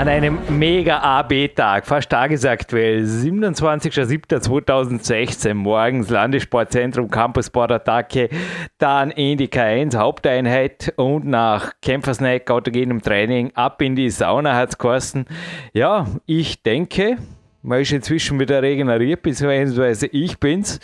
an 0.00 0.08
einem 0.08 0.38
mega 0.48 0.98
AB-Tag, 1.00 1.86
fast 1.86 2.08
tagesaktuell, 2.08 3.04
27.07.2016, 3.04 5.52
morgens 5.52 6.08
Landessportzentrum 6.08 7.10
Campus 7.10 7.48
Sportattacke, 7.48 8.30
dann 8.78 9.10
in 9.10 9.36
die 9.36 9.48
K1 9.48 9.98
Haupteinheit 9.98 10.94
und 10.96 11.26
nach 11.26 11.74
Kämpfersnack, 11.82 12.50
autogenem 12.50 13.02
Training 13.02 13.52
ab 13.54 13.82
in 13.82 13.94
die 13.94 14.08
Sauna 14.08 14.56
hat 14.56 14.70
es 14.70 14.78
geheißen. 14.78 15.26
Ja, 15.74 16.06
ich 16.24 16.62
denke, 16.62 17.18
man 17.60 17.82
ist 17.82 17.92
inzwischen 17.92 18.40
wieder 18.40 18.62
regeneriert, 18.62 19.20
beziehungsweise 19.20 20.06
ich 20.06 20.38
bin's. 20.38 20.80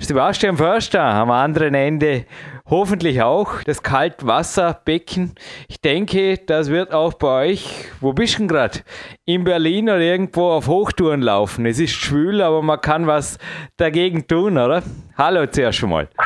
Sebastian 0.00 0.56
Förster 0.56 1.04
am 1.04 1.30
anderen 1.30 1.74
Ende 1.74 2.24
hoffentlich 2.68 3.22
auch 3.22 3.62
das 3.64 3.82
Kaltwasserbecken. 3.82 5.34
Ich 5.68 5.80
denke, 5.80 6.38
das 6.38 6.70
wird 6.70 6.92
auch 6.92 7.14
bei 7.14 7.50
euch, 7.50 7.88
wo 8.00 8.12
bist 8.12 8.34
du 8.34 8.38
denn 8.38 8.48
gerade? 8.48 8.80
In 9.24 9.44
Berlin 9.44 9.88
oder 9.88 10.00
irgendwo 10.00 10.50
auf 10.50 10.66
Hochtouren 10.66 11.22
laufen. 11.22 11.66
Es 11.66 11.78
ist 11.78 11.94
schwül, 11.94 12.42
aber 12.42 12.62
man 12.62 12.80
kann 12.80 13.06
was 13.06 13.38
dagegen 13.76 14.26
tun, 14.26 14.58
oder? 14.58 14.82
Hallo 15.16 15.46
zuerst 15.46 15.78
schon 15.78 15.90
mal. 15.90 16.08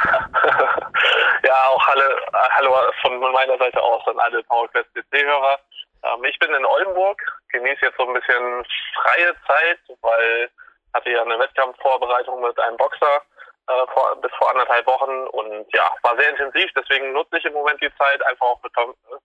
ja, 1.45 1.55
auch 1.69 1.87
hallo, 1.87 2.05
hallo 2.33 2.75
von 3.03 3.21
meiner 3.21 3.59
Seite 3.59 3.83
aus 3.83 4.07
an 4.07 4.19
alle 4.19 4.43
PowerQuest 4.45 4.89
DC-Hörer. 4.95 5.59
Ähm, 6.05 6.25
ich 6.25 6.39
bin 6.39 6.55
in 6.55 6.65
Oldenburg, 6.65 7.21
genieße 7.53 7.87
jetzt 7.87 7.99
so 7.99 8.07
ein 8.07 8.15
bisschen 8.15 8.65
freie 8.95 9.35
Zeit, 9.47 9.79
weil 10.01 10.51
hatte 10.95 11.11
ja 11.11 11.23
eine 11.23 11.39
Wettkampfvorbereitung 11.39 12.41
mit 12.41 12.59
einem 12.59 12.77
Boxer 12.77 13.23
äh, 13.71 13.87
vor, 13.93 14.17
bis 14.17 14.33
vor 14.37 14.51
anderthalb 14.51 14.87
Wochen 14.87 15.27
und 15.29 15.67
ja, 15.73 15.91
war 16.03 16.17
sehr 16.17 16.31
intensiv, 16.31 16.71
deswegen 16.75 17.13
nutze 17.13 17.39
ich 17.39 17.45
im 17.45 17.53
Moment 17.53 17.81
die 17.81 17.95
Zeit, 17.97 18.25
einfach 18.27 18.47
auch 18.47 18.63
mit 18.63 18.73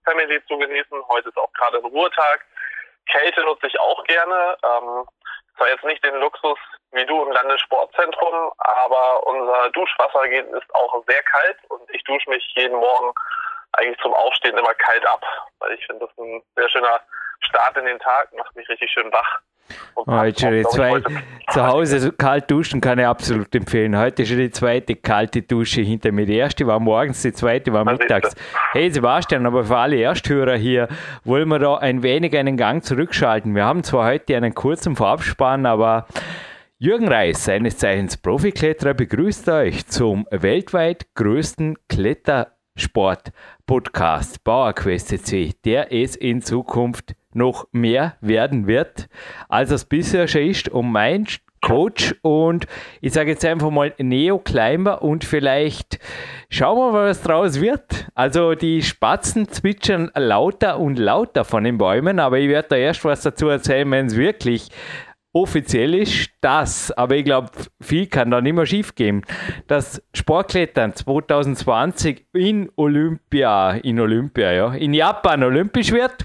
Family 0.04 0.44
zu 0.46 0.56
genießen. 0.58 1.08
Heute 1.08 1.28
ist 1.28 1.38
auch 1.38 1.52
gerade 1.54 1.78
ein 1.78 1.84
Ruhetag. 1.84 2.44
Kälte 3.10 3.42
nutze 3.42 3.66
ich 3.66 3.78
auch 3.80 4.02
gerne. 4.04 4.56
Ähm, 4.62 5.06
zwar 5.56 5.68
jetzt 5.68 5.84
nicht 5.84 6.04
den 6.04 6.16
Luxus 6.16 6.58
wie 6.92 7.04
du 7.06 7.22
im 7.22 7.32
Landessportzentrum, 7.32 8.52
aber 8.58 9.26
unser 9.26 9.70
Duschwasser 9.70 10.24
ist 10.26 10.74
auch 10.74 11.02
sehr 11.06 11.22
kalt 11.22 11.58
und 11.68 11.82
ich 11.90 12.02
dusche 12.04 12.30
mich 12.30 12.46
jeden 12.56 12.76
Morgen 12.76 13.12
eigentlich 13.72 14.00
zum 14.00 14.14
Aufstehen 14.14 14.56
immer 14.56 14.74
kalt 14.74 15.06
ab, 15.06 15.24
weil 15.58 15.72
ich 15.72 15.86
finde, 15.86 16.06
das 16.06 16.10
ist 16.10 16.18
ein 16.18 16.42
sehr 16.56 16.68
schöner 16.68 17.00
Start 17.40 17.76
in 17.76 17.86
den 17.86 17.98
Tag, 17.98 18.32
macht 18.32 18.54
mich 18.54 18.68
richtig 18.68 18.90
schön 18.90 19.12
wach. 19.12 19.40
Heute 20.06 20.40
schon 20.40 20.52
die 20.52 20.64
zweite, 20.64 21.04
zu 21.50 21.66
Hause 21.66 22.12
kalt 22.12 22.50
duschen 22.50 22.80
kann 22.80 22.98
ich 22.98 23.06
absolut 23.06 23.54
empfehlen. 23.54 23.96
Heute 23.96 24.24
schon 24.24 24.38
die 24.38 24.50
zweite 24.50 24.94
kalte 24.94 25.42
Dusche 25.42 25.82
hinter 25.82 26.12
mir. 26.12 26.26
Die 26.26 26.36
erste 26.36 26.66
war 26.66 26.78
morgens, 26.78 27.22
die 27.22 27.32
zweite 27.32 27.72
war 27.72 27.84
mittags. 27.84 28.34
Hey 28.72 28.90
Sebastian, 28.90 29.46
aber 29.46 29.64
für 29.64 29.76
alle 29.76 30.00
Ersthörer 30.00 30.56
hier 30.56 30.88
wollen 31.24 31.48
wir 31.48 31.58
da 31.58 31.76
ein 31.76 32.02
wenig 32.02 32.36
einen 32.36 32.56
Gang 32.56 32.84
zurückschalten. 32.84 33.54
Wir 33.54 33.64
haben 33.64 33.82
zwar 33.82 34.06
heute 34.06 34.36
einen 34.36 34.54
kurzen 34.54 34.96
Vorabspann, 34.96 35.66
aber 35.66 36.06
Jürgen 36.78 37.08
Reis, 37.08 37.44
seines 37.44 37.78
Zeichens 37.78 38.18
Profikletterer, 38.18 38.92
begrüßt 38.92 39.48
euch 39.48 39.86
zum 39.86 40.26
weltweit 40.30 41.06
größten 41.14 41.78
Kletter 41.88 42.52
Sport-Podcast 42.76 44.44
PowerQuest 44.44 45.24
C, 45.24 45.54
der 45.64 45.90
es 45.90 46.16
in 46.16 46.42
Zukunft 46.42 47.14
noch 47.36 47.68
mehr 47.70 48.16
werden 48.20 48.66
wird, 48.66 49.08
als 49.48 49.70
es 49.70 49.84
bisher 49.84 50.26
schon 50.26 50.42
ist. 50.42 50.68
Und 50.68 50.90
mein 50.90 51.26
Coach 51.66 52.14
und 52.22 52.66
ich 53.00 53.12
sage 53.12 53.30
jetzt 53.30 53.44
einfach 53.44 53.70
mal 53.70 53.92
Neo 53.98 54.38
Climber 54.38 55.02
und 55.02 55.24
vielleicht 55.24 55.98
schauen 56.48 56.78
wir 56.78 56.92
mal, 56.92 57.08
was 57.08 57.22
draus 57.22 57.60
wird. 57.60 58.06
Also 58.14 58.54
die 58.54 58.82
Spatzen 58.82 59.48
zwitschern 59.48 60.10
lauter 60.14 60.78
und 60.78 60.98
lauter 60.98 61.44
von 61.44 61.64
den 61.64 61.76
Bäumen, 61.76 62.20
aber 62.20 62.38
ich 62.38 62.48
werde 62.48 62.68
da 62.68 62.76
erst 62.76 63.04
was 63.04 63.22
dazu 63.22 63.48
erzählen, 63.48 63.90
wenn 63.90 64.06
es 64.06 64.16
wirklich 64.16 64.68
offiziell 65.36 65.94
ist 65.94 66.30
das, 66.40 66.90
aber 66.92 67.16
ich 67.16 67.24
glaube, 67.24 67.50
viel 67.78 68.06
kann 68.06 68.30
da 68.30 68.40
nicht 68.40 68.54
mehr 68.54 68.64
schief 68.64 68.94
gehen. 68.94 69.22
Das 69.66 70.02
Sportklettern 70.14 70.94
2020 70.94 72.24
in 72.32 72.70
Olympia, 72.76 73.72
in 73.72 74.00
Olympia, 74.00 74.52
ja, 74.52 74.72
in 74.72 74.94
Japan 74.94 75.42
olympisch 75.42 75.92
wird. 75.92 76.24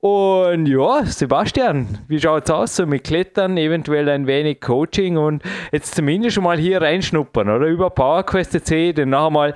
Und 0.00 0.66
ja, 0.66 1.04
Sebastian, 1.04 1.98
wie 2.08 2.18
schaut 2.18 2.44
es 2.44 2.50
aus 2.50 2.76
so 2.76 2.86
mit 2.86 3.04
Klettern, 3.04 3.58
eventuell 3.58 4.08
ein 4.08 4.26
wenig 4.26 4.62
Coaching 4.62 5.18
und 5.18 5.42
jetzt 5.70 5.94
zumindest 5.94 6.36
schon 6.36 6.44
mal 6.44 6.58
hier 6.58 6.80
reinschnuppern, 6.80 7.50
oder? 7.50 7.66
Über 7.66 7.90
PowerQuest 7.90 8.70
denn 8.70 9.10
noch 9.10 9.26
einmal, 9.26 9.52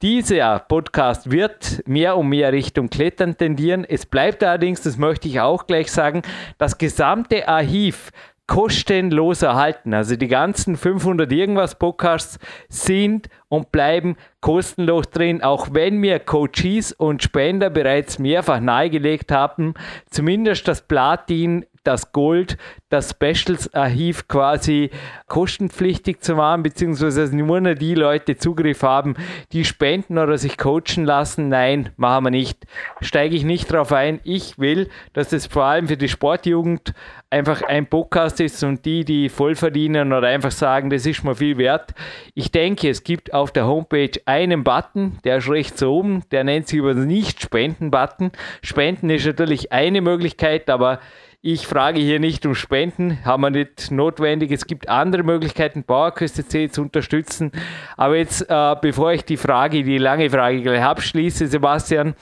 dieser 0.00 0.60
Podcast 0.60 1.30
wird 1.30 1.82
mehr 1.86 2.16
und 2.16 2.28
mehr 2.28 2.52
Richtung 2.52 2.88
Klettern 2.88 3.36
tendieren. 3.36 3.84
Es 3.84 4.06
bleibt 4.06 4.42
allerdings, 4.42 4.80
das 4.80 4.96
möchte 4.96 5.28
ich 5.28 5.40
auch 5.40 5.66
gleich 5.66 5.92
sagen, 5.92 6.22
das 6.56 6.78
gesamte 6.78 7.46
Archiv 7.46 8.10
kostenlos 8.48 9.42
erhalten. 9.42 9.94
Also 9.94 10.16
die 10.16 10.26
ganzen 10.26 10.76
500 10.76 11.30
irgendwas 11.30 11.76
Podcasts 11.76 12.40
sind 12.68 13.28
und 13.48 13.70
bleiben 13.70 14.16
kostenlos 14.40 15.10
drin, 15.10 15.42
auch 15.42 15.68
wenn 15.72 15.96
mir 15.96 16.20
Coaches 16.20 16.92
und 16.92 17.22
Spender 17.22 17.70
bereits 17.70 18.18
mehrfach 18.18 18.60
nahegelegt 18.60 19.32
haben, 19.32 19.74
zumindest 20.10 20.68
das 20.68 20.86
Platin 20.86 21.64
das 21.88 22.12
Gold, 22.12 22.58
das 22.90 23.10
Specials-Archiv 23.10 24.28
quasi 24.28 24.90
kostenpflichtig 25.26 26.20
zu 26.20 26.34
machen, 26.34 26.62
beziehungsweise 26.62 27.34
nur 27.34 27.60
noch 27.60 27.74
die 27.74 27.94
Leute 27.94 28.36
Zugriff 28.36 28.82
haben, 28.82 29.14
die 29.52 29.64
spenden 29.64 30.18
oder 30.18 30.36
sich 30.36 30.58
coachen 30.58 31.06
lassen. 31.06 31.48
Nein, 31.48 31.90
machen 31.96 32.26
wir 32.26 32.30
nicht. 32.30 32.66
Steige 33.00 33.36
ich 33.36 33.44
nicht 33.44 33.72
drauf 33.72 33.92
ein. 33.92 34.20
Ich 34.24 34.58
will, 34.58 34.90
dass 35.14 35.32
es 35.32 35.46
vor 35.46 35.64
allem 35.64 35.88
für 35.88 35.96
die 35.96 36.10
Sportjugend 36.10 36.92
einfach 37.30 37.62
ein 37.62 37.86
Podcast 37.86 38.40
ist 38.40 38.62
und 38.64 38.84
die, 38.84 39.04
die 39.04 39.28
voll 39.30 39.54
verdienen 39.54 40.12
oder 40.12 40.28
einfach 40.28 40.50
sagen, 40.50 40.90
das 40.90 41.06
ist 41.06 41.24
mir 41.24 41.34
viel 41.34 41.56
wert. 41.58 41.94
Ich 42.34 42.50
denke, 42.50 42.88
es 42.90 43.02
gibt 43.02 43.32
auf 43.32 43.50
der 43.50 43.66
Homepage 43.66 44.10
einen 44.28 44.62
Button, 44.62 45.18
der 45.24 45.38
ist 45.38 45.48
rechts 45.48 45.82
oben, 45.82 46.22
der 46.30 46.44
nennt 46.44 46.68
sich 46.68 46.78
über 46.78 46.92
Nicht-Spenden-Button. 46.92 48.30
Spenden 48.62 49.08
ist 49.08 49.26
natürlich 49.26 49.72
eine 49.72 50.02
Möglichkeit, 50.02 50.68
aber 50.68 51.00
ich 51.40 51.68
frage 51.68 52.00
hier 52.00 52.18
nicht 52.18 52.44
um 52.46 52.56
Spenden, 52.56 53.24
haben 53.24 53.42
wir 53.42 53.50
nicht 53.50 53.92
notwendig. 53.92 54.50
Es 54.50 54.66
gibt 54.66 54.88
andere 54.88 55.22
Möglichkeiten, 55.22 55.84
Bauerküste 55.84 56.46
C 56.46 56.68
zu 56.68 56.82
unterstützen. 56.82 57.52
Aber 57.96 58.16
jetzt, 58.16 58.44
äh, 58.50 58.76
bevor 58.82 59.12
ich 59.12 59.24
die 59.24 59.36
Frage, 59.36 59.84
die 59.84 59.98
lange 59.98 60.30
Frage 60.30 60.62
gleich 60.62 60.82
abschließe, 60.82 61.46
Sebastian, 61.46 62.14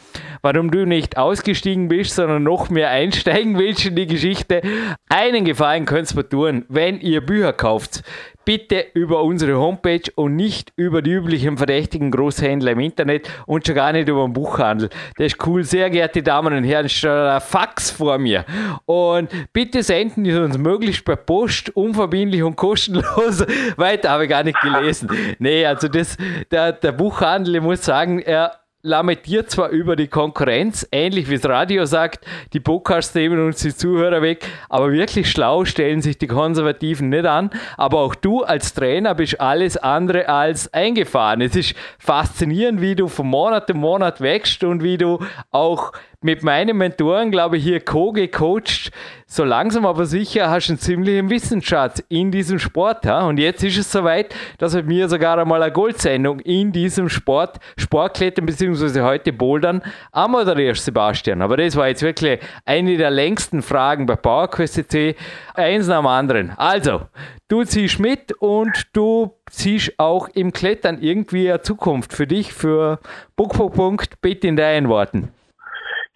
warum 0.43 0.71
du 0.71 0.85
nicht 0.85 1.17
ausgestiegen 1.17 1.89
bist, 1.89 2.15
sondern 2.15 2.43
noch 2.43 2.69
mehr 2.69 2.91
einsteigen 2.91 3.59
willst 3.59 3.87
in 3.87 3.97
die 3.97 4.07
Geschichte, 4.07 4.61
einen 5.09 5.47
Gefallen 5.47 5.87
könnt 5.87 6.13
ihr 6.13 6.17
mir 6.17 6.29
tun, 6.29 6.65
wenn 6.69 7.01
ihr 7.01 7.25
Bücher 7.25 7.55
kauft 7.55 8.03
bitte 8.47 8.87
über 8.95 9.23
unsere 9.25 9.59
Homepage 9.59 10.09
und 10.15 10.37
nicht 10.37 10.73
über 10.77 11.03
die 11.03 11.11
üblichen 11.11 11.59
verdächtigen 11.59 12.11
Großhändler 12.13 12.73
im 12.73 12.81
Internet 12.81 13.29
und 13.45 13.67
schon 13.67 13.75
gar 13.75 13.93
nicht 13.93 14.09
über 14.09 14.25
den 14.25 14.33
Buchhandel. 14.33 14.89
Das 15.17 15.27
ist 15.27 15.47
cool. 15.47 15.65
Sehr 15.65 15.91
geehrte 15.91 16.23
Damen 16.23 16.57
und 16.57 16.65
Herren, 16.65 16.89
steht 16.89 17.11
ein 17.11 17.41
Fax 17.41 17.91
vor 17.91 18.17
mir. 18.19 18.45
Und 18.87 19.29
bitte 19.53 19.83
senden 19.83 20.25
Sie 20.25 20.33
uns 20.33 20.57
möglichst 20.57 21.05
per 21.05 21.17
Post, 21.17 21.75
unverbindlich 21.77 22.43
und 22.45 22.57
kostenlos. 22.57 23.45
Weiter 23.77 24.11
habe 24.11 24.25
ich 24.25 24.31
gar 24.31 24.45
nicht 24.45 24.61
gelesen. 24.61 25.11
Nee, 25.41 25.67
also 25.67 25.89
das, 25.89 26.17
der, 26.51 26.73
der 26.73 26.93
Buchhandel, 26.93 27.57
ich 27.57 27.63
muss 27.63 27.85
sagen, 27.85 28.21
er 28.21 28.53
lamentiert 28.87 29.51
zwar 29.51 29.71
über 29.71 29.97
die 29.97 30.07
Konkurrenz, 30.07 30.87
ähnlich 30.93 31.29
wie 31.29 31.37
das 31.37 31.51
Radio 31.51 31.87
sagt, 31.87 32.25
die 32.53 32.61
Podcasts 32.61 33.15
nehmen 33.17 33.45
uns 33.45 33.61
die 33.61 33.75
Zuhörer 33.75 34.23
weg, 34.23 34.49
aber 34.69 34.93
wirklich 34.93 35.29
schlau 35.29 35.65
stellen 35.65 36.01
sich 36.01 36.19
die 36.19 36.29
Konservativen 36.29 37.09
nicht 37.09 37.27
an. 37.27 37.51
Aber 37.77 37.99
auch 37.99 38.15
du 38.15 38.45
als 38.45 38.75
Trainer 38.75 39.17
bist 39.17 39.41
alles 39.41 39.77
andere 39.77 40.29
als 40.29 40.73
eingefahren. 40.73 41.41
Es 41.41 41.57
ist 41.57 41.75
faszinierend, 41.99 42.81
wie 42.81 42.95
du 42.95 43.09
von 43.09 43.27
Monat 43.27 43.67
zu 43.67 43.75
Monat 43.75 44.21
wächst 44.21 44.63
und 44.63 44.85
wie 44.85 44.99
du 44.99 45.19
auch 45.51 45.93
mit 46.27 46.43
meinen 46.43 46.77
Mentoren, 46.77 47.31
glaube 47.31 47.57
ich, 47.57 47.63
hier 47.63 47.79
co-gecoacht. 47.79 48.91
So 49.29 49.45
langsam 49.45 49.87
aber 49.87 50.07
sicher 50.07 50.51
hast 50.51 50.67
du 50.67 50.73
einen 50.73 50.81
ziemlichen 50.81 51.31
Wissensschatz 51.31 52.03
in 52.09 52.33
diesem 52.33 52.59
Sport. 52.59 53.05
Ja? 53.05 53.27
Und 53.27 53.39
jetzt 53.39 53.63
ist 53.63 53.79
es 53.79 53.93
soweit, 53.93 54.35
dass 54.59 54.75
wir 54.75 54.83
mir 54.83 55.09
sogar 55.09 55.39
einmal 55.39 55.63
eine 55.63 55.73
Goldsendung 55.73 56.41
in 56.41 56.73
diesem 56.73 57.09
Sport, 57.09 57.61
Sportklettern 57.79 58.45
bzw. 58.45 59.03
heute 59.03 59.33
Bouldern, 59.33 59.83
anmoderierst, 60.11 60.85
Sebastian. 60.85 61.43
Aber 61.43 61.57
das 61.57 61.77
war 61.77 61.87
jetzt 61.87 62.03
wirklich 62.03 62.41
eine 62.65 62.97
der 62.97 63.13
längsten 63.13 63.63
Fragen 63.63 64.07
bei 64.07 64.17
PowerQuest 64.17 64.91
C. 64.91 65.15
Eins 65.55 65.87
nach 65.87 66.01
dem 66.01 66.07
anderen. 66.09 66.51
Also, 66.57 67.03
du 67.47 67.63
ziehst 67.63 68.01
mit 68.01 68.33
und 68.41 68.89
du 68.93 69.33
siehst 69.49 69.95
auch 69.99 70.29
im 70.35 70.53
Klettern 70.53 70.99
irgendwie 71.01 71.49
eine 71.49 71.63
Zukunft 71.63 72.13
für 72.13 72.27
dich, 72.27 72.53
für 72.53 72.99
Punkt, 73.37 73.55
Punkt, 73.55 73.77
Punkt, 73.77 74.21
bitte 74.21 74.49
in 74.49 74.57
deinen 74.57 74.89
Worten. 74.89 75.31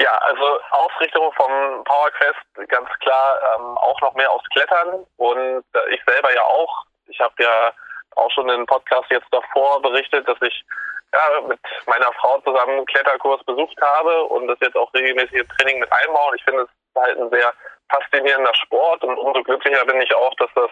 Ja, 0.00 0.16
also 0.16 0.58
Ausrichtung 0.70 1.30
vom 1.34 1.84
PowerQuest 1.84 2.68
ganz 2.68 2.88
klar 3.00 3.38
ähm, 3.54 3.76
auch 3.76 4.00
noch 4.00 4.14
mehr 4.14 4.30
aufs 4.30 4.48
Klettern 4.48 5.06
und 5.18 5.64
äh, 5.74 5.94
ich 5.94 6.00
selber 6.06 6.34
ja 6.34 6.42
auch. 6.42 6.84
Ich 7.08 7.20
habe 7.20 7.34
ja 7.38 7.70
auch 8.16 8.30
schon 8.30 8.48
in 8.48 8.64
Podcast 8.64 9.10
jetzt 9.10 9.28
davor 9.30 9.82
berichtet, 9.82 10.26
dass 10.26 10.40
ich 10.40 10.64
ja, 11.12 11.40
mit 11.42 11.60
meiner 11.86 12.10
Frau 12.14 12.40
zusammen 12.40 12.78
einen 12.78 12.86
Kletterkurs 12.86 13.44
besucht 13.44 13.76
habe 13.82 14.24
und 14.24 14.46
das 14.46 14.56
jetzt 14.62 14.76
auch 14.76 14.92
regelmäßig 14.94 15.34
im 15.34 15.48
Training 15.48 15.80
mit 15.80 15.92
einbauen. 15.92 16.34
Ich 16.34 16.44
finde 16.44 16.62
es 16.62 17.02
halt 17.02 17.18
ein 17.18 17.28
sehr 17.28 17.52
faszinierender 17.90 18.54
Sport 18.54 19.04
und 19.04 19.18
umso 19.18 19.42
glücklicher 19.42 19.84
bin 19.84 20.00
ich 20.00 20.14
auch, 20.14 20.34
dass 20.36 20.50
das 20.54 20.70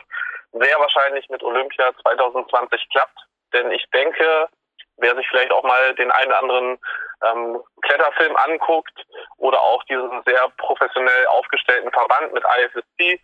sehr 0.53 0.79
wahrscheinlich 0.79 1.29
mit 1.29 1.43
Olympia 1.43 1.93
2020 2.03 2.89
klappt. 2.93 3.19
Denn 3.53 3.71
ich 3.73 3.85
denke, 3.93 4.49
wer 4.97 5.15
sich 5.17 5.29
vielleicht 5.29 5.53
auch 5.53 5.65
mal 5.65 5.95
den 5.97 6.11
einen 6.13 6.29
oder 6.29 6.41
anderen 6.41 6.79
ähm, 7.25 7.61
Kletterfilm 7.83 8.37
anguckt 8.37 9.05
oder 9.37 9.61
auch 9.61 9.83
diesen 9.85 10.23
sehr 10.25 10.49
professionell 10.59 11.27
aufgestellten 11.29 11.91
Verband 11.93 12.33
mit 12.33 12.45
IFSC, 12.45 13.21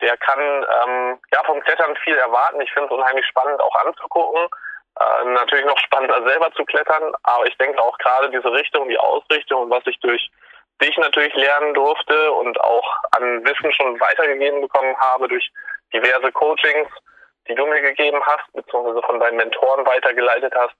der 0.00 0.16
kann 0.16 0.40
ähm, 0.40 1.20
ja 1.32 1.44
vom 1.44 1.60
Klettern 1.60 1.96
viel 2.04 2.16
erwarten. 2.16 2.60
Ich 2.60 2.72
finde 2.72 2.86
es 2.86 2.98
unheimlich 2.98 3.26
spannend 3.26 3.60
auch 3.60 3.74
anzugucken. 3.84 4.48
Äh, 4.98 5.24
natürlich 5.24 5.66
noch 5.66 5.78
spannender 5.78 6.22
selber 6.26 6.52
zu 6.52 6.64
klettern, 6.64 7.12
aber 7.22 7.46
ich 7.46 7.56
denke 7.58 7.80
auch 7.80 7.96
gerade 7.98 8.30
diese 8.30 8.50
Richtung, 8.52 8.88
die 8.88 8.98
Ausrichtung 8.98 9.62
und 9.62 9.70
was 9.70 9.86
ich 9.86 9.98
durch 10.00 10.30
dich 10.82 10.96
natürlich 10.96 11.34
lernen 11.34 11.74
durfte 11.74 12.32
und 12.32 12.58
auch 12.60 12.96
an 13.12 13.44
Wissen 13.44 13.72
schon 13.72 14.00
weitergegeben 14.00 14.62
bekommen 14.62 14.96
habe 14.98 15.28
durch 15.28 15.50
diverse 15.92 16.32
Coachings, 16.32 16.88
die 17.48 17.54
du 17.54 17.66
mir 17.66 17.82
gegeben 17.82 18.20
hast, 18.24 18.50
beziehungsweise 18.52 19.02
von 19.02 19.20
deinen 19.20 19.36
Mentoren 19.36 19.86
weitergeleitet 19.86 20.54
hast. 20.56 20.74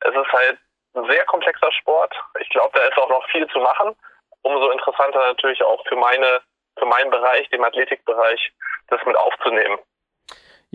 Es 0.00 0.14
ist 0.14 0.32
halt 0.32 0.58
ein 0.94 1.10
sehr 1.10 1.24
komplexer 1.24 1.72
Sport. 1.72 2.14
Ich 2.40 2.48
glaube, 2.50 2.78
da 2.78 2.84
ist 2.86 2.96
auch 2.98 3.08
noch 3.08 3.26
viel 3.30 3.46
zu 3.48 3.58
machen. 3.58 3.94
Umso 4.42 4.70
interessanter 4.70 5.20
natürlich 5.20 5.62
auch 5.62 5.82
für 5.86 5.96
meine, 5.96 6.40
für 6.78 6.86
meinen 6.86 7.10
Bereich, 7.10 7.48
den 7.50 7.64
Athletikbereich, 7.64 8.52
das 8.88 9.00
mit 9.06 9.16
aufzunehmen. 9.16 9.78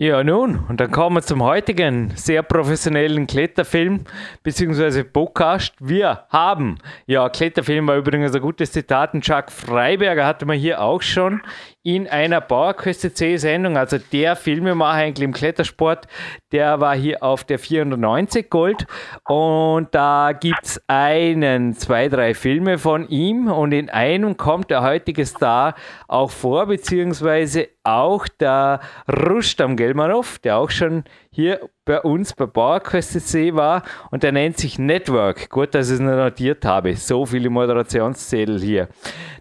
Ja, 0.00 0.22
nun, 0.22 0.64
und 0.68 0.78
dann 0.78 0.92
kommen 0.92 1.16
wir 1.16 1.22
zum 1.22 1.42
heutigen 1.42 2.10
sehr 2.10 2.44
professionellen 2.44 3.26
Kletterfilm 3.26 4.04
bzw. 4.44 5.02
Podcast. 5.02 5.74
Wir 5.80 6.24
haben, 6.30 6.78
ja, 7.06 7.28
Kletterfilm 7.28 7.88
war 7.88 7.96
übrigens 7.96 8.32
ein 8.32 8.40
gutes 8.40 8.70
Zitat, 8.70 9.14
und 9.14 9.26
Jacques 9.26 9.52
Freiberger 9.52 10.24
hatte 10.24 10.46
man 10.46 10.56
hier 10.56 10.80
auch 10.80 11.02
schon 11.02 11.42
in 11.88 12.06
einer 12.06 12.42
PowerQuest 12.42 13.16
C-Sendung, 13.16 13.78
also 13.78 13.96
der 13.96 14.36
Filmemacher 14.36 14.98
eigentlich 14.98 15.24
im 15.24 15.32
Klettersport, 15.32 16.06
der 16.52 16.80
war 16.80 16.94
hier 16.94 17.22
auf 17.22 17.44
der 17.44 17.58
490 17.58 18.50
Gold. 18.50 18.86
Und 19.26 19.94
da 19.94 20.32
gibt 20.38 20.66
es 20.66 20.82
einen, 20.86 21.72
zwei, 21.72 22.10
drei 22.10 22.34
Filme 22.34 22.76
von 22.76 23.08
ihm. 23.08 23.48
Und 23.48 23.72
in 23.72 23.88
einem 23.88 24.36
kommt 24.36 24.68
der 24.68 24.82
heutige 24.82 25.24
Star 25.24 25.76
auch 26.08 26.30
vor, 26.30 26.66
beziehungsweise 26.66 27.68
auch 27.84 28.28
der 28.28 28.80
Rustam 29.10 29.74
Gelmanov, 29.74 30.40
der 30.40 30.58
auch 30.58 30.68
schon 30.68 31.04
hier 31.30 31.60
bei 31.84 32.00
uns 32.00 32.32
bei 32.32 32.46
PowerQuest 32.46 33.28
C 33.28 33.54
war 33.54 33.82
und 34.10 34.22
der 34.22 34.32
nennt 34.32 34.58
sich 34.58 34.78
Network. 34.78 35.50
Gut, 35.50 35.74
dass 35.74 35.88
ich 35.88 35.94
es 35.94 36.00
notiert 36.00 36.64
habe. 36.64 36.94
So 36.96 37.26
viele 37.26 37.50
Moderationszettel 37.50 38.60
hier. 38.60 38.88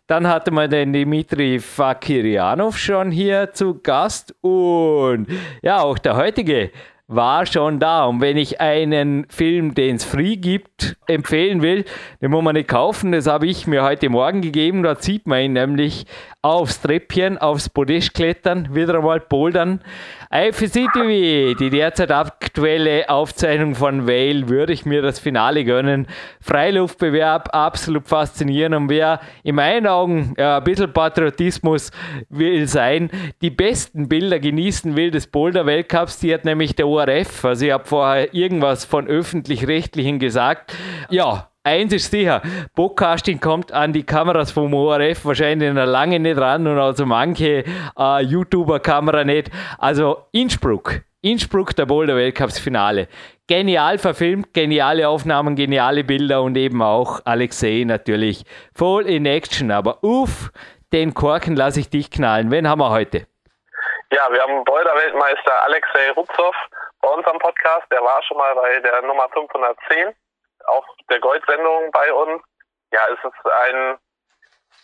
Dann 0.08 0.28
hatte 0.28 0.52
man 0.52 0.70
den 0.70 0.94
Dimitri 0.94 1.60
Fakirianov 1.60 2.78
schon 2.78 3.12
hier 3.12 3.52
zu 3.54 3.80
Gast 3.82 4.36
und 4.42 5.28
ja, 5.62 5.82
auch 5.82 5.98
der 5.98 6.16
heutige 6.16 6.72
war 7.08 7.46
schon 7.46 7.80
da. 7.80 8.06
Und 8.06 8.22
wenn 8.22 8.38
ich 8.38 8.60
einen 8.60 9.26
Film, 9.30 9.74
den 9.74 9.96
es 9.96 10.04
free 10.04 10.36
gibt, 10.36 10.98
empfehlen 11.08 11.62
will, 11.62 11.86
den 12.22 12.32
muss 12.32 12.44
man 12.44 12.56
nicht 12.56 12.68
kaufen. 12.68 13.12
Das 13.12 13.28
habe 13.28 13.48
ich 13.48 13.66
mir 13.66 13.84
heute 13.84 14.10
Morgen 14.10 14.42
gegeben. 14.42 14.84
Da 14.84 14.96
sieht 14.96 15.26
man 15.26 15.42
ihn 15.42 15.54
nämlich 15.54 16.06
aufs 16.48 16.80
Treppchen, 16.80 17.38
aufs 17.38 17.68
Podest 17.68 18.14
klettern, 18.14 18.74
wieder 18.74 18.96
einmal 18.96 19.20
bouldern. 19.20 19.82
IFC 20.32 20.88
TV, 20.94 21.58
die 21.60 21.70
derzeit 21.70 22.12
aktuelle 22.12 23.10
Aufzeichnung 23.10 23.76
von 23.76 24.08
Whale, 24.08 24.48
würde 24.48 24.72
ich 24.72 24.86
mir 24.86 25.02
das 25.02 25.20
Finale 25.20 25.66
gönnen. 25.66 26.08
Freiluftbewerb, 26.40 27.54
absolut 27.54 28.08
faszinierend. 28.08 28.76
Und 28.76 28.90
wer 28.90 29.20
in 29.44 29.56
meinen 29.56 29.88
Augen 29.88 30.36
ja, 30.38 30.58
ein 30.58 30.64
bisschen 30.64 30.94
Patriotismus 30.94 31.92
will 32.30 32.66
sein, 32.68 33.10
die 33.42 33.50
besten 33.50 34.08
Bilder 34.08 34.40
genießen 34.40 34.96
will 34.96 35.12
des 35.12 35.28
Boulder-Weltcups, 35.28 36.20
die 36.20 36.34
hat 36.34 36.46
nämlich 36.46 36.76
der 36.76 36.88
ORF. 36.88 37.44
Also 37.44 37.66
ich 37.66 37.72
habe 37.74 37.86
vorher 37.86 38.34
irgendwas 38.34 38.86
von 38.86 39.06
öffentlich-rechtlichen 39.08 40.20
gesagt. 40.20 40.74
Ja, 41.10 41.50
eins 41.68 41.94
ist 41.94 42.12
sicher, 42.12 42.42
Podcasting 42.76 43.40
kommt 43.40 43.72
an 43.72 43.92
die 43.92 44.06
Kameras 44.06 44.52
vom 44.52 44.74
ORF 44.74 45.26
wahrscheinlich 45.26 45.74
noch 45.74 45.86
lange 45.86 46.20
nicht 46.20 46.40
ran 46.40 46.66
und 46.66 46.80
also 46.80 47.06
manche 47.06 47.66
äh, 48.00 48.22
YouTuber-Kamera 48.24 49.26
nicht. 49.26 49.52
Also 49.78 50.28
Innsbruck, 50.32 51.02
Innsbruck, 51.22 51.76
der 51.76 51.86
Boulder 51.86 52.16
Weltcups 52.16 52.58
Finale. 52.58 53.10
Genial 53.48 53.98
verfilmt, 53.98 54.54
geniale 54.54 55.08
Aufnahmen, 55.10 55.56
geniale 55.56 56.04
Bilder 56.04 56.42
und 56.42 56.56
eben 56.58 56.82
auch 56.82 57.20
Alexei 57.26 57.84
natürlich 57.86 58.44
voll 58.74 59.06
in 59.06 59.26
Action. 59.26 59.70
Aber 59.72 60.04
uff, 60.04 60.52
den 60.94 61.14
Korken 61.14 61.56
lasse 61.56 61.82
ich 61.82 61.90
dich 61.90 62.10
knallen. 62.10 62.50
Wen 62.50 62.68
haben 62.68 62.80
wir 62.80 62.92
heute? 62.92 63.28
Ja, 64.12 64.28
wir 64.32 64.42
haben 64.42 64.64
Boulder-Weltmeister 64.64 65.64
Alexei 65.64 66.12
Rubzow 66.16 66.56
bei 67.02 67.10
uns 67.10 67.28
am 67.28 67.40
Podcast. 67.40 67.86
Der 67.92 68.02
war 68.02 68.24
schon 68.24 68.38
mal 68.38 68.56
bei 68.56 68.80
der 68.80 69.02
Nummer 69.02 69.28
510 69.34 70.16
auf 70.68 70.86
der 71.10 71.20
Gold-Sendung 71.20 71.92
bei 71.92 72.14
uns. 72.14 72.42
Ja, 72.92 73.02
es 73.08 73.20
ist 73.24 73.52
ein 73.52 73.98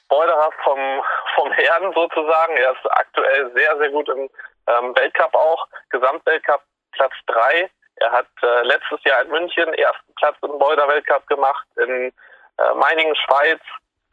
Boulderer 0.09 0.49
vom, 0.63 1.03
vom 1.35 1.51
Herrn 1.51 1.93
sozusagen. 1.93 2.57
Er 2.57 2.71
ist 2.71 2.91
aktuell 2.91 3.51
sehr, 3.55 3.77
sehr 3.77 3.89
gut 3.89 4.09
im 4.09 4.29
ähm, 4.67 4.95
Weltcup 4.95 5.33
auch. 5.33 5.67
Gesamtweltcup 5.89 6.61
Platz 6.91 7.13
3. 7.27 7.69
Er 7.97 8.11
hat 8.11 8.27
äh, 8.41 8.61
letztes 8.63 9.03
Jahr 9.03 9.21
in 9.21 9.29
München 9.29 9.73
ersten 9.73 10.13
Platz 10.15 10.35
im 10.41 10.57
Boulder-Weltcup 10.57 11.27
gemacht, 11.27 11.65
in 11.77 12.11
äh, 12.57 12.73
Meiningen, 12.75 13.15
Schweiz. 13.15 13.61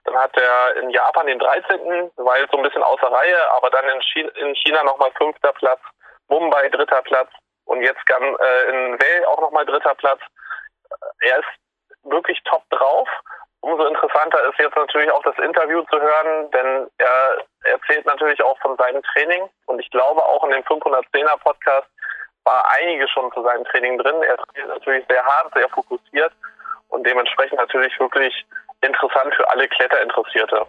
Dann 0.05 0.17
hat 0.17 0.37
er 0.37 0.77
in 0.77 0.91
Japan 0.91 1.27
den 1.27 1.39
13. 1.39 2.11
war 2.17 2.39
jetzt 2.39 2.53
so 2.53 2.59
ein 2.59 2.63
bisschen 2.63 2.83
außer 2.83 3.11
Reihe, 3.11 3.51
aber 3.53 3.71
dann 3.71 3.85
in 3.89 4.03
China, 4.03 4.31
in 4.37 4.55
China 4.57 4.83
nochmal 4.85 5.11
fünfter 5.17 5.53
Platz, 5.53 5.81
Mumbai 6.29 6.69
dritter 6.71 7.03
Platz 7.03 7.31
und 7.67 7.83
jetzt 7.83 8.05
kann, 8.07 8.23
äh, 8.23 8.63
in 8.71 8.99
Well 8.99 9.25
auch 9.27 9.41
nochmal 9.41 9.67
dritter 9.67 9.95
Platz. 9.95 10.21
Er 11.21 11.39
ist 11.39 11.49
wirklich 12.05 12.41
top 12.45 12.63
drauf. 12.71 13.09
Umso 13.63 13.85
interessanter 13.85 14.43
ist 14.49 14.59
jetzt 14.59 14.77
natürlich 14.77 15.11
auch 15.13 15.23
das 15.23 15.37
Interview 15.39 15.83
zu 15.83 16.01
hören, 16.01 16.51
denn 16.51 16.91
er 16.97 17.45
erzählt 17.65 18.07
natürlich 18.07 18.43
auch 18.43 18.59
von 18.61 18.77
seinem 18.77 19.03
Training 19.03 19.49
und 19.67 19.79
ich 19.81 19.91
glaube 19.91 20.25
auch 20.25 20.43
in 20.45 20.53
dem 20.53 20.63
510er 20.63 21.37
Podcast 21.39 21.87
war 22.45 22.65
einige 22.81 23.07
schon 23.09 23.31
zu 23.33 23.43
seinem 23.43 23.65
Training 23.65 23.99
drin. 23.99 24.23
Er 24.23 24.39
trainiert 24.39 24.69
natürlich 24.69 25.05
sehr 25.09 25.25
hart, 25.25 25.53
sehr 25.55 25.69
fokussiert 25.69 26.33
und 26.89 27.07
dementsprechend 27.07 27.59
natürlich 27.59 27.99
wirklich 28.01 28.47
interessant 28.81 29.35
für 29.35 29.49
alle 29.51 29.69
Kletterinteressierte. 29.69 30.67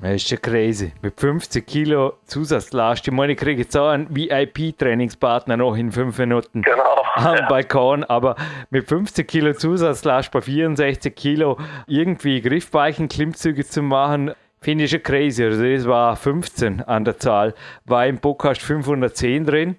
Das 0.00 0.14
ist 0.14 0.30
ja 0.30 0.36
crazy. 0.36 0.92
Mit 1.02 1.18
50 1.18 1.66
Kilo 1.66 2.18
Zusatzlast. 2.24 3.08
Ich 3.08 3.12
meine, 3.12 3.32
ich 3.32 3.38
kriege 3.38 3.62
jetzt 3.62 3.76
auch 3.76 3.88
einen 3.88 4.14
VIP-Trainingspartner 4.14 5.56
noch 5.56 5.74
in 5.74 5.90
fünf 5.90 6.18
Minuten 6.18 6.62
genau, 6.62 7.02
am 7.16 7.36
ja. 7.36 7.48
Balkon. 7.48 8.04
Aber 8.04 8.36
mit 8.70 8.88
50 8.88 9.26
Kilo 9.26 9.54
Zusatzlast 9.54 10.30
bei 10.30 10.40
64 10.40 11.12
Kilo 11.16 11.58
irgendwie 11.88 12.40
Griffweichen, 12.40 13.08
Klimmzüge 13.08 13.66
zu 13.66 13.82
machen, 13.82 14.30
finde 14.60 14.84
ich 14.84 14.92
schon 14.92 15.02
crazy. 15.02 15.42
Also 15.42 15.64
das 15.64 15.84
war 15.88 16.14
15 16.14 16.82
an 16.82 17.04
der 17.04 17.18
Zahl. 17.18 17.54
War 17.84 18.06
im 18.06 18.18
Podcast 18.18 18.62
510 18.62 19.46
drin. 19.46 19.76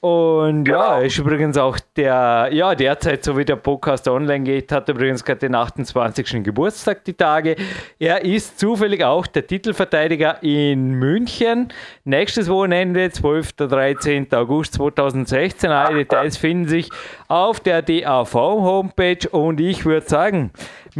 Und 0.00 0.64
genau. 0.64 0.78
ja, 0.78 0.98
ist 1.00 1.18
übrigens 1.18 1.58
auch 1.58 1.78
der, 1.94 2.48
ja, 2.52 2.74
derzeit, 2.74 3.22
so 3.22 3.36
wie 3.36 3.44
der 3.44 3.56
Podcast 3.56 4.08
online 4.08 4.44
geht, 4.44 4.72
hat 4.72 4.88
übrigens 4.88 5.22
gerade 5.22 5.40
den 5.40 5.54
28. 5.54 6.42
Geburtstag 6.42 7.04
die 7.04 7.12
Tage. 7.12 7.54
Er 7.98 8.24
ist 8.24 8.58
zufällig 8.58 9.04
auch 9.04 9.26
der 9.26 9.46
Titelverteidiger 9.46 10.42
in 10.42 10.92
München. 10.92 11.68
Nächstes 12.04 12.48
Wochenende, 12.48 13.10
12. 13.10 13.52
13. 13.52 14.32
August 14.32 14.74
2016. 14.74 15.70
Alle 15.70 15.98
Details 15.98 16.38
finden 16.38 16.66
sich 16.66 16.88
auf 17.28 17.60
der 17.60 17.82
DAV 17.82 18.32
Homepage 18.32 19.28
und 19.30 19.60
ich 19.60 19.84
würde 19.84 20.08
sagen, 20.08 20.50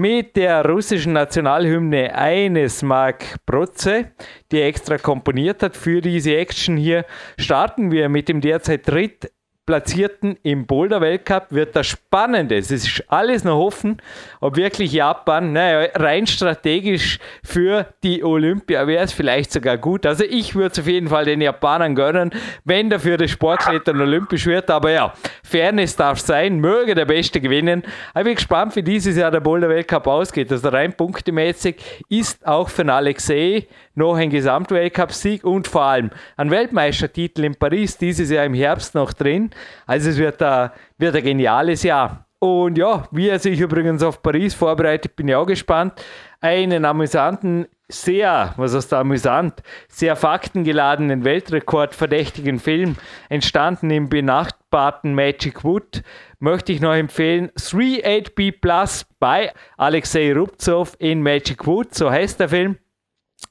mit 0.00 0.34
der 0.36 0.64
russischen 0.64 1.12
Nationalhymne 1.12 2.14
eines 2.14 2.82
Mark 2.82 3.36
Protze, 3.44 4.12
die 4.50 4.62
extra 4.62 4.96
komponiert 4.96 5.62
hat 5.62 5.76
für 5.76 6.00
diese 6.00 6.36
Action 6.36 6.78
hier, 6.78 7.04
starten 7.36 7.90
wir 7.90 8.08
mit 8.08 8.30
dem 8.30 8.40
derzeit 8.40 8.88
dritt 8.88 9.30
Platzierten 9.66 10.36
im 10.42 10.66
Boulder-Weltcup 10.66 11.46
wird 11.50 11.76
das 11.76 11.86
spannend. 11.86 12.50
Es 12.50 12.72
ist 12.72 13.04
alles 13.06 13.44
noch 13.44 13.58
offen, 13.58 14.02
ob 14.40 14.56
wirklich 14.56 14.92
Japan, 14.92 15.52
naja, 15.52 15.88
rein 15.94 16.26
strategisch 16.26 17.20
für 17.44 17.86
die 18.02 18.24
Olympia 18.24 18.86
wäre 18.88 19.04
es 19.04 19.12
vielleicht 19.12 19.52
sogar 19.52 19.78
gut. 19.78 20.06
Also 20.06 20.24
ich 20.24 20.56
würde 20.56 20.72
es 20.72 20.78
auf 20.80 20.88
jeden 20.88 21.08
Fall 21.08 21.24
den 21.24 21.40
Japanern 21.40 21.94
gönnen, 21.94 22.30
wenn 22.64 22.90
dafür 22.90 23.16
das 23.16 23.30
Sportklettern 23.30 24.00
olympisch 24.00 24.46
wird. 24.46 24.70
Aber 24.70 24.90
ja, 24.90 25.12
Fairness 25.44 25.94
darf 25.94 26.18
sein, 26.18 26.58
möge 26.58 26.96
der 26.96 27.04
Beste 27.04 27.40
gewinnen. 27.40 27.84
Ich 28.16 28.24
bin 28.24 28.34
gespannt, 28.34 28.74
wie 28.74 28.82
dieses 28.82 29.16
Jahr 29.16 29.30
der 29.30 29.40
Boulder-Weltcup 29.40 30.06
ausgeht. 30.08 30.50
Also 30.50 30.68
rein 30.68 30.94
punktemäßig 30.94 31.76
ist 32.08 32.44
auch 32.44 32.68
für 32.68 32.90
Alexei 32.92 33.68
noch 33.94 34.16
ein 34.16 34.30
Gesamtweltcup-Sieg 34.30 35.44
und 35.44 35.68
vor 35.68 35.82
allem 35.82 36.10
ein 36.36 36.50
Weltmeistertitel 36.50 37.44
in 37.44 37.54
Paris 37.54 37.98
dieses 37.98 38.30
Jahr 38.30 38.44
im 38.44 38.54
Herbst 38.54 38.94
noch 38.94 39.12
drin. 39.12 39.50
Also 39.86 40.10
es 40.10 40.18
wird, 40.18 40.42
ein, 40.42 40.70
wird 40.98 41.16
ein 41.16 41.22
geniales 41.22 41.82
Jahr. 41.82 42.26
Und 42.40 42.78
ja, 42.78 43.06
wie 43.10 43.28
er 43.28 43.38
sich 43.38 43.60
übrigens 43.60 44.02
auf 44.02 44.22
Paris 44.22 44.54
vorbereitet, 44.54 45.14
bin 45.14 45.28
ich 45.28 45.34
auch 45.34 45.46
gespannt. 45.46 45.92
Einen 46.40 46.86
amüsanten, 46.86 47.66
sehr, 47.86 48.54
was 48.56 48.74
heißt 48.74 48.92
da 48.92 49.00
amüsant, 49.00 49.62
sehr 49.88 50.16
faktengeladenen 50.16 51.24
Weltrekordverdächtigen 51.24 52.58
Film, 52.58 52.96
entstanden 53.28 53.90
im 53.90 54.08
benachbarten 54.08 55.14
Magic 55.14 55.64
Wood, 55.64 56.02
möchte 56.38 56.72
ich 56.72 56.80
noch 56.80 56.94
empfehlen. 56.94 57.50
38B 57.58 58.54
Plus 58.58 59.04
bei 59.18 59.52
Alexei 59.76 60.32
Rubtsov 60.32 60.96
in 60.98 61.22
Magic 61.22 61.66
Wood, 61.66 61.94
so 61.94 62.10
heißt 62.10 62.40
der 62.40 62.48
Film. 62.48 62.78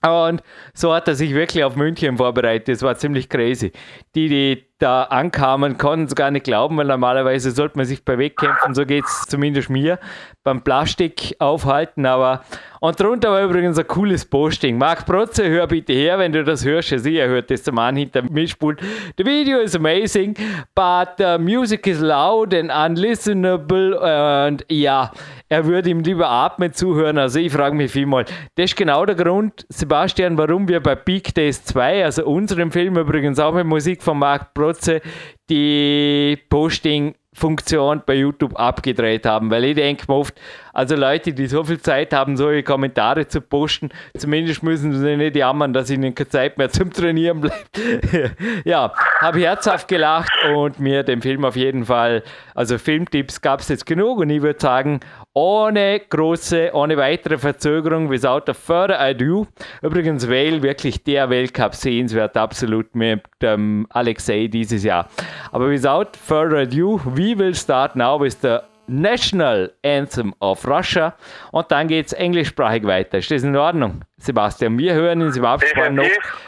Und 0.01 0.41
so 0.73 0.93
hat 0.93 1.07
er 1.07 1.15
sich 1.15 1.33
wirklich 1.33 1.63
auf 1.63 1.75
München 1.75 2.17
vorbereitet. 2.17 2.69
Das 2.69 2.81
war 2.81 2.95
ziemlich 2.95 3.27
crazy. 3.27 3.71
Die, 4.15 4.29
die 4.29 4.68
da 4.79 5.03
ankamen, 5.03 5.77
konnten 5.77 6.05
es 6.05 6.15
gar 6.15 6.31
nicht 6.31 6.45
glauben, 6.45 6.77
weil 6.77 6.87
normalerweise 6.87 7.51
sollte 7.51 7.77
man 7.77 7.85
sich 7.85 8.03
bei 8.03 8.17
Wettkämpfen, 8.17 8.73
so 8.73 8.85
geht 8.85 9.05
es 9.05 9.25
zumindest 9.27 9.69
mir, 9.69 9.99
beim 10.43 10.63
Plastik 10.63 11.35
aufhalten. 11.39 12.05
Aber 12.05 12.43
und 12.81 12.97
darunter 12.97 13.31
war 13.31 13.43
übrigens 13.43 13.77
ein 13.77 13.87
cooles 13.87 14.23
Posting. 14.23 14.77
Marc 14.77 15.05
Protze, 15.05 15.49
hör 15.49 15.67
bitte 15.67 15.91
her, 15.91 16.17
wenn 16.17 16.31
du 16.31 16.43
das 16.43 16.63
hörst. 16.63 16.93
Also 16.93 17.09
ihr 17.09 17.27
hört 17.27 17.51
das 17.51 17.63
der 17.63 17.73
Mann 17.73 17.97
hinter 17.97 18.21
dem 18.21 18.33
Mischpult. 18.33 18.79
The 19.17 19.25
video 19.25 19.59
is 19.59 19.75
amazing, 19.75 20.35
but 20.75 21.09
the 21.17 21.37
music 21.37 21.85
is 21.87 21.99
loud 21.99 22.53
and 22.53 22.71
unlistenable. 22.71 23.99
Und 23.99 24.65
ja, 24.69 25.11
er 25.49 25.65
würde 25.65 25.89
ihm 25.89 25.99
lieber 25.99 26.29
atmen 26.29 26.71
zuhören. 26.71 27.17
Also 27.17 27.39
ich 27.39 27.51
frage 27.51 27.75
mich 27.75 27.91
vielmal. 27.91 28.23
Das 28.55 28.65
ist 28.65 28.77
genau 28.77 29.05
der 29.05 29.15
Grund, 29.15 29.65
Sebastian, 29.67 30.37
warum 30.37 30.69
wir 30.69 30.81
bei 30.81 30.95
Peak 30.95 31.33
Days 31.33 31.65
2, 31.65 32.05
also 32.05 32.25
unserem 32.25 32.71
Film 32.71 32.97
übrigens 32.97 33.39
auch 33.39 33.53
mit 33.53 33.65
Musik 33.65 34.01
von 34.01 34.19
Marc 34.19 34.53
Protze, 34.53 35.01
die 35.49 36.37
Posting 36.49 37.15
Funktion 37.33 38.01
bei 38.05 38.15
YouTube 38.15 38.55
abgedreht 38.55 39.25
haben, 39.25 39.51
weil 39.51 39.65
ich 39.65 39.75
denke 39.75 40.05
mir 40.07 40.15
oft, 40.15 40.39
also 40.73 40.95
Leute, 40.95 41.33
die 41.33 41.47
so 41.47 41.63
viel 41.63 41.79
Zeit 41.79 42.13
haben, 42.13 42.37
solche 42.37 42.63
Kommentare 42.63 43.27
zu 43.27 43.41
posten, 43.41 43.89
zumindest 44.17 44.63
müssen 44.63 44.93
sie 44.93 45.17
nicht 45.17 45.35
jammern, 45.35 45.73
dass 45.73 45.89
ihnen 45.89 46.15
keine 46.15 46.29
Zeit 46.29 46.57
mehr 46.57 46.69
zum 46.69 46.91
Trainieren 46.91 47.41
bleibt. 47.41 47.69
ja, 48.65 48.93
habe 49.21 49.39
herzhaft 49.39 49.87
gelacht 49.87 50.31
und 50.55 50.79
mir 50.79 51.03
den 51.03 51.21
Film 51.21 51.45
auf 51.45 51.55
jeden 51.55 51.85
Fall, 51.85 52.23
also 52.55 52.77
Filmtipps 52.77 53.41
gab 53.41 53.59
es 53.61 53.69
jetzt 53.69 53.85
genug 53.85 54.19
und 54.19 54.29
ich 54.29 54.41
würde 54.41 54.59
sagen, 54.59 54.99
ohne 55.33 55.99
große, 55.99 56.71
ohne 56.73 56.97
weitere 56.97 57.37
Verzögerung, 57.37 58.09
without 58.09 58.49
a 58.49 58.53
further 58.53 58.99
ado. 58.99 59.47
Übrigens, 59.81 60.27
Wales 60.27 60.61
wirklich 60.61 61.03
der 61.03 61.29
Weltcup 61.29 61.75
sehenswert, 61.75 62.35
absolut 62.35 62.93
mit 62.95 63.21
ähm, 63.41 63.87
Alexei 63.89 64.47
dieses 64.47 64.83
Jahr. 64.83 65.07
Aber 65.51 65.69
without 65.69 66.17
further 66.21 66.57
ado, 66.57 66.99
we 67.05 67.37
will 67.37 67.55
start 67.55 67.95
now 67.95 68.19
with 68.19 68.37
the 68.41 68.57
National 68.89 69.73
Anthem 69.85 70.33
of 70.39 70.67
Russia 70.67 71.15
und 71.51 71.71
dann 71.71 71.87
geht 71.87 72.07
es 72.07 72.13
englischsprachig 72.13 72.83
weiter. 72.85 73.19
Ist 73.19 73.31
das 73.31 73.43
in 73.43 73.55
Ordnung, 73.55 74.03
Sebastian? 74.17 74.77
Wir 74.77 74.93
hören 74.93 75.21
uns 75.21 75.37
im 75.37 75.45
Abspann 75.45 75.95
noch 75.95 76.05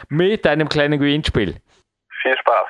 mit 0.08 0.46
einem 0.46 0.68
kleinen 0.68 0.98
Gewinnspiel. 0.98 1.56
Viel 2.22 2.36
Spaß. 2.38 2.68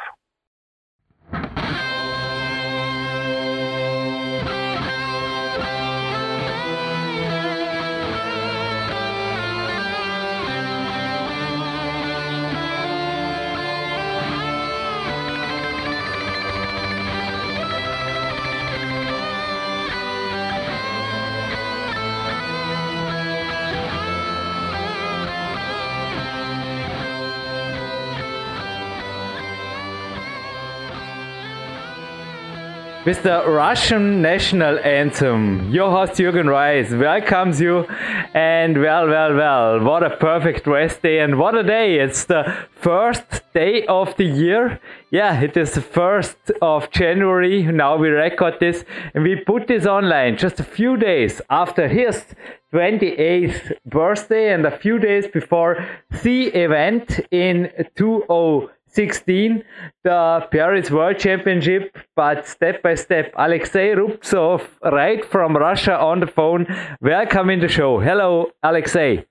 With 33.04 33.24
the 33.24 33.42
Russian 33.48 34.22
national 34.22 34.78
anthem. 34.78 35.72
Your 35.72 35.90
host 35.90 36.12
Jürgen 36.20 36.48
Reis 36.48 36.92
welcomes 36.92 37.60
you, 37.60 37.84
and 38.32 38.80
well, 38.80 39.08
well, 39.08 39.34
well, 39.34 39.80
what 39.80 40.04
a 40.04 40.16
perfect 40.16 40.68
rest 40.68 41.02
day, 41.02 41.18
and 41.18 41.36
what 41.36 41.56
a 41.56 41.64
day! 41.64 41.98
It's 41.98 42.24
the 42.24 42.44
first 42.76 43.42
day 43.54 43.84
of 43.86 44.16
the 44.16 44.24
year. 44.24 44.80
Yeah, 45.10 45.40
it 45.40 45.56
is 45.56 45.72
the 45.72 45.80
first 45.80 46.52
of 46.60 46.90
January. 46.92 47.64
Now 47.64 47.96
we 47.96 48.08
record 48.08 48.60
this, 48.60 48.84
and 49.14 49.24
we 49.24 49.34
put 49.34 49.66
this 49.66 49.84
online 49.84 50.36
just 50.36 50.60
a 50.60 50.64
few 50.64 50.96
days 50.96 51.40
after 51.50 51.88
his 51.88 52.24
28th 52.72 53.72
birthday 53.84 54.54
and 54.54 54.64
a 54.64 54.78
few 54.78 55.00
days 55.00 55.26
before 55.26 55.84
the 56.22 56.46
event 56.48 57.18
in 57.32 57.68
20. 57.96 58.68
16, 58.92 59.64
the 60.04 60.46
Paris 60.50 60.90
World 60.90 61.18
Championship, 61.18 61.96
but 62.14 62.46
step 62.46 62.82
by 62.82 62.94
step. 62.94 63.32
Alexei 63.36 63.94
Rubtsov, 63.94 64.62
right 64.82 65.24
from 65.24 65.56
Russia 65.56 65.98
on 65.98 66.20
the 66.20 66.26
phone. 66.26 66.66
Welcome 67.00 67.48
in 67.48 67.60
the 67.60 67.68
show. 67.68 68.00
Hello, 68.00 68.50
Alexei. 68.62 69.24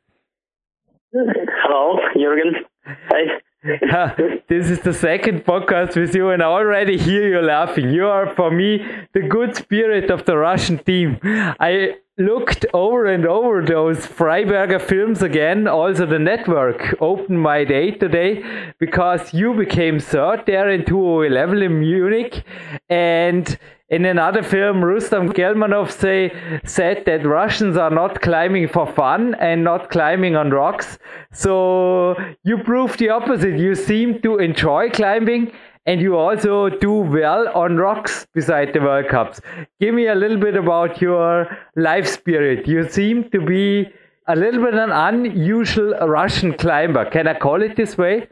Hello, 1.13 1.99
Jürgen. 2.15 2.65
Hi. 2.85 3.41
this 4.47 4.71
is 4.71 4.79
the 4.79 4.91
second 4.91 5.45
podcast 5.45 5.95
with 5.95 6.15
you, 6.15 6.29
and 6.29 6.41
I 6.41 6.47
already 6.47 6.97
hear 6.97 7.27
you 7.27 7.41
laughing. 7.41 7.91
You 7.91 8.07
are, 8.07 8.33
for 8.33 8.49
me, 8.49 8.83
the 9.13 9.21
good 9.21 9.55
spirit 9.55 10.09
of 10.09 10.25
the 10.25 10.35
Russian 10.35 10.79
team. 10.79 11.19
I 11.23 11.97
looked 12.17 12.65
over 12.73 13.05
and 13.05 13.27
over 13.27 13.63
those 13.63 13.99
Fryberger 13.99 14.81
films 14.81 15.21
again. 15.21 15.67
Also, 15.67 16.07
the 16.07 16.17
network 16.17 16.95
opened 16.99 17.39
my 17.39 17.63
day 17.63 17.91
today 17.91 18.43
because 18.79 19.31
you 19.31 19.53
became 19.53 19.99
third 19.99 20.43
there 20.47 20.71
in 20.71 20.83
2011 20.83 21.61
in 21.61 21.79
Munich. 21.79 22.43
And 22.89 23.59
in 23.91 24.05
another 24.05 24.41
film, 24.41 24.83
Rustam 24.83 25.33
Gelmanov 25.33 25.91
say, 25.91 26.31
said 26.63 27.03
that 27.05 27.25
Russians 27.25 27.75
are 27.75 27.89
not 27.89 28.21
climbing 28.21 28.69
for 28.69 28.87
fun 28.87 29.35
and 29.35 29.65
not 29.65 29.91
climbing 29.91 30.37
on 30.37 30.49
rocks. 30.49 30.97
So 31.33 32.15
you 32.43 32.59
prove 32.59 32.97
the 32.97 33.09
opposite. 33.09 33.59
You 33.59 33.75
seem 33.75 34.21
to 34.21 34.37
enjoy 34.37 34.91
climbing 34.91 35.51
and 35.85 35.99
you 35.99 36.15
also 36.15 36.69
do 36.69 36.93
well 36.93 37.49
on 37.49 37.75
rocks 37.75 38.25
beside 38.33 38.71
the 38.73 38.79
World 38.79 39.09
Cups. 39.09 39.41
Give 39.81 39.93
me 39.93 40.07
a 40.07 40.15
little 40.15 40.37
bit 40.37 40.55
about 40.55 41.01
your 41.01 41.49
life 41.75 42.07
spirit. 42.07 42.67
You 42.67 42.87
seem 42.89 43.29
to 43.31 43.41
be 43.41 43.89
a 44.27 44.37
little 44.37 44.63
bit 44.63 44.73
an 44.73 44.91
unusual 44.91 45.91
Russian 46.07 46.53
climber. 46.53 47.09
Can 47.09 47.27
I 47.27 47.37
call 47.37 47.61
it 47.61 47.75
this 47.75 47.97
way? 47.97 48.29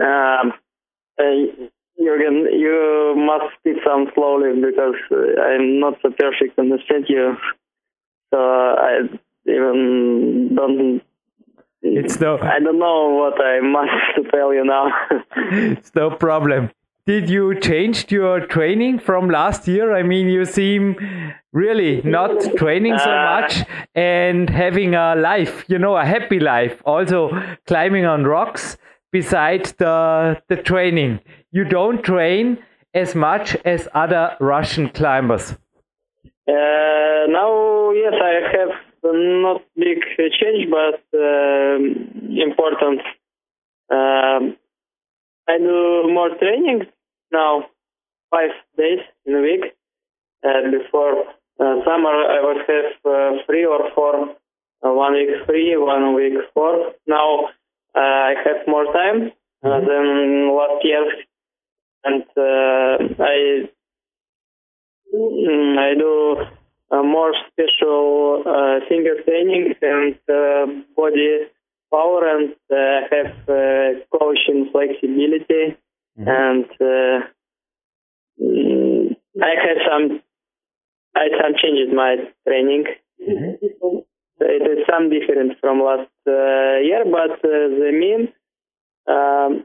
Um, 0.00 0.52
uh, 1.16 1.68
Jürgen, 2.00 2.46
you 2.52 3.14
must 3.16 3.54
speak 3.58 3.76
some 3.84 4.08
slowly 4.14 4.60
because 4.60 4.94
I'm 5.10 5.80
not 5.80 5.94
so 6.02 6.10
perfect 6.10 6.56
to 6.56 6.62
understand 6.62 7.06
you. 7.08 7.36
So 8.32 8.38
I 8.38 9.00
even 9.46 10.54
don't 10.54 11.02
it's 11.82 12.20
no. 12.20 12.38
I 12.38 12.58
don't 12.58 12.78
know 12.78 13.10
what 13.10 13.40
I 13.40 13.60
must 13.60 14.30
tell 14.32 14.52
you 14.52 14.64
now. 14.64 14.88
it's 15.36 15.94
no 15.94 16.10
problem. 16.10 16.70
Did 17.06 17.30
you 17.30 17.58
change 17.58 18.10
your 18.12 18.40
training 18.40 18.98
from 18.98 19.30
last 19.30 19.66
year? 19.66 19.94
I 19.96 20.02
mean, 20.02 20.28
you 20.28 20.44
seem 20.44 20.96
really 21.52 22.02
not 22.02 22.38
training 22.56 22.98
so 22.98 23.10
uh, 23.10 23.40
much 23.40 23.64
and 23.94 24.50
having 24.50 24.94
a 24.94 25.14
life, 25.16 25.64
you 25.68 25.78
know, 25.78 25.96
a 25.96 26.04
happy 26.04 26.38
life. 26.38 26.82
Also 26.84 27.30
climbing 27.66 28.04
on 28.04 28.24
rocks 28.24 28.76
beside 29.12 29.66
the 29.78 30.40
the 30.48 30.56
training. 30.56 31.20
You 31.50 31.64
don't 31.64 32.02
train 32.02 32.58
as 32.94 33.14
much 33.14 33.56
as 33.64 33.88
other 33.94 34.36
Russian 34.40 34.88
climbers. 34.90 35.52
Uh, 36.48 37.26
now, 37.28 37.90
yes, 37.92 38.14
I 38.22 38.34
have 38.56 38.74
not 39.04 39.62
big 39.76 39.98
change, 40.16 40.70
but 40.70 41.00
uh, 41.14 41.76
important. 42.42 43.00
Um, 43.90 44.56
I 45.48 45.58
do 45.58 46.10
more 46.12 46.30
training 46.38 46.86
now, 47.32 47.66
five 48.30 48.50
days 48.76 49.00
in 49.26 49.34
a 49.34 49.40
week. 49.40 49.64
Uh, 50.44 50.70
before 50.70 51.24
summer, 51.58 52.10
I 52.10 52.40
would 52.42 52.62
have 52.68 52.92
uh, 53.04 53.42
three 53.46 53.64
or 53.64 53.90
four, 53.94 54.30
uh, 54.84 54.92
one 54.92 55.14
week 55.14 55.30
three, 55.46 55.76
one 55.76 56.14
week 56.14 56.34
four. 56.54 56.92
Now 57.06 57.48
uh, 57.94 58.00
I 58.00 58.34
have 58.44 58.66
more 58.66 58.84
time 58.92 59.32
uh, 59.64 59.80
than 59.80 60.54
last 60.56 60.84
year, 60.84 61.04
and 62.04 62.22
uh, 62.36 63.22
I 63.22 63.68
mm, 65.14 65.78
I 65.78 65.94
do 65.94 66.36
uh, 66.90 67.02
more 67.02 67.32
special 67.50 68.42
uh, 68.46 68.86
finger 68.88 69.22
training 69.24 69.74
and 69.82 70.14
uh, 70.28 70.66
body 70.96 71.48
power, 71.90 72.28
and 72.36 72.54
uh, 72.70 73.00
have 73.10 73.48
uh, 73.48 74.00
coaching 74.16 74.68
flexibility, 74.72 75.76
and 76.16 76.64
uh, 76.80 77.26
mm, 78.40 79.16
I 79.42 79.54
had 79.64 79.78
some 79.88 80.20
I 81.16 81.28
some 81.40 81.54
changes 81.60 81.92
my 81.94 82.16
training. 82.46 82.84
It 84.40 84.78
is 84.78 84.86
some 84.90 85.10
different 85.10 85.58
from 85.60 85.80
last 85.82 86.10
uh, 86.26 86.78
year, 86.88 87.04
but 87.04 87.32
uh, 87.44 87.68
the 87.80 87.90
mean 87.92 88.28
um, 89.08 89.64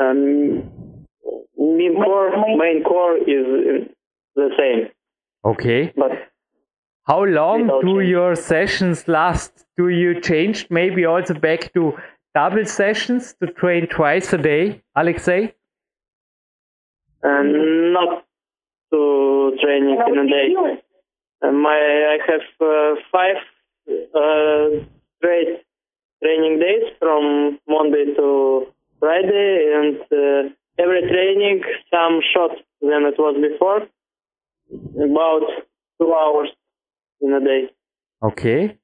um, 0.00 1.06
main 1.56 1.94
core 1.94 2.30
main 2.56 2.82
core 2.84 3.16
is 3.18 3.88
the 4.34 4.48
same. 4.58 4.88
Okay. 5.44 5.92
But 5.96 6.10
How 7.04 7.24
long 7.24 7.66
do 7.66 7.98
change. 8.00 8.08
your 8.08 8.34
sessions 8.36 9.08
last? 9.08 9.64
Do 9.76 9.88
you 9.88 10.20
change 10.20 10.66
maybe 10.70 11.04
also 11.04 11.34
back 11.34 11.72
to 11.74 11.92
double 12.34 12.64
sessions 12.66 13.34
to 13.40 13.46
train 13.52 13.86
twice 13.86 14.32
a 14.32 14.38
day, 14.38 14.82
Alexei? 14.96 15.54
uh, 17.24 17.42
not 17.42 18.24
to 18.92 19.52
training 19.62 19.98
in 20.08 20.18
a 20.18 20.26
day. 20.26 20.54
Uh, 21.42 21.52
my 21.52 21.78
I 22.14 22.18
have 22.26 22.46
uh, 22.60 23.00
five 23.12 23.36
uh, 24.14 24.84
straight 25.18 25.64
training 26.22 26.58
days 26.58 26.92
from 26.98 27.58
Monday 27.68 28.14
to 28.16 28.66
Friday, 29.00 29.72
and 29.74 30.00
uh, 30.12 30.50
every 30.78 31.02
training 31.02 31.62
some 31.90 32.20
short 32.32 32.52
than 32.80 33.04
it 33.04 33.14
was 33.18 33.36
before, 33.40 33.86
about 34.96 35.46
two 36.00 36.12
hours 36.14 36.48
in 37.20 37.32
a 37.32 37.40
day. 37.40 37.70
Okay. 38.22 38.78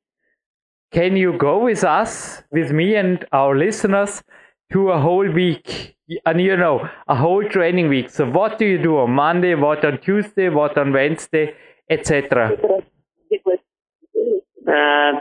Can 0.92 1.16
you 1.16 1.36
go 1.36 1.58
with 1.64 1.82
us, 1.82 2.42
with 2.52 2.70
me 2.70 2.94
and 2.94 3.24
our 3.32 3.56
listeners, 3.56 4.22
to 4.72 4.90
a 4.90 5.00
whole 5.00 5.28
week? 5.28 5.96
And 6.26 6.40
you 6.40 6.56
know, 6.56 6.88
a 7.08 7.16
whole 7.16 7.48
training 7.48 7.88
week. 7.88 8.10
So, 8.10 8.30
what 8.30 8.58
do 8.58 8.66
you 8.66 8.80
do 8.80 8.98
on 8.98 9.10
Monday, 9.10 9.54
what 9.54 9.84
on 9.84 9.98
Tuesday, 10.00 10.50
what 10.50 10.76
on 10.78 10.92
Wednesday, 10.92 11.54
etc.? 11.88 12.56
Uh, 14.74 15.20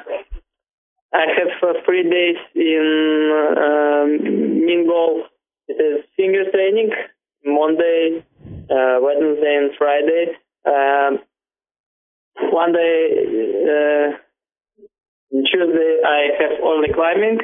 I 1.14 1.26
have 1.38 1.54
uh, 1.62 1.74
three 1.86 2.04
days 2.10 2.38
in 2.56 3.30
uh, 3.56 4.06
goal. 4.90 5.24
It 5.68 5.74
is 5.74 6.06
finger 6.18 6.50
training, 6.52 6.90
Monday, 7.46 8.26
uh, 8.70 8.98
Wednesday, 9.00 9.56
and 9.62 9.72
Friday. 9.78 10.26
Um, 10.66 11.20
one 12.52 12.74
day, 12.74 13.10
uh, 13.70 14.18
Tuesday, 15.32 16.00
I 16.06 16.30
have 16.40 16.64
only 16.64 16.90
climbing, 16.94 17.40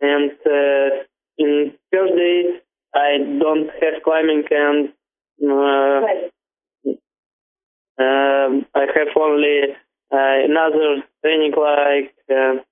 and 0.00 0.30
uh, 0.44 1.04
in 1.38 1.72
Thursday, 1.92 2.60
I 2.94 3.18
don't 3.40 3.70
have 3.80 4.02
climbing, 4.04 4.44
and 4.50 4.88
uh, 5.42 6.00
um, 8.02 8.66
I 8.74 8.86
have 8.94 9.08
only 9.16 9.60
uh, 9.62 9.85
another 10.10 11.02
training 11.22 11.52
like 11.56 12.14
uh, 12.30 12.62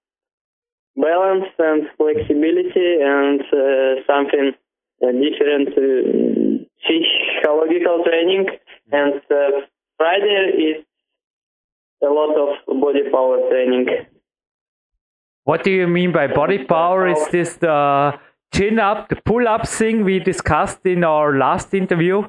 balance 0.96 1.46
and 1.58 1.88
flexibility 1.96 2.98
and 3.02 3.40
uh, 3.40 4.02
something 4.06 4.52
uh, 5.02 5.12
different 5.12 5.68
uh, 5.76 6.64
psychological 6.82 8.04
training. 8.04 8.46
And 8.92 9.14
uh, 9.30 9.66
Friday 9.96 10.78
is 10.78 10.84
a 12.02 12.06
lot 12.06 12.34
of 12.36 12.80
body 12.80 13.10
power 13.10 13.38
training. 13.50 13.86
What 15.44 15.62
do 15.62 15.70
you 15.70 15.86
mean 15.86 16.12
by 16.12 16.26
body 16.26 16.64
power? 16.64 17.08
Is 17.08 17.28
this 17.28 17.56
the 17.56 18.18
chin 18.52 18.78
up, 18.78 19.08
the 19.08 19.16
pull 19.16 19.46
up 19.46 19.68
thing 19.68 20.04
we 20.04 20.18
discussed 20.18 20.86
in 20.86 21.04
our 21.04 21.36
last 21.36 21.74
interview? 21.74 22.22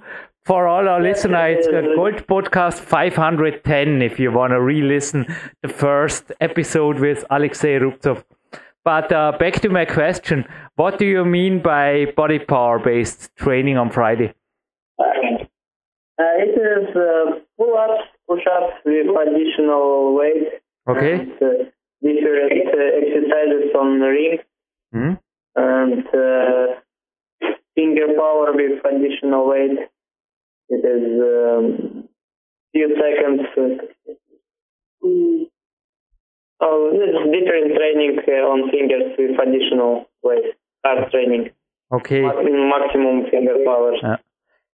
For 0.45 0.67
all 0.67 0.87
our 0.87 1.01
listeners, 1.01 1.57
it's 1.57 1.67
the 1.67 1.93
Gold 1.95 2.27
Podcast 2.27 2.79
510 2.79 4.03
if 4.03 4.19
you 4.19 4.31
want 4.31 4.51
to 4.51 4.61
re 4.61 4.81
listen 4.81 5.25
the 5.63 5.69
first 5.69 6.31
episode 6.39 6.99
with 6.99 7.25
Alexei 7.31 7.79
Rubtsov. 7.79 8.23
But 8.83 9.11
uh, 9.11 9.31
back 9.39 9.55
to 9.61 9.69
my 9.69 9.85
question 9.85 10.45
what 10.75 10.99
do 10.99 11.05
you 11.05 11.25
mean 11.25 11.63
by 11.63 12.13
body 12.15 12.37
power 12.37 12.77
based 12.77 13.35
training 13.35 13.77
on 13.77 13.89
Friday? 13.89 14.35
Uh, 16.17 16.35
it 16.45 16.55
is 16.55 16.95
uh, 16.95 17.39
pull-ups, 17.57 18.03
push-ups 18.29 18.75
with 18.85 19.07
additional 19.07 20.15
weight. 20.15 20.61
Okay. 20.87 21.13
And, 21.13 21.31
uh, 21.41 21.65
different 22.01 22.67
uh, 22.67 23.01
exercises 23.01 23.75
on 23.75 23.99
the 23.99 24.07
ring. 24.07 24.37
Hmm? 24.93 25.13
and 25.55 26.05
uh, 26.07 27.47
finger 27.73 28.07
power 28.17 28.53
with 28.53 28.79
additional 28.85 29.47
weight. 29.47 29.79
It 30.69 30.83
is 30.83 31.21
um, 31.21 32.07
few 32.73 32.89
seconds. 32.95 33.41
Uh, 33.57 35.45
oh, 36.61 36.91
this 36.91 37.13
different 37.31 37.75
training 37.75 38.19
uh, 38.27 38.31
on 38.51 38.69
fingers 38.71 39.13
with 39.17 39.39
additional 39.39 40.05
weight. 40.23 40.55
Hard 40.83 41.09
training, 41.11 41.49
Okay. 41.91 42.21
Ma- 42.21 42.41
maximum 42.43 43.25
finger 43.31 43.55
power, 43.65 43.93
Yeah. 44.01 44.17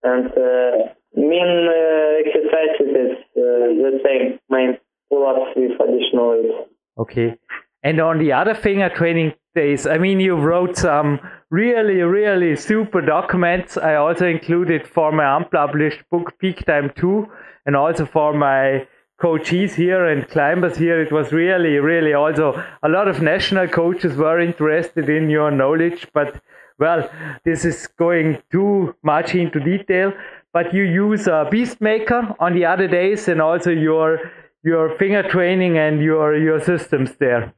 and 0.02 0.26
uh, 0.26 0.92
main 1.14 1.68
uh, 1.68 2.20
exercise 2.22 2.74
it 2.80 2.92
is 3.04 3.16
uh, 3.36 3.40
the 3.84 4.00
same. 4.04 4.38
Main 4.48 4.78
pull-ups 5.08 5.52
with 5.56 5.72
additional 5.80 6.30
weight. 6.30 6.66
Okay. 6.98 7.36
And 7.82 8.00
on 8.00 8.18
the 8.18 8.32
other 8.32 8.54
finger 8.54 8.88
training 8.90 9.32
days, 9.54 9.86
I 9.86 9.98
mean, 9.98 10.20
you 10.20 10.34
wrote 10.36 10.76
some 10.76 11.20
really, 11.50 12.00
really 12.02 12.56
super 12.56 13.00
documents. 13.00 13.76
I 13.76 13.96
also 13.96 14.26
included 14.26 14.86
for 14.86 15.10
my 15.12 15.36
unpublished 15.36 16.02
book, 16.10 16.38
Peak 16.38 16.64
Time 16.64 16.92
2, 16.96 17.26
and 17.66 17.76
also 17.76 18.06
for 18.06 18.32
my 18.32 18.86
coaches 19.20 19.74
here 19.74 20.06
and 20.06 20.28
climbers 20.28 20.76
here. 20.76 21.00
It 21.00 21.12
was 21.12 21.32
really, 21.32 21.78
really 21.78 22.14
also 22.14 22.64
a 22.82 22.88
lot 22.88 23.08
of 23.08 23.20
national 23.20 23.68
coaches 23.68 24.16
were 24.16 24.40
interested 24.40 25.08
in 25.08 25.28
your 25.28 25.50
knowledge, 25.50 26.06
but 26.14 26.40
well, 26.78 27.10
this 27.44 27.66
is 27.66 27.86
going 27.98 28.42
too 28.50 28.94
much 29.02 29.34
into 29.34 29.60
detail. 29.60 30.12
But 30.52 30.72
you 30.72 30.82
use 30.82 31.26
a 31.26 31.46
Beastmaker 31.52 32.34
on 32.40 32.54
the 32.54 32.64
other 32.64 32.88
days 32.88 33.28
and 33.28 33.40
also 33.42 33.70
your 33.70 34.32
your 34.62 34.96
finger 34.98 35.22
training 35.22 35.78
and 35.78 36.02
your 36.02 36.36
your 36.36 36.60
systems 36.60 37.16
there. 37.16 37.54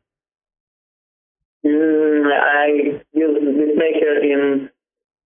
Mm, 1.64 2.26
I 2.32 3.00
use 3.12 3.38
this 3.40 3.76
maker 3.76 4.18
in 4.20 4.70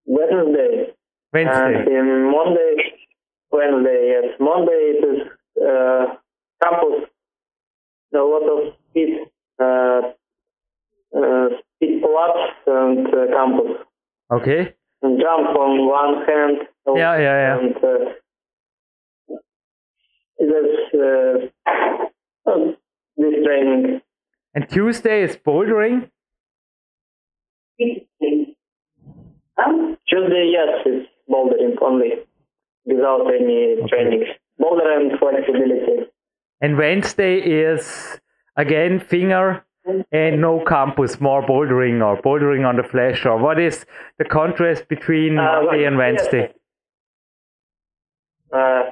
Wednesday. 0.05 0.93
And 1.33 1.89
in 1.89 2.31
Monday, 2.31 2.77
Wednesday, 3.51 4.13
yes. 4.15 4.37
Monday 4.41 4.93
it 4.95 5.05
is 5.05 5.63
uh, 5.63 6.07
campus. 6.63 7.09
A 8.15 8.19
lot 8.19 8.43
of 8.49 8.75
speed, 8.89 9.19
uh, 9.61 10.01
uh, 11.15 11.49
speed 11.75 12.03
and 12.67 13.07
uh, 13.09 13.27
campus. 13.33 13.77
Okay. 14.33 14.75
And 15.03 15.21
jump 15.21 15.57
on 15.57 15.87
one 15.87 16.25
hand. 16.27 16.69
Yeah, 16.87 17.19
yeah, 17.19 17.19
yeah. 17.19 17.59
And 17.59 17.77
uh, 17.77 18.13
it 20.39 20.45
is 20.45 21.01
uh, 21.01 22.51
uh, 22.51 22.73
this 23.17 23.35
training. 23.45 24.01
And 24.55 24.69
Tuesday 24.71 25.23
is 25.23 25.37
bouldering. 25.37 26.11
Tuesday, 30.09 30.51
yes, 30.53 30.83
it's 30.87 31.09
bouldering 31.29 31.77
only, 31.83 32.11
without 32.85 33.27
any 33.35 33.77
training. 33.89 34.25
Boulder 34.59 34.91
and 34.91 35.19
flexibility. 35.19 36.07
And 36.61 36.79
Wednesday 36.79 37.39
is 37.39 38.19
again 38.57 39.01
finger 39.01 39.65
and 40.11 40.41
no 40.41 40.65
campus, 40.67 41.21
more 41.21 41.43
bouldering 41.43 42.03
or 42.03 42.21
bouldering 42.23 42.67
on 42.67 42.77
the 42.77 42.83
flash. 42.83 43.27
Or 43.27 43.37
what 43.39 43.61
is 43.61 43.85
the 44.19 44.25
contrast 44.25 44.89
between 44.89 45.39
Uh, 45.39 45.63
Monday 45.63 45.85
and. 45.85 45.99
Wednesday? 45.99 46.53
Uh, 48.53 48.83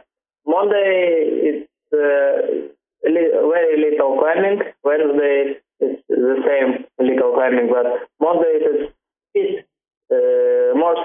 Monday 0.46 1.40
it's 1.48 1.70
uh, 1.92 3.08
li- 3.08 3.32
very 3.32 3.90
little 3.90 4.18
climbing. 4.20 4.60
Wednesday 4.84 5.56
it's 5.80 6.02
the 6.08 6.36
same 6.46 6.84
little 6.98 7.32
climbing, 7.32 7.68
but 7.72 7.86
Monday 8.20 8.60
it 8.60 8.94
is 9.34 9.64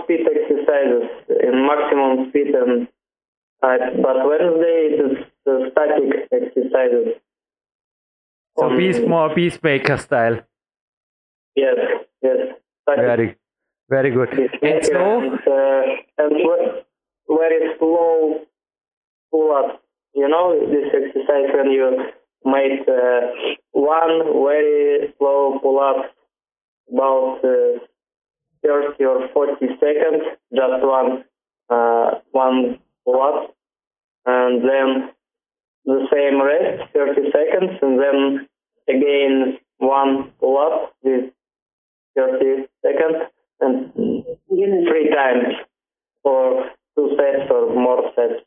speed, 0.10 0.26
uh, 0.26 0.34
exercises 0.34 1.06
in 1.30 1.54
maximum 1.70 2.30
speed 2.30 2.56
and 2.58 2.88
Right, 3.62 3.82
but 4.02 4.16
Wednesday 4.26 4.88
it 4.88 5.00
is 5.12 5.18
uh, 5.46 5.70
static 5.72 6.30
exercises. 6.32 7.20
So 8.58 8.66
On- 8.66 8.78
beast 8.78 9.06
more 9.06 9.30
Beastmaker 9.30 10.00
style. 10.00 10.40
Yes, 11.56 11.76
yes. 12.22 12.38
Static 12.84 13.06
Very, 13.06 13.36
very 13.90 14.12
good. 14.12 14.30
And 14.62 14.86
so, 14.86 15.20
and, 15.20 15.34
uh, 15.46 15.82
and 16.20 16.32
very 17.28 17.78
slow 17.78 18.46
pull 19.30 19.52
up. 19.52 19.84
You 20.16 20.30
know 20.30 20.58
this 20.58 20.88
exercise 20.94 21.50
when 21.54 21.72
you 21.72 22.12
make 22.46 22.88
uh, 22.88 23.28
one 23.72 24.42
very 24.42 25.14
slow 25.18 25.60
pull 25.62 25.80
up 25.80 26.16
about 26.90 27.42
uh, 27.44 27.80
30 28.66 29.04
or 29.06 29.28
40 29.34 29.66
seconds, 29.80 30.24
just 30.54 30.84
one 30.84 31.24
uh, 31.70 32.20
one 32.32 32.80
up, 33.08 33.56
and 34.26 34.62
then 34.64 35.12
the 35.86 36.08
same 36.12 36.42
rest 36.42 36.92
30 36.94 37.32
seconds, 37.32 37.80
and 37.82 38.00
then 38.00 38.48
again 38.88 39.58
one 39.78 40.32
up 40.44 40.94
with 41.04 41.32
30 42.16 42.68
seconds 42.82 43.32
and 43.62 43.94
three 44.48 45.10
times 45.10 45.56
or 46.24 46.66
two 46.96 47.16
sets 47.18 47.50
or 47.52 47.74
more 47.74 48.12
sets. 48.16 48.44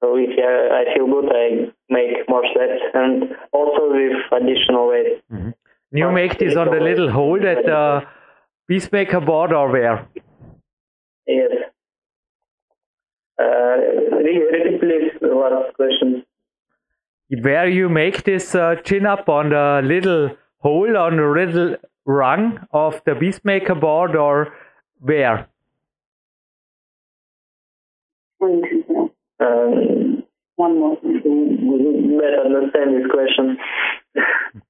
So 0.00 0.16
if 0.16 0.30
I, 0.38 0.90
I 0.90 0.94
feel 0.94 1.06
good, 1.06 1.28
I 1.32 1.72
make 1.90 2.28
more 2.28 2.44
sets 2.54 2.82
and 2.94 3.34
also 3.52 3.90
with 3.90 4.16
additional 4.32 4.88
weight. 4.88 5.22
you 5.90 6.10
make 6.12 6.38
this 6.38 6.56
on 6.56 6.70
the 6.70 6.80
little 6.80 7.10
hole 7.10 7.44
at 7.46 7.64
the 7.64 8.02
Beastmaker 8.70 9.24
board 9.24 9.52
or 9.52 9.70
where? 9.70 10.06
Yes. 11.26 11.50
Uh, 13.38 13.44
re- 13.44 14.48
repeat 14.52 14.80
please 14.80 15.12
the 15.20 15.28
last 15.28 15.74
question. 15.74 16.24
Where 17.42 17.68
you 17.68 17.88
make 17.88 18.24
this 18.24 18.54
uh, 18.54 18.76
chin 18.84 19.06
up 19.06 19.28
on 19.28 19.50
the 19.50 19.80
little 19.84 20.36
hole 20.58 20.96
on 20.96 21.16
the 21.16 21.26
little 21.26 21.76
rung 22.04 22.66
of 22.72 23.00
the 23.04 23.12
Beastmaker 23.12 23.78
board 23.78 24.16
or 24.16 24.54
where? 25.00 25.48
Um, 29.40 30.24
One 30.56 30.78
more. 30.80 30.96
better 30.96 32.40
understand 32.44 32.96
this 32.96 33.06
question. 33.10 33.56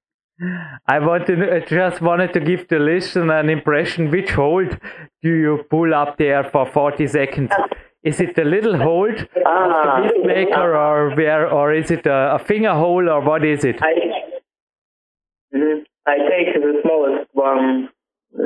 I 0.87 0.99
want 0.99 1.27
to, 1.27 1.55
I 1.55 1.59
just 1.59 2.01
wanted 2.01 2.33
to 2.33 2.39
give 2.39 2.67
the 2.69 2.79
listener 2.79 3.37
an 3.39 3.49
impression. 3.49 4.09
Which 4.09 4.31
hold 4.31 4.77
do 5.21 5.29
you 5.29 5.63
pull 5.69 5.93
up 5.93 6.17
there 6.17 6.43
for 6.45 6.65
40 6.65 7.07
seconds? 7.07 7.51
Is 8.03 8.21
it 8.21 8.35
the 8.35 8.45
little 8.45 8.77
hold 8.77 9.11
of 9.19 9.27
the 9.33 9.41
Ah. 9.45 10.01
Beastmaker 10.01 10.73
or 10.87 11.15
where, 11.15 11.49
or 11.51 11.73
is 11.73 11.91
it 11.91 12.05
a, 12.05 12.35
a 12.35 12.39
finger 12.39 12.73
hole 12.73 13.09
or 13.09 13.21
what 13.21 13.43
is 13.43 13.65
it? 13.65 13.81
I 13.81 13.93
Mhm. 15.53 15.83
I 16.05 16.17
take 16.29 16.53
the 16.53 16.79
smallest 16.83 17.27
one, 17.33 17.89
uh, 18.39 18.43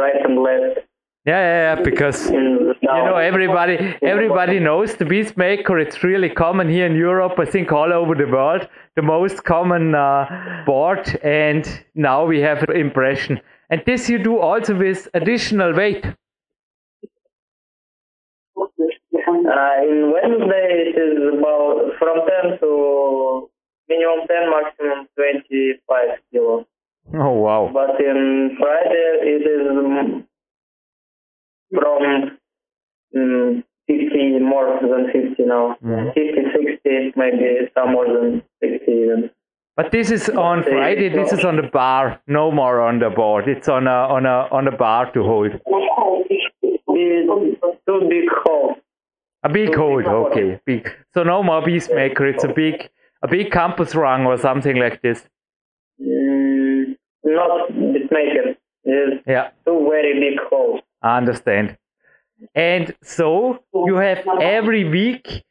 right 0.00 0.16
and 0.24 0.38
left. 0.38 0.80
Yeah, 1.24 1.38
yeah, 1.40 1.76
yeah, 1.76 1.82
because 1.82 2.30
you 2.30 2.74
know 2.82 3.16
everybody 3.16 3.76
everybody 4.02 4.58
knows 4.58 4.96
the 4.96 5.04
beastmaker 5.04 5.80
it's 5.80 6.02
really 6.02 6.28
common 6.28 6.68
here 6.68 6.84
in 6.84 6.96
europe 6.96 7.38
i 7.38 7.44
think 7.44 7.70
all 7.70 7.92
over 7.92 8.16
the 8.16 8.26
world 8.26 8.66
the 8.96 9.02
most 9.02 9.44
common 9.44 9.94
uh, 9.94 10.62
board 10.66 11.18
and 11.22 11.84
now 11.94 12.24
we 12.26 12.40
have 12.40 12.62
an 12.62 12.76
impression. 12.76 13.40
And 13.70 13.82
this 13.86 14.08
you 14.08 14.18
do 14.22 14.38
also 14.38 14.74
with 14.74 15.08
additional 15.14 15.74
weight. 15.74 16.04
Uh, 19.24 19.82
in 19.82 20.12
Wednesday 20.12 20.66
it 20.86 20.96
is 20.96 21.38
about 21.38 21.92
from 21.98 22.20
10 22.42 22.58
to 22.60 23.48
minimum 23.88 24.26
10, 24.28 24.50
maximum 24.50 25.08
25 25.16 26.18
kilo. 26.30 26.66
oh 27.14 27.30
wow. 27.30 27.70
But 27.72 28.00
in 28.00 28.56
Friday 28.58 29.18
it 29.22 29.42
is 29.48 29.66
um, 29.70 30.26
from 31.74 32.38
um, 33.16 33.64
50, 33.98 34.38
more 34.40 34.66
than 34.80 35.04
50 35.12 35.44
now. 35.44 35.76
Mhm. 35.84 36.12
50, 36.14 36.42
60, 36.56 37.12
maybe 37.16 37.46
some 37.76 37.92
more 37.92 38.06
than 38.06 38.42
60 38.60 38.92
even. 39.02 39.30
but 39.76 39.90
this 39.92 40.10
is 40.14 40.24
on 40.46 40.62
friday 40.70 41.08
this 41.08 41.30
is 41.36 41.44
on 41.50 41.56
the 41.60 41.68
bar 41.76 42.02
no 42.38 42.42
more 42.56 42.74
on 42.86 42.98
the 43.04 43.08
board 43.18 43.46
it's 43.52 43.68
on 43.76 43.86
a 43.92 43.98
on 44.16 44.26
a 44.32 44.34
on 44.58 44.68
a 44.72 44.74
bar 44.82 45.04
to 45.14 45.22
hold 45.28 45.52
It's 46.94 47.78
two 47.86 48.00
big 48.08 48.28
holes. 48.44 48.76
a 49.42 49.48
big 49.48 49.74
hold 49.74 50.06
okay 50.06 50.60
big 50.66 50.90
so 51.14 51.22
no 51.22 51.42
more 51.42 51.62
beastmaker 51.62 52.28
it's 52.32 52.44
a 52.44 52.52
big 52.62 52.88
a 53.22 53.28
big 53.28 53.50
campus 53.50 53.94
rung 53.94 54.26
or 54.26 54.36
something 54.36 54.76
like 54.76 55.00
this 55.02 55.28
Mm, 56.00 56.96
not 57.24 57.70
Beastmaker. 57.70 58.56
It's 58.84 59.22
yeah 59.26 59.50
two 59.64 59.76
very 59.90 60.14
big 60.18 60.38
holes. 60.50 60.80
I 61.02 61.16
understand. 61.18 61.76
And 62.54 62.94
so 63.02 63.62
you 63.74 63.96
have 63.96 64.26
every 64.40 64.84
week 64.84 65.44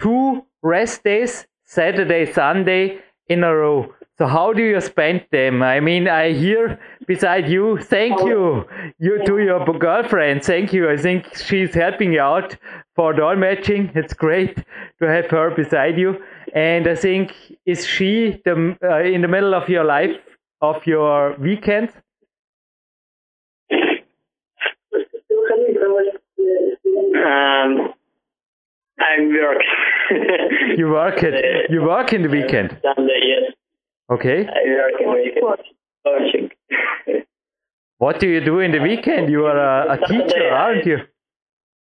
two 0.00 0.44
rest 0.62 1.04
days, 1.04 1.46
Saturday, 1.64 2.30
Sunday 2.32 3.00
in 3.28 3.44
a 3.44 3.54
row. 3.54 3.94
So 4.18 4.26
how 4.26 4.52
do 4.52 4.62
you 4.62 4.80
spend 4.80 5.24
them? 5.32 5.62
I 5.62 5.80
mean, 5.80 6.06
I 6.06 6.32
hear 6.32 6.78
beside 7.06 7.48
you, 7.48 7.78
thank 7.78 8.20
you, 8.20 8.64
you 8.98 9.24
to 9.24 9.38
your 9.38 9.64
girlfriend, 9.78 10.44
thank 10.44 10.72
you. 10.72 10.88
I 10.90 10.96
think 10.96 11.34
she's 11.36 11.74
helping 11.74 12.12
you 12.12 12.20
out 12.20 12.56
for 12.94 13.12
doll 13.14 13.36
matching. 13.36 13.90
It's 13.94 14.12
great 14.12 14.56
to 15.00 15.08
have 15.08 15.30
her 15.30 15.50
beside 15.50 15.98
you. 15.98 16.22
And 16.54 16.86
I 16.86 16.94
think 16.94 17.34
is 17.64 17.86
she 17.86 18.40
the 18.44 18.76
uh, 18.82 19.00
in 19.00 19.22
the 19.22 19.28
middle 19.28 19.54
of 19.54 19.68
your 19.68 19.84
life 19.84 20.16
of 20.60 20.86
your 20.86 21.34
weekend? 21.38 21.90
Um, 27.24 27.94
I 28.98 29.12
work. 29.20 29.62
You 30.78 30.88
work 30.88 31.22
it. 31.22 31.70
You 31.70 31.82
work 31.82 32.12
in 32.12 32.22
the 32.22 32.28
weekend. 32.28 32.78
Sunday, 32.82 33.20
yes. 33.32 33.54
Okay. 34.10 34.46
I 34.46 34.62
work 34.78 35.00
in 35.00 35.12
weekend. 35.12 35.58
Coaching. 36.04 36.50
What 37.98 38.18
do 38.18 38.28
you 38.28 38.44
do 38.44 38.58
in 38.58 38.72
the 38.72 38.80
weekend? 38.80 39.30
You 39.30 39.46
are 39.46 39.58
a, 39.58 39.92
a 39.94 40.06
teacher, 40.08 40.48
aren't 40.50 40.84
you? 40.86 40.96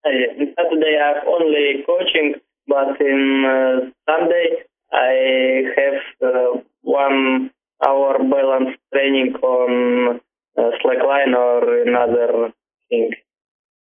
Uh, 0.05 0.11
Saturday 0.57 0.99
I 1.03 1.09
have 1.15 1.25
only 1.27 1.83
coaching, 1.87 2.35
but 2.69 3.01
in 3.01 3.45
uh, 3.47 3.91
Sunday 4.11 4.47
I 4.93 5.63
have 5.77 6.29
uh, 6.29 6.61
one 6.83 7.51
hour 7.87 8.19
balance 8.19 8.77
training 8.93 9.35
on 9.43 10.21
uh, 10.59 10.63
slackline 10.85 11.35
or 11.35 11.83
another 11.83 12.53
thing, 12.89 13.11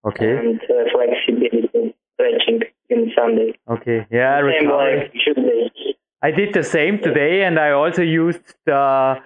Okay. 0.06 0.36
and 0.36 0.60
uh, 0.62 0.84
flexibility 0.92 1.94
stretching 2.14 2.60
in 2.88 3.12
Sunday. 3.16 3.52
Okay. 3.70 4.06
Yeah, 4.10 4.36
I 4.36 4.40
Same 4.40 4.66
recovery. 4.68 4.98
like 5.00 5.12
Tuesday. 5.12 5.70
I 6.22 6.30
did 6.30 6.52
the 6.54 6.62
same 6.62 6.98
today, 6.98 7.44
and 7.44 7.58
I 7.58 7.70
also 7.70 8.02
used 8.02 8.54
the 8.66 9.16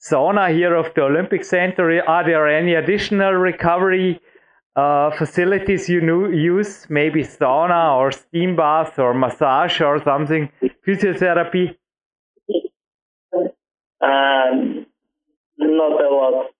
sauna 0.00 0.52
here 0.52 0.74
of 0.74 0.92
the 0.94 1.02
Olympic 1.02 1.44
Center. 1.44 2.02
Are 2.06 2.24
there 2.24 2.48
any 2.48 2.74
additional 2.74 3.32
recovery 3.34 4.20
uh, 4.76 5.10
facilities 5.12 5.88
you 5.88 6.00
knew, 6.00 6.30
use? 6.30 6.86
Maybe 6.90 7.22
sauna 7.22 7.96
or 7.96 8.10
steam 8.12 8.56
bath 8.56 8.98
or 8.98 9.14
massage 9.14 9.80
or 9.80 10.02
something? 10.02 10.50
Physiotherapy? 10.86 11.76
Um, 14.00 14.86
not 15.58 16.04
a 16.04 16.08
lot 16.10 16.50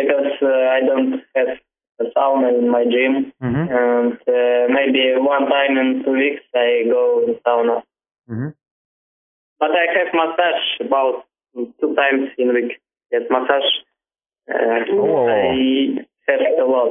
because 0.00 0.32
uh, 0.42 0.52
I 0.76 0.80
don't 0.88 1.12
have 1.36 1.50
a 2.00 2.04
sauna 2.14 2.48
in 2.60 2.68
my 2.76 2.84
gym, 2.94 3.32
hmm 3.40 3.64
and 3.82 4.12
uh, 4.38 4.62
maybe 4.78 5.02
one 5.34 5.44
time 5.56 5.74
in 5.82 5.88
two 6.04 6.12
weeks 6.12 6.42
I 6.54 6.68
go 6.96 7.02
in 7.26 7.34
sauna. 7.46 7.76
hmm 8.28 8.50
But 9.60 9.70
I 9.82 9.86
have 9.96 10.10
massage 10.20 10.66
about 10.86 11.24
two 11.80 11.94
times 12.00 12.24
in 12.38 12.48
week. 12.56 12.72
Yes, 13.12 13.22
massage. 13.30 13.70
Uh, 14.48 14.80
Oh. 14.92 15.26
I 15.28 16.04
have 16.28 16.40
a 16.64 16.66
lot. 16.74 16.90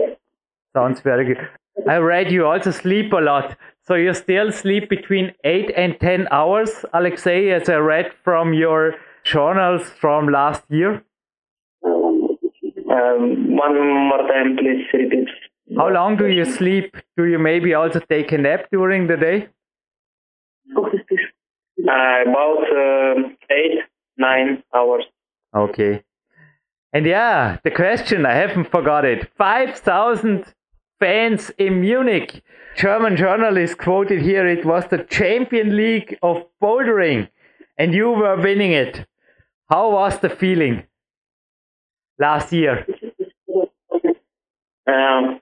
Sounds 0.74 1.00
very 1.02 1.26
good. 1.30 1.42
I 1.88 1.98
read 1.98 2.32
you 2.32 2.46
also 2.48 2.72
sleep 2.72 3.14
a 3.14 3.22
lot. 3.32 3.56
So 3.88 3.94
you 3.96 4.14
still 4.14 4.52
sleep 4.52 4.90
between 4.90 5.34
8 5.44 5.72
and 5.78 6.00
10 6.00 6.28
hours, 6.32 6.72
Alexei, 6.94 7.50
as 7.52 7.70
I 7.70 7.76
read 7.76 8.12
from 8.24 8.54
your 8.54 8.96
journals 9.24 9.84
from 10.02 10.28
last 10.30 10.64
year. 10.70 11.04
Um, 12.96 13.58
one 13.58 13.76
more 14.10 14.26
time, 14.28 14.56
please 14.56 14.86
repeat. 14.94 15.28
How 15.76 15.90
long 15.90 16.16
do 16.16 16.28
you 16.28 16.46
sleep? 16.46 16.96
Do 17.18 17.26
you 17.26 17.40
maybe 17.40 17.74
also 17.74 18.00
take 18.00 18.32
a 18.32 18.38
nap 18.38 18.68
during 18.72 19.08
the 19.08 19.18
day? 19.18 19.50
Uh, 20.78 22.22
about 22.30 22.64
uh, 22.72 23.30
eight, 23.50 23.80
nine 24.18 24.64
hours. 24.74 25.04
Okay. 25.56 26.04
And 26.94 27.06
yeah, 27.06 27.58
the 27.64 27.72
question, 27.72 28.26
I 28.26 28.34
haven't 28.34 28.72
forgot 28.72 29.04
it. 29.04 29.30
5,000 29.38 30.46
fans 31.00 31.52
in 31.58 31.82
Munich. 31.82 32.42
German 32.78 33.18
journalist 33.18 33.78
quoted 33.78 34.22
here 34.22 34.48
it 34.48 34.66
was 34.66 34.86
the 34.88 35.04
Champion 35.04 35.76
League 35.76 36.18
of 36.22 36.46
bouldering, 36.62 37.30
and 37.78 37.94
you 37.94 38.10
were 38.10 38.38
winning 38.38 38.72
it. 38.72 39.06
How 39.70 39.92
was 39.92 40.20
the 40.20 40.30
feeling 40.30 40.84
last 42.20 42.52
year? 42.52 42.86
Um, 44.88 45.42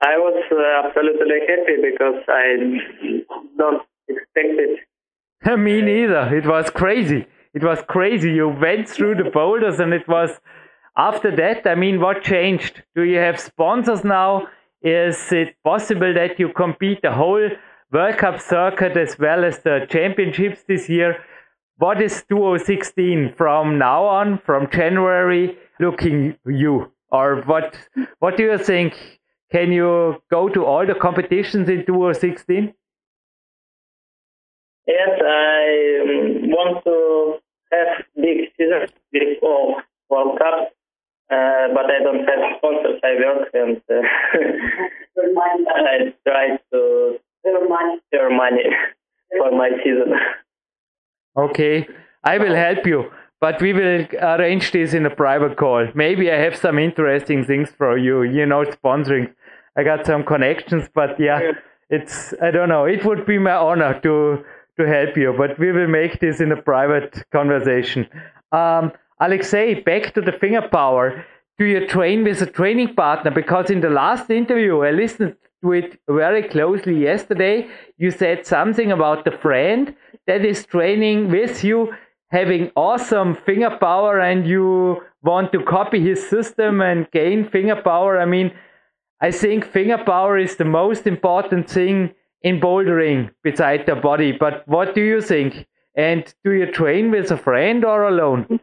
I 0.00 0.16
was 0.16 0.44
uh, 0.50 0.88
absolutely 0.88 1.40
happy 1.46 1.76
because 1.82 2.22
I 2.26 3.36
don't 3.58 3.82
expect 4.08 4.54
it. 5.44 5.58
Me 5.58 5.82
neither. 5.82 6.34
It 6.34 6.46
was 6.46 6.70
crazy. 6.70 7.26
It 7.54 7.62
was 7.62 7.82
crazy. 7.86 8.32
You 8.32 8.48
went 8.48 8.88
through 8.88 9.16
the 9.16 9.30
boulders, 9.30 9.78
and 9.78 9.92
it 9.92 10.06
was 10.08 10.40
after 10.96 11.34
that. 11.36 11.66
I 11.66 11.74
mean, 11.74 12.00
what 12.00 12.22
changed? 12.22 12.82
Do 12.94 13.02
you 13.02 13.18
have 13.18 13.38
sponsors 13.40 14.04
now? 14.04 14.48
Is 14.82 15.32
it 15.32 15.56
possible 15.64 16.12
that 16.14 16.38
you 16.38 16.50
compete 16.50 17.02
the 17.02 17.12
whole 17.12 17.48
World 17.92 18.18
Cup 18.18 18.40
circuit 18.40 18.96
as 18.96 19.18
well 19.18 19.44
as 19.44 19.60
the 19.60 19.86
championships 19.88 20.64
this 20.68 20.88
year? 20.88 21.16
What 21.78 22.00
is 22.00 22.24
2016 22.28 23.34
from 23.36 23.78
now 23.78 24.04
on, 24.04 24.38
from 24.44 24.70
January, 24.70 25.58
looking 25.80 26.36
you? 26.46 26.92
Or 27.10 27.42
what? 27.42 27.76
What 28.18 28.36
do 28.36 28.42
you 28.44 28.58
think? 28.58 28.94
Can 29.52 29.72
you 29.72 30.16
go 30.30 30.48
to 30.48 30.64
all 30.64 30.86
the 30.86 30.94
competitions 30.94 31.68
in 31.68 31.86
2016? 31.86 32.74
Yes, 34.86 35.08
I 35.20 36.02
um, 36.02 36.50
want 36.50 36.84
to 36.84 37.38
have 37.72 38.04
big 38.14 38.50
season 38.56 38.86
before 39.12 39.82
World 40.08 40.38
Cup, 40.38 40.72
uh, 41.30 41.74
but 41.74 41.86
I 41.90 42.02
don't 42.02 42.24
have 42.24 42.58
sponsors. 42.58 43.00
I 43.02 43.14
work 43.18 43.48
and 43.54 43.82
uh, 43.90 44.02
I 45.76 46.14
try 46.26 46.58
to 46.72 47.18
earn 47.46 48.36
money 48.36 48.64
for 49.38 49.50
my 49.52 49.70
season. 49.82 50.12
Okay, 51.36 51.86
I 52.24 52.38
will 52.38 52.54
help 52.54 52.86
you, 52.86 53.10
but 53.40 53.60
we 53.60 53.72
will 53.72 54.06
arrange 54.20 54.72
this 54.72 54.94
in 54.94 55.06
a 55.06 55.10
private 55.10 55.56
call. 55.56 55.86
Maybe 55.94 56.30
I 56.30 56.36
have 56.36 56.56
some 56.56 56.78
interesting 56.78 57.44
things 57.44 57.70
for 57.76 57.98
you. 57.98 58.22
You 58.22 58.46
know, 58.46 58.64
sponsoring. 58.64 59.32
I 59.76 59.82
got 59.82 60.06
some 60.06 60.24
connections, 60.24 60.88
but 60.94 61.20
yeah, 61.20 61.52
it's 61.90 62.34
I 62.42 62.50
don't 62.50 62.68
know. 62.68 62.84
It 62.84 63.04
would 63.04 63.26
be 63.26 63.38
my 63.38 63.52
honor 63.52 64.00
to 64.00 64.44
to 64.78 64.86
help 64.86 65.16
you, 65.16 65.34
but 65.36 65.58
we 65.58 65.72
will 65.72 65.88
make 65.88 66.20
this 66.20 66.40
in 66.40 66.52
a 66.52 66.60
private 66.60 67.24
conversation. 67.32 68.06
Um, 68.52 68.92
Alexei, 69.20 69.80
back 69.80 70.12
to 70.14 70.20
the 70.20 70.32
finger 70.32 70.68
power. 70.68 71.24
Do 71.58 71.64
you 71.64 71.86
train 71.86 72.24
with 72.24 72.42
a 72.42 72.46
training 72.46 72.94
partner? 72.94 73.30
Because 73.30 73.70
in 73.70 73.80
the 73.80 73.88
last 73.88 74.28
interview, 74.30 74.80
I 74.80 74.90
listened 74.90 75.36
to 75.62 75.72
it 75.72 75.98
very 76.06 76.42
closely 76.42 77.02
yesterday. 77.02 77.66
You 77.96 78.10
said 78.10 78.44
something 78.44 78.92
about 78.92 79.24
the 79.24 79.30
friend 79.30 79.94
that 80.26 80.44
is 80.44 80.66
training 80.66 81.30
with 81.30 81.64
you, 81.64 81.94
having 82.28 82.70
awesome 82.76 83.34
finger 83.34 83.76
power, 83.78 84.20
and 84.20 84.46
you 84.46 85.02
want 85.22 85.52
to 85.52 85.62
copy 85.62 86.00
his 86.00 86.28
system 86.28 86.80
and 86.80 87.10
gain 87.10 87.48
finger 87.48 87.76
power. 87.76 88.20
I 88.20 88.24
mean, 88.24 88.52
I 89.20 89.30
think 89.30 89.64
finger 89.64 89.98
power 89.98 90.38
is 90.38 90.56
the 90.56 90.64
most 90.64 91.06
important 91.06 91.70
thing 91.70 92.14
in 92.42 92.60
bouldering 92.60 93.30
beside 93.42 93.86
the 93.86 93.96
body. 93.96 94.32
But 94.32 94.66
what 94.68 94.94
do 94.94 95.02
you 95.02 95.20
think? 95.20 95.66
And 95.96 96.32
do 96.44 96.52
you 96.52 96.70
train 96.70 97.10
with 97.10 97.30
a 97.30 97.36
friend 97.36 97.84
or 97.84 98.06
alone? 98.06 98.60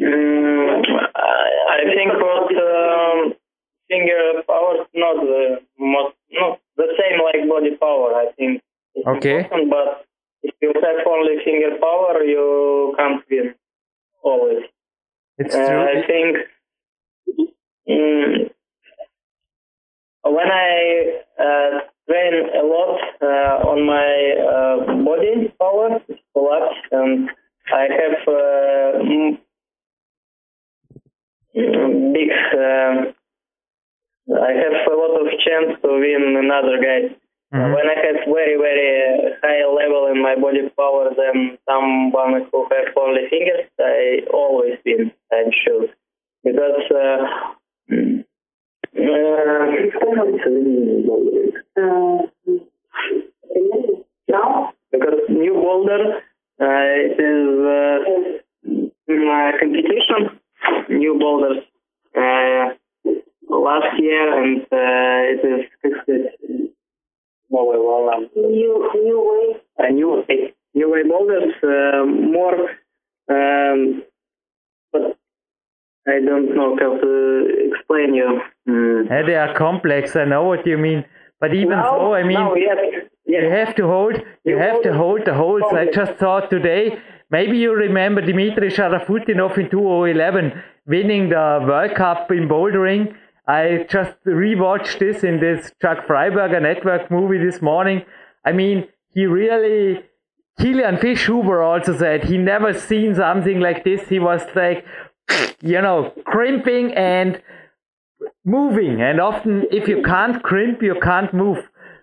Mm, 0.00 0.82
I 1.16 1.78
think 1.94 2.12
what 2.20 2.52
um, 2.54 3.34
finger 3.88 4.42
power 4.46 4.82
is 4.82 4.88
not 4.94 5.16
the 5.24 5.60
most, 5.78 6.14
not 6.32 6.60
the 6.76 6.88
same 6.98 7.20
like 7.24 7.48
body 7.48 7.76
power. 7.76 8.14
I 8.14 8.32
think 8.36 8.62
it's 8.94 9.06
Okay. 9.06 9.38
important, 9.44 9.70
but 9.70 10.04
if 10.42 10.54
you 10.62 10.72
have 10.74 11.06
only 11.06 11.36
finger 11.44 11.76
power, 11.80 12.22
you 12.24 12.94
can't 12.98 13.22
win 13.30 13.54
always. 14.22 14.64
It's 15.38 15.54
Uh, 15.54 15.66
true. 15.66 15.80
I 15.92 16.06
think 16.06 16.36
mm, 17.88 18.50
when 20.24 20.50
I 20.50 21.20
uh, 21.38 21.80
train 22.08 22.34
a 22.60 22.64
lot 22.64 23.00
uh, 23.22 23.68
on 23.70 23.86
my 23.86 24.10
uh, 24.52 25.04
body 25.04 25.52
power, 25.58 26.00
pull-ups, 26.34 26.76
and 26.92 27.30
I 27.72 27.86
have 28.00 28.28
uh, 28.28 29.36
big. 32.12 32.30
I 34.28 34.52
have 34.52 34.76
a 34.92 34.96
lot 34.96 35.14
of 35.20 35.26
chance 35.40 35.80
to 35.82 35.88
win 35.88 36.36
another 36.36 36.76
guy. 36.78 37.14
Mhm. 37.52 37.74
When 37.74 37.86
I 37.88 37.96
have 38.04 38.18
very 38.26 38.56
very 38.56 39.34
high 39.42 39.64
level 39.64 40.06
in 40.08 40.20
my 40.20 40.34
body 40.36 40.68
power 40.76 41.14
than 41.14 41.58
someone 41.64 42.46
who 42.52 42.68
have 42.70 42.96
only 42.96 43.26
fingers, 43.28 43.66
I 43.80 44.26
always 44.32 44.78
win. 44.84 45.12
I'm 45.32 45.50
sure 45.64 45.86
because. 46.44 46.90
Uh, 46.90 47.54
uh, 51.78 52.26
now 54.28 54.72
because 54.92 55.20
new 55.28 55.54
boulder 55.54 56.20
uh, 56.60 56.94
is 57.28 57.48
uh, 57.76 57.98
competition 59.60 60.40
new 60.88 61.18
boulders 61.18 61.62
uh, 62.16 62.74
last 63.48 63.98
year 63.98 64.42
and 64.42 64.62
uh, 64.62 65.32
it 65.32 65.40
is 65.44 65.66
fixed 65.82 66.08
more 67.50 67.66
well 67.66 68.14
um, 68.14 68.28
new 68.36 68.90
new 68.94 69.20
way 69.30 69.60
a 69.78 69.92
new 69.92 70.10
way 70.28 70.54
new 70.74 70.90
way 70.90 71.02
boulders 71.02 71.54
uh, 71.62 72.04
more 72.04 72.70
um, 73.30 74.02
but 74.92 75.16
I 76.06 76.20
don't 76.24 76.54
know 76.56 76.74
how 76.80 76.96
to 76.96 77.70
explain 77.70 78.14
you. 78.14 78.40
Mm. 78.66 79.10
Yeah, 79.10 79.22
they 79.26 79.34
are 79.34 79.54
complex. 79.54 80.16
I 80.16 80.24
know 80.24 80.44
what 80.44 80.66
you 80.66 80.78
mean. 80.78 81.04
But 81.40 81.54
even 81.54 81.70
Now- 81.70 81.98
so, 81.98 82.14
I 82.14 82.22
mean, 82.22 82.32
now, 82.32 82.54
yes, 82.54 82.78
yes. 83.26 83.42
you 83.42 83.50
have 83.50 83.74
to 83.76 83.86
hold. 83.86 84.14
You 84.44 84.52
You 84.52 84.56
have 84.56 84.72
hold 84.72 84.84
to 84.84 84.94
hold 84.94 85.20
the 85.26 85.34
holds. 85.34 85.66
I 85.72 85.86
just 85.92 86.14
thought 86.14 86.48
today. 86.48 86.98
Maybe 87.30 87.58
you 87.58 87.74
remember 87.74 88.22
Dmitry 88.22 88.70
Sharafutdinov 88.70 89.58
in 89.58 89.68
2011 89.68 90.62
winning 90.86 91.28
the 91.28 91.62
World 91.68 91.94
Cup 91.94 92.30
in 92.30 92.48
bouldering. 92.48 93.14
I 93.48 93.86
just 93.88 94.12
rewatched 94.26 94.98
this 94.98 95.24
in 95.24 95.40
this 95.40 95.72
Chuck 95.80 96.06
Fryberger 96.06 96.60
network 96.60 97.10
movie 97.10 97.38
this 97.38 97.62
morning. 97.62 98.04
I 98.44 98.52
mean, 98.52 98.86
he 99.14 99.24
really. 99.24 100.04
Kilian 100.60 100.98
Fischhuber 100.98 101.64
also 101.64 101.96
said 101.96 102.24
he 102.24 102.36
never 102.36 102.74
seen 102.74 103.14
something 103.14 103.60
like 103.60 103.84
this. 103.84 104.06
He 104.08 104.18
was 104.18 104.42
like, 104.54 104.84
you 105.62 105.80
know, 105.80 106.12
crimping 106.24 106.92
and 106.94 107.40
moving. 108.44 109.00
And 109.00 109.20
often, 109.20 109.64
if 109.70 109.88
you 109.88 110.02
can't 110.02 110.42
crimp, 110.42 110.82
you 110.82 110.96
can't 111.00 111.32
move. 111.32 111.58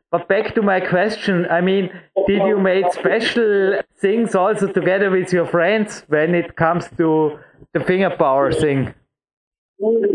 But 0.09 0.27
back 0.27 0.55
to 0.55 0.61
my 0.61 0.79
question, 0.79 1.45
I 1.51 1.61
mean, 1.61 1.89
did 2.27 2.41
you 2.47 2.57
make 2.59 2.91
special 2.93 3.81
things 3.99 4.33
also 4.33 4.71
together 4.71 5.11
with 5.11 5.33
your 5.33 5.45
friends 5.45 6.05
when 6.07 6.33
it 6.33 6.55
comes 6.55 6.87
to 6.97 7.37
the 7.73 7.81
finger 7.81 8.15
power 8.17 8.51
thing? 8.51 8.93
Mm, 9.81 10.05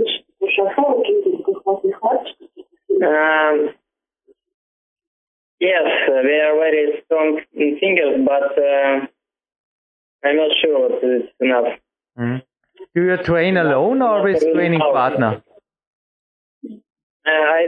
Um, 3.02 3.70
yes, 5.60 5.86
uh, 6.08 6.20
we 6.24 6.34
are 6.40 6.54
very 6.58 7.02
strong 7.04 7.40
in 7.54 7.78
fingers, 7.80 8.20
but 8.26 8.58
uh, 8.58 9.06
I'm 10.24 10.36
not 10.36 10.50
sure 10.62 10.88
what 10.88 11.02
is 11.04 11.22
enough. 11.40 11.78
Mhm. 12.18 12.42
Do 12.94 13.02
you 13.02 13.16
train 13.18 13.56
alone 13.56 14.02
or 14.02 14.22
with 14.22 14.40
training 14.54 14.80
partner? 14.80 15.42
Uh, 16.64 17.30
I 17.30 17.66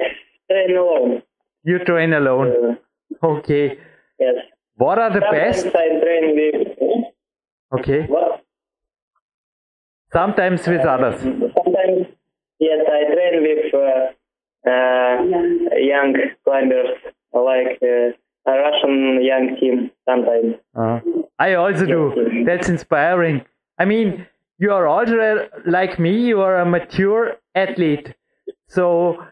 train 0.50 0.76
alone. 0.76 1.22
You 1.64 1.78
train 1.84 2.12
alone. 2.12 2.48
Uh, 2.52 3.26
Okay. 3.26 3.78
yes. 4.18 4.34
What 4.76 4.98
are 4.98 5.10
the 5.10 5.20
best? 5.20 5.62
Sometimes 5.62 5.76
I 5.76 6.00
train 6.00 6.24
with 6.34 6.68
Okay. 7.78 8.02
what? 8.06 8.42
Sometimes 10.12 10.66
with 10.66 10.80
others. 10.84 11.20
Sometimes, 11.22 12.06
yes, 12.58 12.80
I 12.98 13.00
train 13.14 13.42
with 13.42 13.72
uh, 14.66 15.22
young 15.76 16.14
climbers, 16.44 16.96
like 17.32 17.78
uh, 17.82 18.50
a 18.50 18.52
Russian 18.52 19.22
young 19.22 19.56
team. 19.60 19.90
Sometimes. 20.08 20.54
Uh, 20.74 21.00
I 21.38 21.54
also 21.54 21.86
do. 21.86 22.44
That's 22.46 22.68
inspiring. 22.68 23.44
I 23.78 23.84
mean, 23.84 24.26
you 24.58 24.72
are 24.72 24.86
also 24.86 25.48
like 25.66 25.98
me. 25.98 26.26
You 26.26 26.40
are 26.40 26.60
a 26.60 26.66
mature 26.66 27.36
athlete. 27.54 28.14
So, 28.68 29.24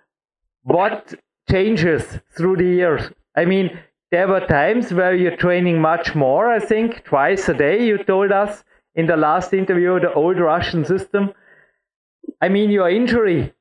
what 0.62 1.14
changes 1.50 2.18
through 2.36 2.56
the 2.56 2.64
years? 2.64 3.02
I 3.36 3.44
mean, 3.44 3.78
there 4.10 4.26
were 4.26 4.40
times 4.40 4.92
where 4.92 5.14
you're 5.14 5.36
training 5.36 5.80
much 5.80 6.14
more. 6.14 6.50
I 6.50 6.58
think 6.58 7.04
twice 7.04 7.48
a 7.48 7.54
day. 7.54 7.84
You 7.86 8.02
told 8.02 8.32
us 8.32 8.64
in 8.94 9.06
the 9.06 9.16
last 9.16 9.52
interview 9.54 10.00
the 10.00 10.12
old 10.12 10.38
Russian 10.38 10.84
system. 10.84 11.32
I 12.40 12.48
mean, 12.48 12.70
your 12.70 12.90
injury, 12.90 13.52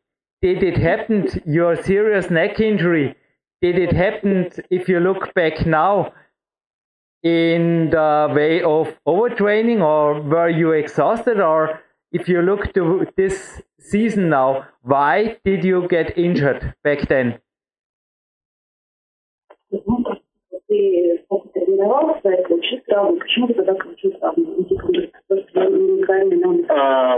did 0.42 0.64
it 0.64 0.78
happen, 0.78 1.28
your 1.46 1.76
serious 1.76 2.30
neck 2.30 2.60
injury, 2.60 3.16
did 3.62 3.78
it 3.78 3.92
happen, 3.92 4.50
if 4.70 4.88
you 4.88 5.00
look 5.00 5.34
back 5.34 5.66
now, 5.66 6.14
in 7.24 7.90
the 7.90 8.32
way 8.34 8.62
of 8.62 8.98
overtraining 9.06 9.82
or 9.82 10.22
were 10.22 10.50
you 10.50 10.72
exhausted 10.72 11.40
or 11.42 11.82
if 12.12 12.28
you 12.30 12.42
look 12.42 12.74
to 12.74 13.06
this 13.18 13.62
season 13.80 14.30
now, 14.30 14.66
why 14.82 15.38
did 15.44 15.64
you 15.64 15.88
get 15.90 16.18
injured 16.18 16.74
back 16.84 17.08
then? 17.08 17.40
Uh, 26.70 27.18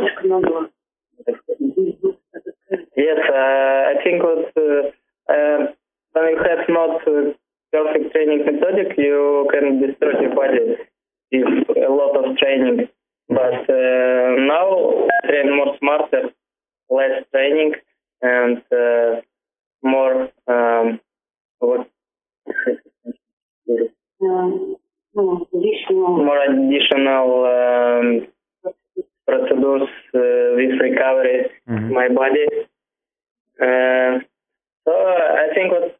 Yes, 2.95 3.19
uh, 3.29 3.81
I 3.91 3.95
think 4.03 4.23
what 4.23 4.51
uh, 4.57 4.89
uh, 5.31 5.57
when 6.13 6.25
you 6.29 6.37
have 6.37 6.67
not 6.69 7.03
perfect 7.71 8.13
training 8.13 8.45
methodic, 8.45 8.97
you 8.97 9.47
can 9.51 9.81
destroy 9.81 10.21
your 10.21 10.35
body 10.35 10.77
with 11.31 11.77
a 11.77 11.91
lot 11.91 12.15
of 12.17 12.37
training. 12.37 12.87
But 13.29 13.69
uh, 13.69 14.35
now 14.37 15.07
train 15.27 15.55
more 15.55 15.77
smarter, 15.79 16.29
less 16.89 17.23
training, 17.33 17.73
and 18.21 18.57
uh, 18.71 19.21
more 19.83 20.29
um, 20.47 20.99
what 21.59 21.87
more 25.89 26.39
additional 26.43 27.27
um, 27.45 28.27
procedures 29.27 29.89
uh, 30.15 30.55
with 30.57 30.79
recovery 30.79 31.49
mm-hmm. 31.69 31.93
my 31.93 32.07
body. 32.09 32.47
Uh, 33.61 34.19
so 34.85 34.91
I 34.91 35.47
think 35.53 35.71
what 35.71 35.95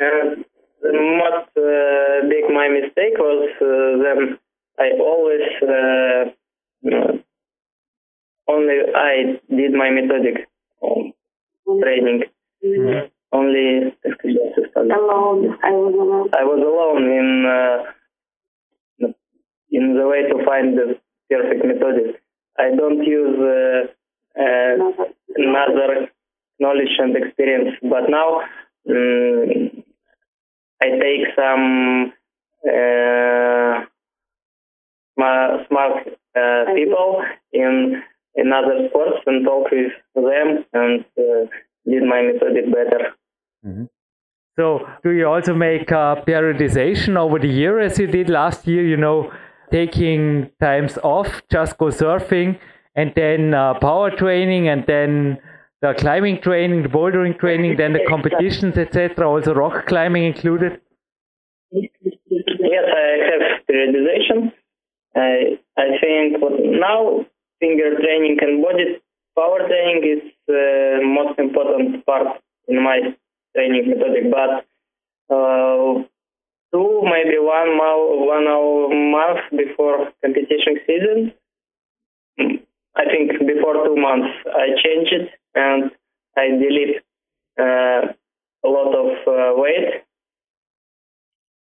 uh, 0.00 0.42
most 0.84 1.50
uh, 1.56 2.28
big 2.28 2.44
my 2.52 2.68
mistake 2.68 3.16
was 3.18 3.48
uh, 3.60 4.02
then 4.02 4.38
I 4.78 4.90
always 5.00 5.40
uh, 5.62 6.24
only 8.48 8.76
I 8.94 9.40
did 9.48 9.72
my 9.72 9.90
methodic 9.90 10.48
um, 10.82 11.12
training. 11.82 12.24
Mm-hmm. 12.64 13.06
Only 13.32 13.92
alone. 14.76 15.58
I 15.62 15.70
was 15.70 15.94
alone. 15.94 16.28
I 16.32 16.44
was 16.44 16.60
alone 16.62 17.04
in 17.10 17.28
in 19.70 19.94
the 19.94 20.06
way 20.06 20.22
to 20.22 20.44
find 20.44 20.78
the 20.78 20.98
perfect 21.30 21.64
methodic. 21.64 22.22
I 22.58 22.74
don't 22.76 23.02
use 23.02 23.38
another 24.34 26.08
knowledge 26.58 26.96
and 26.98 27.16
experience, 27.16 27.76
but 27.82 28.08
now. 28.08 28.40
Um, 28.88 29.82
I 30.82 30.88
take 30.90 31.26
some 31.34 32.12
uh, 32.68 33.84
smart 35.68 36.06
uh, 36.36 36.74
people 36.74 37.22
in 37.52 38.02
in 38.34 38.52
other 38.52 38.88
sports 38.88 39.18
and 39.26 39.44
talk 39.44 39.70
with 39.70 39.92
them 40.14 40.64
and 40.74 41.04
uh, 41.18 41.46
did 41.86 42.02
my 42.02 42.20
methodic 42.22 42.66
better. 42.70 43.14
Mm-hmm. 43.66 43.84
So, 44.56 44.86
do 45.02 45.10
you 45.10 45.26
also 45.26 45.54
make 45.54 45.90
a 45.90 46.22
periodization 46.26 47.16
over 47.16 47.38
the 47.38 47.48
year 47.48 47.80
as 47.80 47.98
you 47.98 48.06
did 48.06 48.28
last 48.28 48.66
year? 48.66 48.84
You 48.86 48.98
know, 48.98 49.32
taking 49.70 50.50
times 50.60 50.98
off, 51.02 51.42
just 51.50 51.78
go 51.78 51.86
surfing, 51.86 52.58
and 52.94 53.12
then 53.14 53.54
uh, 53.54 53.74
power 53.78 54.10
training, 54.10 54.68
and 54.68 54.86
then 54.86 55.38
the 55.82 55.94
climbing 55.98 56.40
training, 56.40 56.82
the 56.82 56.88
bouldering 56.88 57.38
training, 57.38 57.76
then 57.76 57.92
the 57.92 58.04
competitions, 58.08 58.76
etc. 58.76 59.28
Also 59.28 59.54
rock 59.54 59.86
climbing 59.86 60.24
included. 60.24 60.80
Yes, 61.70 62.84
I 62.94 63.08
have 63.30 63.66
periodization. 63.68 64.52
I 65.14 65.58
I 65.76 65.98
think 66.00 66.36
now 66.40 67.26
finger 67.60 67.96
training 68.00 68.38
and 68.40 68.62
body 68.62 69.00
power 69.36 69.66
training 69.68 70.02
is 70.04 70.32
the 70.46 71.00
uh, 71.02 71.06
most 71.06 71.38
important 71.38 72.04
part 72.06 72.40
in 72.68 72.82
my 72.82 73.00
training 73.54 73.90
methodic. 73.90 74.30
But 74.30 74.64
uh, 75.34 76.04
two, 76.72 77.02
maybe 77.04 77.38
one, 77.38 77.78
one 77.78 78.46
hour 78.48 78.88
month 78.88 79.40
before 79.56 80.12
competition 80.22 80.80
season, 80.86 81.32
I 82.96 83.04
think 83.04 83.38
before 83.46 83.84
two 83.84 83.96
months, 83.96 84.32
I 84.46 84.68
change 84.82 85.08
it 85.12 85.30
and 85.54 85.90
I 86.36 86.48
delete 86.48 87.02
uh, 87.58 88.12
a 88.64 88.68
lot 88.68 88.94
of 88.94 89.10
uh, 89.26 89.52
weight, 89.60 90.02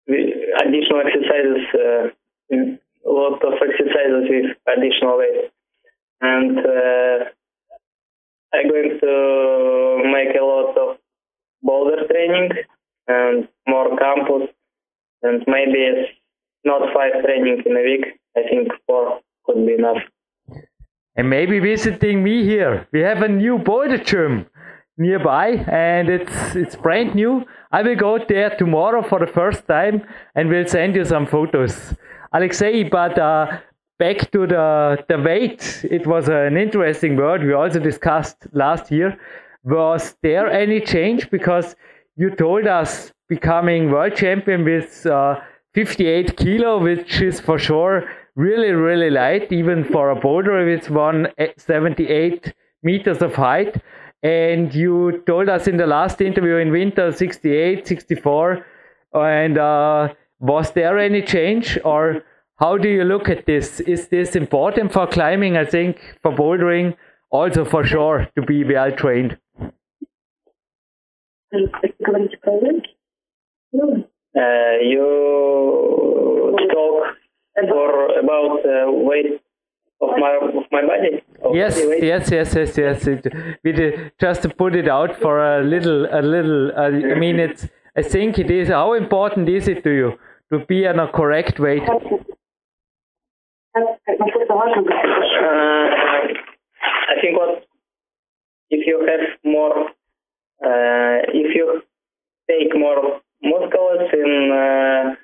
additional 0.07 1.01
exercises, 1.05 1.63
uh, 1.73 2.07
a 2.51 3.11
lot 3.11 3.43
of 3.43 3.53
exercises 3.53 4.29
with 4.29 4.57
additional 4.67 5.17
weight, 5.17 5.51
and 6.21 6.57
uh, 6.57 7.25
I'm 8.53 8.69
going 8.69 8.97
to 9.01 10.01
make 10.11 10.35
a 10.35 10.43
lot 10.43 10.77
of 10.77 10.97
boulder 11.61 12.07
training 12.07 12.51
and 13.07 13.47
more 13.67 13.97
campus, 13.97 14.49
and 15.25 15.43
maybe 15.47 15.79
it's 15.91 16.11
not 16.63 16.81
five 16.93 17.23
training 17.23 17.63
in 17.65 17.73
a 17.75 17.83
week. 17.83 18.05
I 18.37 18.41
think 18.49 18.71
four 18.87 19.19
could 19.45 19.65
be 19.65 19.73
enough 19.73 20.01
and 21.15 21.29
maybe 21.29 21.59
visiting 21.59 22.23
me 22.23 22.43
here. 22.43 22.87
We 22.91 23.01
have 23.01 23.21
a 23.21 23.27
new 23.27 23.57
boulder 23.57 23.97
gym 23.97 24.47
nearby 24.97 25.47
and 25.67 26.09
it's 26.09 26.55
it's 26.55 26.75
brand 26.75 27.15
new. 27.15 27.45
I 27.71 27.81
will 27.81 27.95
go 27.95 28.19
there 28.27 28.55
tomorrow 28.57 29.01
for 29.01 29.19
the 29.19 29.27
first 29.27 29.67
time 29.67 30.03
and 30.35 30.49
will 30.49 30.67
send 30.67 30.95
you 30.95 31.05
some 31.05 31.25
photos. 31.25 31.93
Alexei, 32.33 32.83
but 32.83 33.17
uh, 33.17 33.59
back 33.97 34.31
to 34.31 34.45
the, 34.45 35.03
the 35.07 35.17
weight, 35.21 35.85
it 35.89 36.05
was 36.05 36.27
an 36.27 36.57
interesting 36.57 37.15
word 37.15 37.43
we 37.43 37.53
also 37.53 37.79
discussed 37.79 38.47
last 38.51 38.91
year. 38.91 39.17
Was 39.63 40.15
there 40.21 40.49
any 40.49 40.81
change? 40.81 41.29
Because 41.29 41.75
you 42.15 42.29
told 42.35 42.67
us 42.67 43.11
becoming 43.27 43.91
world 43.91 44.15
champion 44.15 44.63
with 44.63 45.05
uh, 45.05 45.39
58 45.73 46.37
kilo, 46.37 46.79
which 46.81 47.21
is 47.21 47.39
for 47.39 47.59
sure 47.59 48.09
really, 48.35 48.71
really 48.71 49.09
light, 49.09 49.51
even 49.51 49.83
for 49.83 50.09
a 50.09 50.15
boulder 50.15 50.65
with 50.65 50.89
178 50.89 52.53
meters 52.83 53.21
of 53.21 53.35
height. 53.35 53.81
And 54.23 54.73
you 54.73 55.23
told 55.27 55.49
us 55.49 55.67
in 55.67 55.77
the 55.77 55.87
last 55.87 56.21
interview 56.21 56.55
in 56.55 56.71
winter 56.71 57.11
68, 57.11 57.87
64. 57.87 58.65
And 59.13 59.57
uh, 59.57 60.13
was 60.39 60.71
there 60.71 60.97
any 60.97 61.21
change 61.21 61.77
or 61.83 62.23
how 62.57 62.77
do 62.77 62.87
you 62.87 63.03
look 63.03 63.27
at 63.27 63.45
this? 63.45 63.81
Is 63.81 64.07
this 64.07 64.35
important 64.35 64.93
for 64.93 65.07
climbing? 65.07 65.57
I 65.57 65.65
think 65.65 66.17
for 66.21 66.31
bouldering, 66.31 66.95
also 67.29 67.65
for 67.65 67.83
sure 67.83 68.29
to 68.35 68.41
be 68.41 68.63
well 68.63 68.91
trained. 68.93 69.37
Uh, 71.53 71.59
you 74.81 76.55
talk 76.71 77.15
for 77.69 78.19
about 78.19 78.65
uh, 78.65 78.91
weight 78.91 79.41
of 80.01 80.09
my 80.17 80.37
of 80.41 80.65
my 80.71 80.81
body. 80.81 81.23
Yes, 81.53 81.79
yes, 82.01 82.31
yes, 82.31 82.53
yes, 82.55 82.77
yes. 82.77 83.07
It, 83.07 83.27
we 83.63 83.71
did, 83.71 84.11
just 84.19 84.41
to 84.41 84.49
put 84.49 84.75
it 84.75 84.89
out 84.89 85.15
for 85.21 85.39
a 85.39 85.63
little, 85.63 86.05
a 86.11 86.21
little. 86.21 86.71
Uh, 86.75 87.13
I 87.13 87.15
mean, 87.15 87.39
it's. 87.39 87.67
I 87.95 88.01
think 88.01 88.37
it 88.39 88.51
is. 88.51 88.67
How 88.67 88.93
important 88.93 89.47
is 89.47 89.67
it 89.69 89.83
to 89.83 89.89
you 89.89 90.19
to 90.51 90.65
be 90.65 90.85
on 90.85 90.99
a 90.99 91.07
correct 91.11 91.59
weight? 91.59 91.83
Uh, 91.87 91.99
I 97.07 97.21
think 97.21 97.37
what 97.37 97.65
if 98.69 98.85
you 98.85 99.05
have 99.07 99.21
more, 99.43 99.91
if 100.61 101.55
you 101.55 101.81
take 102.49 102.77
more 102.77 103.21
muscles 103.43 104.09
in 104.13 104.51
uh, 104.51 105.15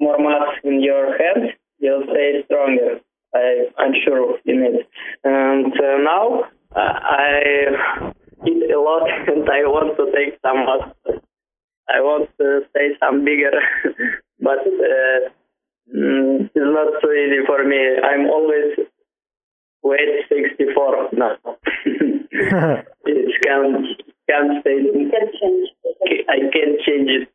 more 0.00 0.18
mass 0.18 0.56
in 0.64 0.82
your 0.82 1.16
hands, 1.18 1.52
you'll 1.78 2.04
stay 2.10 2.42
stronger. 2.46 3.00
I, 3.34 3.66
I'm 3.78 3.92
sure 4.04 4.38
in 4.44 4.62
it. 4.62 4.88
And 5.24 5.72
uh, 5.72 5.98
now 6.02 6.42
uh, 6.74 6.98
I 7.02 7.42
eat 8.46 8.70
a 8.70 8.80
lot 8.80 9.08
and 9.28 9.48
I 9.48 9.62
want 9.68 9.96
to 9.96 10.06
take 10.16 10.38
some 10.42 10.58
more. 10.58 11.22
I 11.88 12.00
want 12.00 12.30
to 12.38 12.60
stay 12.70 12.90
some 13.00 13.24
bigger, 13.24 13.50
but 14.40 14.62
uh, 14.62 15.28
mm, 15.92 16.46
it's 16.46 16.54
not 16.54 17.02
so 17.02 17.10
easy 17.10 17.44
for 17.46 17.64
me. 17.64 17.80
I'm 17.98 18.30
always 18.30 18.78
weight 19.82 20.24
64 20.28 21.08
now. 21.14 21.36
it 21.84 23.42
can't, 23.42 23.86
can't 24.28 24.60
stay. 24.60 24.76
You 24.76 25.10
can 25.10 25.26
change. 25.40 25.68
I 26.28 26.38
can 26.52 26.78
change 26.86 27.10
it. 27.10 27.28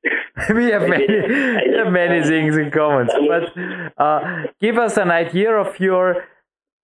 we 0.53 0.65
have 0.71 0.87
many, 0.87 1.07
we 1.69 1.77
have 1.77 1.91
many 1.91 2.21
things 2.23 2.57
in 2.57 2.71
common. 2.71 3.09
But 3.27 3.53
uh, 3.97 4.43
give 4.59 4.77
us 4.77 4.97
an 4.97 5.11
idea 5.11 5.51
of 5.51 5.79
your 5.79 6.25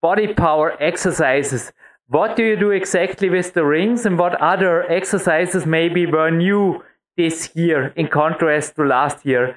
body 0.00 0.34
power 0.34 0.76
exercises. 0.80 1.72
what 2.08 2.36
do 2.36 2.44
you 2.44 2.56
do 2.56 2.70
exactly 2.70 3.30
with 3.30 3.54
the 3.54 3.64
rings 3.64 4.04
and 4.06 4.18
what 4.18 4.34
other 4.40 4.90
exercises 4.90 5.64
maybe 5.64 6.04
were 6.04 6.30
new 6.30 6.82
this 7.16 7.50
year 7.54 7.92
in 7.96 8.08
contrast 8.08 8.76
to 8.76 8.84
last 8.84 9.24
year? 9.24 9.56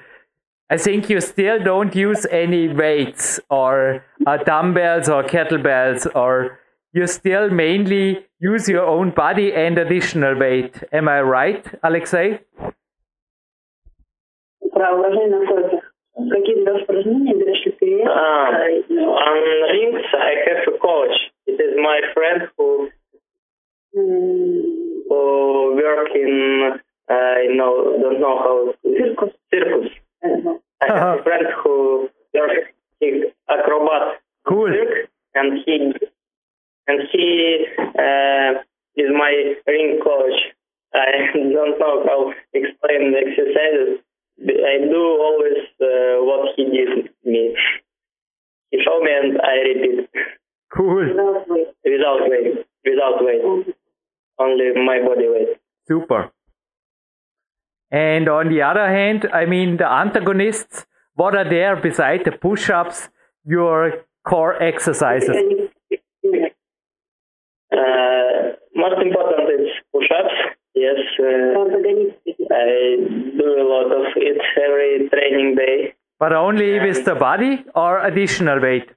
I 0.68 0.78
think 0.78 1.10
you 1.10 1.20
still 1.20 1.62
don't 1.62 1.94
use 1.94 2.26
any 2.30 2.68
weights 2.68 3.38
or 3.50 4.04
uh, 4.26 4.38
dumbbells 4.38 5.08
or 5.08 5.22
kettlebells, 5.22 6.06
or 6.14 6.58
you 6.92 7.06
still 7.06 7.50
mainly 7.50 8.26
use 8.40 8.68
your 8.68 8.84
own 8.84 9.10
body 9.10 9.52
and 9.52 9.78
additional 9.78 10.36
weight. 10.36 10.82
Am 10.92 11.08
I 11.08 11.20
right, 11.20 11.64
Alexei? 11.84 12.40
Ah, 18.08 18.50
on 18.56 19.38
rings, 19.72 20.04
I 20.12 20.34
have 20.46 20.74
a 20.74 20.78
coach. 20.78 21.16
It 21.46 21.60
is 21.60 21.76
my 21.76 22.00
friend 22.14 22.48
who 22.56 22.88
who 23.92 25.74
work 25.76 26.08
in 26.14 26.80
I 27.08 27.46
know 27.54 27.98
don't 28.00 28.20
know 28.20 28.38
how 28.38 28.74
circus. 28.82 29.34
Circus. 29.52 29.90
I 30.82 30.86
have 30.86 31.20
a 31.20 31.22
friend 31.22 31.46
who 31.62 32.08
works 32.34 32.68
in 33.00 33.24
acrobat 33.48 34.20
Cool. 34.48 34.68
circ, 34.72 35.08
and 35.34 35.58
he 35.64 35.92
and 36.88 37.00
he 37.12 37.66
uh, 37.78 38.62
is 38.96 39.10
my 39.12 39.54
ring 39.66 40.00
coach. 40.02 40.38
I 40.94 41.32
don't 41.34 41.78
know 41.78 42.04
how 42.06 42.32
explain 42.52 43.12
the 43.12 43.18
exercises. 43.18 44.00
I 44.40 44.78
do 44.84 45.02
always 45.26 45.62
uh, 45.80 46.22
what 46.24 46.54
he 46.56 46.64
did 46.64 47.10
me. 47.24 47.56
He 48.70 48.78
show 48.84 49.00
me 49.00 49.10
and 49.12 49.40
I 49.40 49.54
repeat 49.68 50.08
Cool. 50.74 51.06
without 51.84 52.28
weight, 52.28 52.66
without 52.84 53.24
weight, 53.24 53.74
only 54.38 54.72
my 54.74 54.98
body 55.06 55.28
weight. 55.28 55.56
Super. 55.88 56.30
And 57.90 58.28
on 58.28 58.48
the 58.48 58.62
other 58.62 58.88
hand, 58.88 59.28
I 59.32 59.46
mean, 59.46 59.76
the 59.76 59.86
antagonists, 59.90 60.86
what 61.14 61.34
are 61.36 61.48
there 61.48 61.76
beside 61.76 62.24
the 62.24 62.32
push 62.32 62.68
ups, 62.68 63.08
your 63.44 64.04
core 64.28 64.60
exercises? 64.60 65.30
Uh, 67.72 68.56
most 68.74 69.00
important 69.02 69.48
is 69.60 69.68
push-ups. 69.92 70.34
Yes, 70.74 70.98
uh, 71.18 71.24
I 72.52 72.96
do 73.38 73.46
a 73.58 73.66
lot 73.66 73.86
of 73.90 74.06
it 74.16 74.38
every 74.96 75.08
training 75.08 75.54
day. 75.56 75.94
But 76.18 76.32
only 76.32 76.80
with 76.80 77.04
the 77.04 77.14
body 77.14 77.64
or 77.74 78.04
additional 78.04 78.60
weight? 78.60 78.88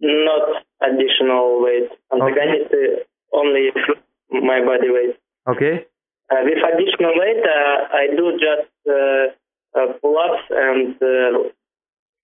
Not 0.00 0.62
additional 0.80 1.62
weight. 1.62 1.90
Antagonist 2.12 2.72
uh, 2.72 3.36
only 3.36 3.70
my 4.30 4.60
body 4.64 4.90
weight. 4.90 5.16
Okay. 5.48 5.86
Uh, 6.30 6.36
with 6.44 6.58
additional 6.72 7.12
weight, 7.16 7.42
uh, 7.42 7.96
I 7.96 8.06
do 8.14 8.32
just 8.32 8.70
uh, 8.88 9.78
uh, 9.78 9.92
pull-ups 10.00 10.42
and 10.50 10.94
uh, 11.02 11.48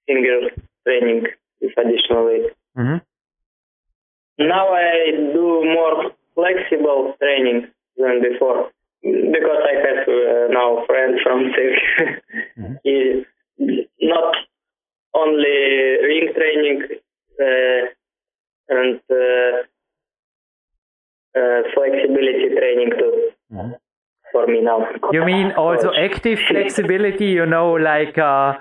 finger 0.06 0.50
training 0.86 1.24
with 1.60 1.72
additional 1.76 2.26
weight. 2.26 2.52
hmm 2.76 2.96
Now 4.38 4.68
I 4.68 5.10
do 5.32 5.64
more 5.64 6.12
flexible 6.34 7.14
training 7.20 7.68
than 7.96 8.22
before 8.22 8.70
because 9.04 9.60
I 9.72 9.74
have 9.86 10.08
uh, 10.08 10.48
now 10.50 10.84
friends 10.86 11.20
from 11.22 11.52
Turkey. 11.54 12.20
he 12.84 13.24
not 14.00 14.34
only 15.14 15.58
ring 16.08 16.32
training 16.34 16.82
uh, 17.40 17.82
and 18.68 19.00
uh, 19.10 19.62
uh, 21.38 21.62
flexibility 21.74 22.48
training 22.58 22.90
too 22.98 23.30
for 24.34 24.46
me 24.46 24.60
now. 24.60 24.78
You 25.12 25.24
mean 25.24 25.52
also 25.52 25.92
active 25.94 26.38
flexibility, 26.48 27.26
you 27.26 27.46
know, 27.46 27.72
like 27.74 28.18
uh, 28.18 28.54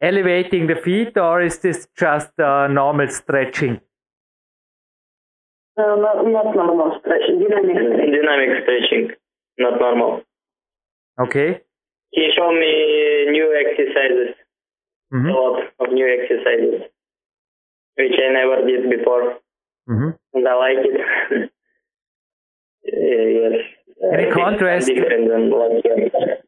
elevating 0.00 0.66
the 0.66 0.76
feet, 0.76 1.16
or 1.16 1.40
is 1.40 1.58
this 1.58 1.88
just 1.96 2.38
uh, 2.38 2.66
normal 2.68 3.08
stretching? 3.08 3.80
Uh, 5.76 5.96
not, 5.96 6.16
not 6.26 6.54
normal 6.54 6.98
stretching, 7.00 7.40
dynamic 7.40 7.76
stretching. 7.82 8.12
Dynamic 8.12 8.50
stretching, 8.62 9.04
not 9.58 9.80
normal. 9.80 10.22
Okay. 11.20 11.60
He 12.10 12.30
showed 12.36 12.52
me 12.58 13.30
new 13.30 13.48
exercises, 13.62 14.34
hmm 15.12 15.28
a 15.28 15.32
lot 15.32 15.62
of 15.80 15.92
new 15.92 16.06
exercises, 16.06 16.82
which 17.96 18.12
I 18.24 18.32
never 18.32 18.66
did 18.66 18.90
before. 18.90 19.36
hmm 19.86 20.10
and 20.34 20.48
I 20.48 20.54
like 20.54 20.84
it. 20.90 21.00
Uh, 21.32 21.46
yes. 22.84 23.60
Uh, 24.02 24.34
contrast- 24.34 24.86
different 24.88 25.28
than 25.28 25.50
last 25.50 25.84
year. 25.84 26.38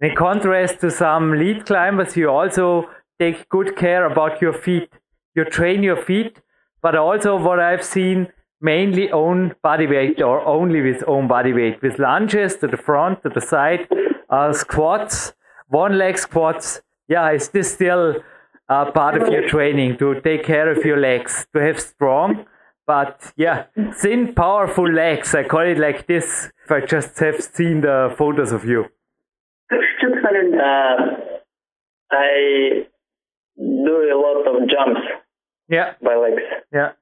In 0.00 0.14
contrast 0.14 0.80
to 0.80 0.90
some 0.90 1.32
lead 1.38 1.64
climbers, 1.66 2.16
you 2.16 2.28
also 2.28 2.88
take 3.18 3.48
good 3.48 3.76
care 3.76 4.04
about 4.04 4.42
your 4.42 4.52
feet. 4.52 4.90
You 5.34 5.44
train 5.44 5.82
your 5.82 5.96
feet, 5.96 6.40
but 6.82 6.94
also 6.96 7.36
what 7.36 7.60
I've 7.60 7.84
seen 7.84 8.28
mainly 8.60 9.10
own 9.12 9.54
body 9.62 9.86
weight 9.86 10.20
or 10.22 10.44
only 10.46 10.80
with 10.80 11.04
own 11.06 11.28
body 11.28 11.52
weight 11.52 11.82
with 11.82 11.98
lunges 11.98 12.56
to 12.56 12.66
the 12.66 12.76
front, 12.76 13.22
to 13.22 13.28
the 13.28 13.40
side, 13.40 13.88
uh, 14.30 14.52
squats, 14.52 15.32
one 15.68 15.98
leg 15.98 16.18
squats. 16.18 16.80
Yeah, 17.08 17.30
is 17.32 17.48
this 17.50 17.72
still 17.72 18.16
uh, 18.68 18.90
part 18.90 19.20
of 19.20 19.28
your 19.28 19.48
training 19.48 19.98
to 19.98 20.20
take 20.22 20.44
care 20.44 20.70
of 20.70 20.84
your 20.84 20.98
legs, 20.98 21.46
to 21.54 21.60
have 21.62 21.78
strong, 21.80 22.46
but 22.86 23.32
yeah, 23.36 23.64
thin, 23.94 24.34
powerful 24.34 24.90
legs. 24.90 25.34
I 25.34 25.44
call 25.44 25.60
it 25.66 25.78
like 25.78 26.06
this. 26.06 26.50
If 26.64 26.72
I 26.72 26.80
just 26.84 27.18
have 27.20 27.40
seen 27.42 27.82
the 27.82 28.14
photos 28.18 28.52
of 28.52 28.64
you. 28.64 28.86
Uh, 29.70 30.96
I 32.10 32.84
do 33.58 33.94
a 34.12 34.16
lot 34.18 34.46
of 34.46 34.68
jumps 34.68 35.00
Yeah, 35.68 35.94
by 36.02 36.14
legs. 36.16 36.42
yeah. 36.72 36.92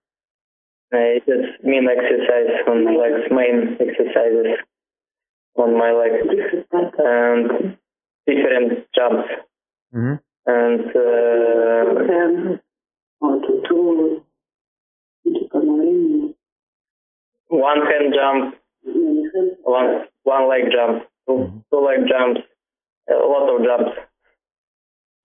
Uh, 0.95 1.19
it's 1.27 1.65
main 1.65 1.89
exercise 1.89 2.55
on 2.69 2.85
my 2.85 2.93
legs, 2.93 3.27
main 3.31 3.77
exercises 3.81 4.59
on 5.57 5.77
my 5.77 5.91
legs, 5.91 6.23
and 6.99 7.77
different 8.27 8.87
jumps. 8.95 9.29
hmm 9.93 10.15
And 10.47 10.87
uh, 10.97 11.65
one 17.49 17.81
hand 17.87 18.15
jump, 18.15 18.55
one 19.63 20.05
one 20.23 20.49
leg 20.49 20.65
jump, 20.71 21.05
2 21.29 21.65
two 21.71 21.81
leg 21.81 22.01
jumps, 22.09 22.41
a 23.11 23.15
lot 23.15 23.55
of 23.55 23.65
jumps. 23.65 23.99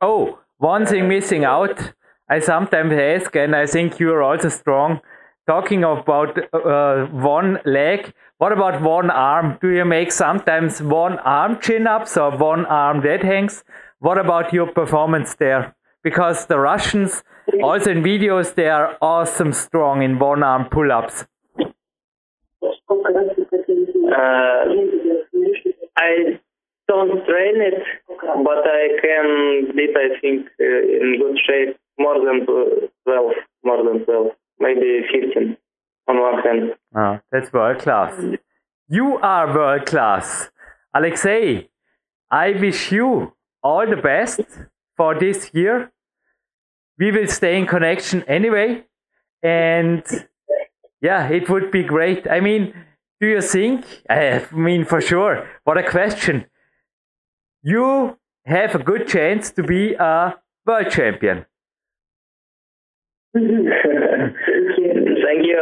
Oh, 0.01 0.39
one 0.57 0.85
thing 0.85 1.07
missing 1.07 1.43
out. 1.43 1.93
I 2.29 2.39
sometimes 2.39 2.93
ask, 2.93 3.35
and 3.35 3.55
I 3.55 3.65
think 3.65 3.99
you 3.99 4.13
are 4.13 4.21
also 4.21 4.49
strong. 4.49 5.01
Talking 5.49 5.83
about 5.83 6.37
uh, 6.53 7.07
one 7.07 7.57
leg, 7.65 8.13
what 8.37 8.51
about 8.51 8.83
one 8.83 9.09
arm? 9.09 9.57
Do 9.59 9.69
you 9.69 9.83
make 9.83 10.11
sometimes 10.11 10.79
one 10.79 11.17
arm 11.17 11.59
chin 11.59 11.87
ups 11.87 12.17
or 12.17 12.37
one 12.37 12.67
arm 12.67 13.01
dead 13.01 13.23
hangs? 13.23 13.63
What 13.97 14.19
about 14.19 14.53
your 14.53 14.67
performance 14.67 15.33
there? 15.33 15.75
Because 16.03 16.45
the 16.45 16.59
Russians, 16.59 17.23
also 17.63 17.89
in 17.89 18.03
videos, 18.03 18.53
they 18.53 18.69
are 18.69 18.95
awesome 19.01 19.51
strong 19.51 20.03
in 20.03 20.19
one 20.19 20.43
arm 20.43 20.65
pull 20.69 20.91
ups. 20.91 21.25
Uh, 21.41 21.79
I 25.97 26.37
don't 26.87 27.25
train 27.25 27.61
it, 27.69 27.81
but 28.21 28.67
I 28.67 28.89
can 29.01 29.75
beat, 29.75 29.97
I 29.97 30.09
think, 30.21 30.45
uh, 30.61 30.63
in 30.63 31.17
good 31.19 31.39
shape 31.43 31.75
more 31.97 32.23
than 32.23 32.45
12, 32.45 33.33
more 33.63 33.83
than 33.83 34.05
12, 34.05 34.31
maybe 34.59 35.01
15 35.11 35.57
on 36.07 36.19
one 36.19 36.41
hand. 36.43 36.73
Ah, 36.95 37.21
that's 37.31 37.51
world 37.53 37.79
class. 37.79 38.13
You 38.87 39.17
are 39.17 39.53
world 39.53 39.85
class. 39.85 40.49
Alexei, 40.93 41.69
I 42.31 42.51
wish 42.51 42.91
you 42.91 43.33
all 43.61 43.87
the 43.87 43.95
best 43.97 44.41
for 44.97 45.17
this 45.17 45.51
year. 45.53 45.91
We 46.97 47.11
will 47.11 47.27
stay 47.27 47.57
in 47.57 47.67
connection 47.67 48.23
anyway. 48.23 48.85
And 49.43 50.03
yeah, 51.01 51.27
it 51.29 51.49
would 51.49 51.71
be 51.71 51.83
great. 51.83 52.27
I 52.29 52.39
mean, 52.39 52.73
do 53.21 53.27
you 53.27 53.41
think? 53.41 53.85
I 54.09 54.45
mean, 54.51 54.85
for 54.85 55.01
sure. 55.01 55.47
What 55.63 55.77
a 55.77 55.89
question. 55.89 56.45
You 57.61 58.17
have 58.45 58.75
a 58.75 58.79
good 58.79 59.07
chance 59.07 59.51
to 59.51 59.63
be 59.63 59.93
a 59.93 60.35
world 60.65 60.89
champion. 60.89 61.45
thank 65.29 65.45
you. 65.45 65.61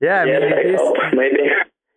Yeah, 0.00 0.24
yes, 0.24 0.42
I 0.42 0.60
it, 0.60 0.66
is, 0.74 0.80
hope, 0.80 0.96
maybe. 1.12 1.44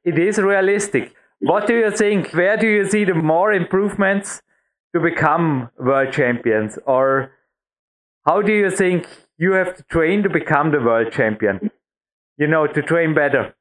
it 0.05 0.19
is 0.19 0.37
realistic. 0.37 1.13
What 1.39 1.67
do 1.67 1.75
you 1.75 1.91
think? 1.91 2.31
Where 2.31 2.57
do 2.57 2.67
you 2.67 2.89
see 2.89 3.05
the 3.05 3.13
more 3.13 3.51
improvements 3.53 4.41
to 4.93 4.99
become 4.99 5.69
world 5.77 6.13
champions? 6.13 6.77
Or 6.85 7.31
how 8.25 8.41
do 8.41 8.53
you 8.53 8.69
think 8.71 9.07
you 9.37 9.53
have 9.53 9.75
to 9.77 9.83
train 9.83 10.23
to 10.23 10.29
become 10.29 10.71
the 10.71 10.79
world 10.79 11.11
champion? 11.11 11.71
You 12.37 12.47
know, 12.47 12.67
to 12.67 12.81
train 12.81 13.13
better. 13.13 13.55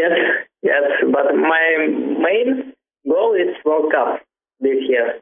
Yes, 0.00 0.14
yes, 0.62 0.84
but 1.12 1.34
my 1.34 1.86
main 1.88 2.72
goal 3.08 3.34
is 3.34 3.54
World 3.64 3.92
Cup 3.92 4.20
this 4.60 4.78
year. 4.88 5.20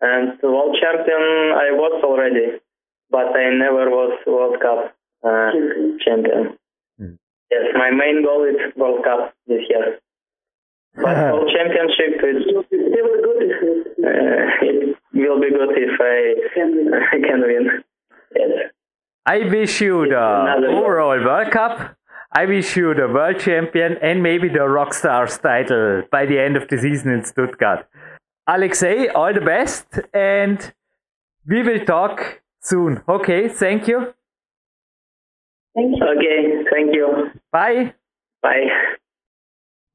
And 0.00 0.38
world 0.42 0.76
champion 0.80 1.22
I 1.64 1.70
was 1.72 2.02
already 2.04 2.60
but 3.14 3.30
I 3.30 3.46
never 3.54 3.84
was 3.90 4.12
World 4.26 4.56
Cup 4.60 4.80
uh, 5.22 5.50
champion. 6.04 6.58
Hmm. 6.98 7.14
Yes, 7.50 7.64
my 7.74 7.90
main 7.90 8.24
goal 8.26 8.42
is 8.42 8.58
World 8.76 9.04
Cup 9.04 9.32
this 9.46 9.62
year. 9.70 10.00
But 10.96 11.16
World 11.32 11.50
Championship 11.54 12.14
is 12.30 12.42
Really 12.72 13.22
good 13.26 13.40
uh, 14.04 14.44
it 14.62 14.96
will 15.14 15.40
be 15.40 15.50
good 15.50 15.72
if 15.86 15.94
I 16.00 17.18
can 17.26 17.40
win. 17.50 17.66
Yes. 18.36 18.72
I 19.26 19.38
wish 19.48 19.80
you 19.80 20.08
the 20.08 20.66
overall 20.70 21.24
World 21.24 21.52
Cup. 21.52 21.96
I 22.32 22.46
wish 22.46 22.76
you 22.76 22.94
the 22.94 23.06
world 23.06 23.38
champion 23.38 23.96
and 24.02 24.24
maybe 24.24 24.48
the 24.48 24.66
Rockstars 24.76 25.40
title 25.40 26.02
by 26.10 26.26
the 26.26 26.40
end 26.40 26.56
of 26.56 26.66
the 26.66 26.78
season 26.78 27.12
in 27.12 27.24
Stuttgart. 27.24 27.86
Alexei, 28.48 29.06
all 29.06 29.32
the 29.32 29.40
best 29.40 29.86
and 30.12 30.74
we 31.46 31.62
will 31.62 31.84
talk 31.84 32.42
soon. 32.64 33.02
Okay, 33.08 33.48
thank 33.48 33.86
you. 33.88 34.14
Thank 35.74 35.96
you. 35.96 36.04
Okay, 36.04 36.64
thank 36.70 36.94
you. 36.94 37.30
Bye. 37.52 37.94
Bye. 38.42 38.96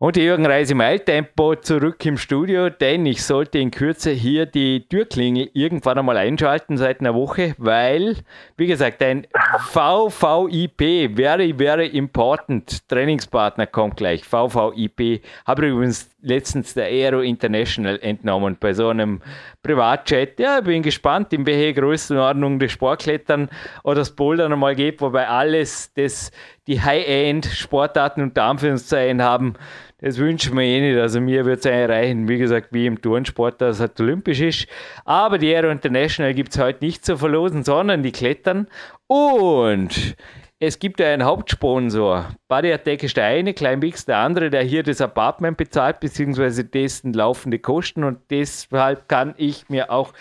Und 0.01 0.15
Jürgen 0.15 0.45
Reis 0.45 0.71
im 0.71 0.79
Eiltempo 0.79 1.55
zurück 1.55 2.05
im 2.05 2.17
Studio, 2.17 2.69
denn 2.69 3.05
ich 3.05 3.21
sollte 3.21 3.59
in 3.59 3.69
Kürze 3.69 4.11
hier 4.11 4.45
die 4.45 4.87
Türklinge 4.87 5.49
irgendwann 5.51 5.97
einmal 5.97 6.15
einschalten 6.15 6.77
seit 6.77 7.01
einer 7.01 7.13
Woche, 7.13 7.53
weil, 7.57 8.15
wie 8.55 8.67
gesagt, 8.67 9.03
ein 9.03 9.27
VVIP, 9.73 11.17
very, 11.17 11.53
very 11.53 11.87
important 11.87 12.87
Trainingspartner 12.87 13.67
kommt 13.67 13.97
gleich. 13.97 14.23
VVIP, 14.23 15.21
habe 15.45 15.67
übrigens 15.67 16.09
letztens 16.21 16.73
der 16.73 16.85
Aero 16.85 17.19
International 17.19 17.99
entnommen 18.01 18.55
bei 18.57 18.71
so 18.71 18.87
einem 18.87 19.21
Privatchat. 19.63 20.39
Ja, 20.39 20.61
bin 20.61 20.81
gespannt, 20.81 21.33
in 21.33 21.45
welche 21.45 21.73
Größenordnung 21.73 22.59
das 22.59 22.71
Sportklettern 22.71 23.49
oder 23.83 23.95
das 23.95 24.15
Bouldern 24.15 24.53
einmal 24.53 24.75
geht, 24.75 25.01
wobei 25.01 25.27
alles 25.27 25.93
das, 25.93 26.31
die 26.67 26.81
High-End-Sportarten 26.81 28.21
unter 28.21 28.43
Anführungszeichen 28.43 29.21
haben, 29.21 29.55
das 30.01 30.17
wünschen 30.17 30.55
wir 30.57 30.63
eh 30.63 30.81
nicht. 30.81 30.99
Also 30.99 31.19
mir 31.19 31.45
wird 31.45 31.59
es 31.59 31.65
erreichen, 31.65 32.27
wie 32.27 32.37
gesagt, 32.37 32.69
wie 32.71 32.85
im 32.85 33.01
Turnsport, 33.01 33.61
dass 33.61 33.77
es 33.77 33.81
halt 33.81 33.99
olympisch 33.99 34.41
ist. 34.41 34.67
Aber 35.05 35.37
die 35.37 35.53
Aero 35.53 35.69
International 35.69 36.33
gibt 36.33 36.53
es 36.53 36.59
heute 36.59 36.83
nicht 36.83 37.05
zu 37.05 37.17
verlosen, 37.17 37.63
sondern 37.63 38.03
die 38.03 38.11
klettern. 38.11 38.67
Und 39.07 40.15
es 40.61 40.77
gibt 40.77 40.99
einen 40.99 41.23
Hauptsponsor. 41.23 42.35
Body 42.49 42.73
Attack 42.73 43.03
ist 43.03 43.15
der 43.15 43.23
eine, 43.25 43.53
Klein 43.53 43.79
Bix 43.79 44.03
der 44.03 44.17
andere, 44.17 44.49
der 44.49 44.61
hier 44.61 44.83
das 44.83 44.99
Apartment 44.99 45.55
bezahlt, 45.55 46.01
beziehungsweise 46.01 46.65
dessen 46.65 47.13
laufende 47.13 47.59
Kosten. 47.59 48.03
Und 48.03 48.19
deshalb 48.29 49.07
kann 49.07 49.35
ich 49.37 49.69
mir 49.69 49.89
auch 49.89 50.11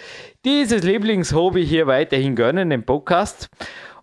dieses 0.45 0.85
Lieblingshobby 0.85 1.67
hier 1.67 1.89
weiterhin 1.89 2.37
gönnen, 2.37 2.71
den 2.71 2.85
Podcast. 2.85 3.49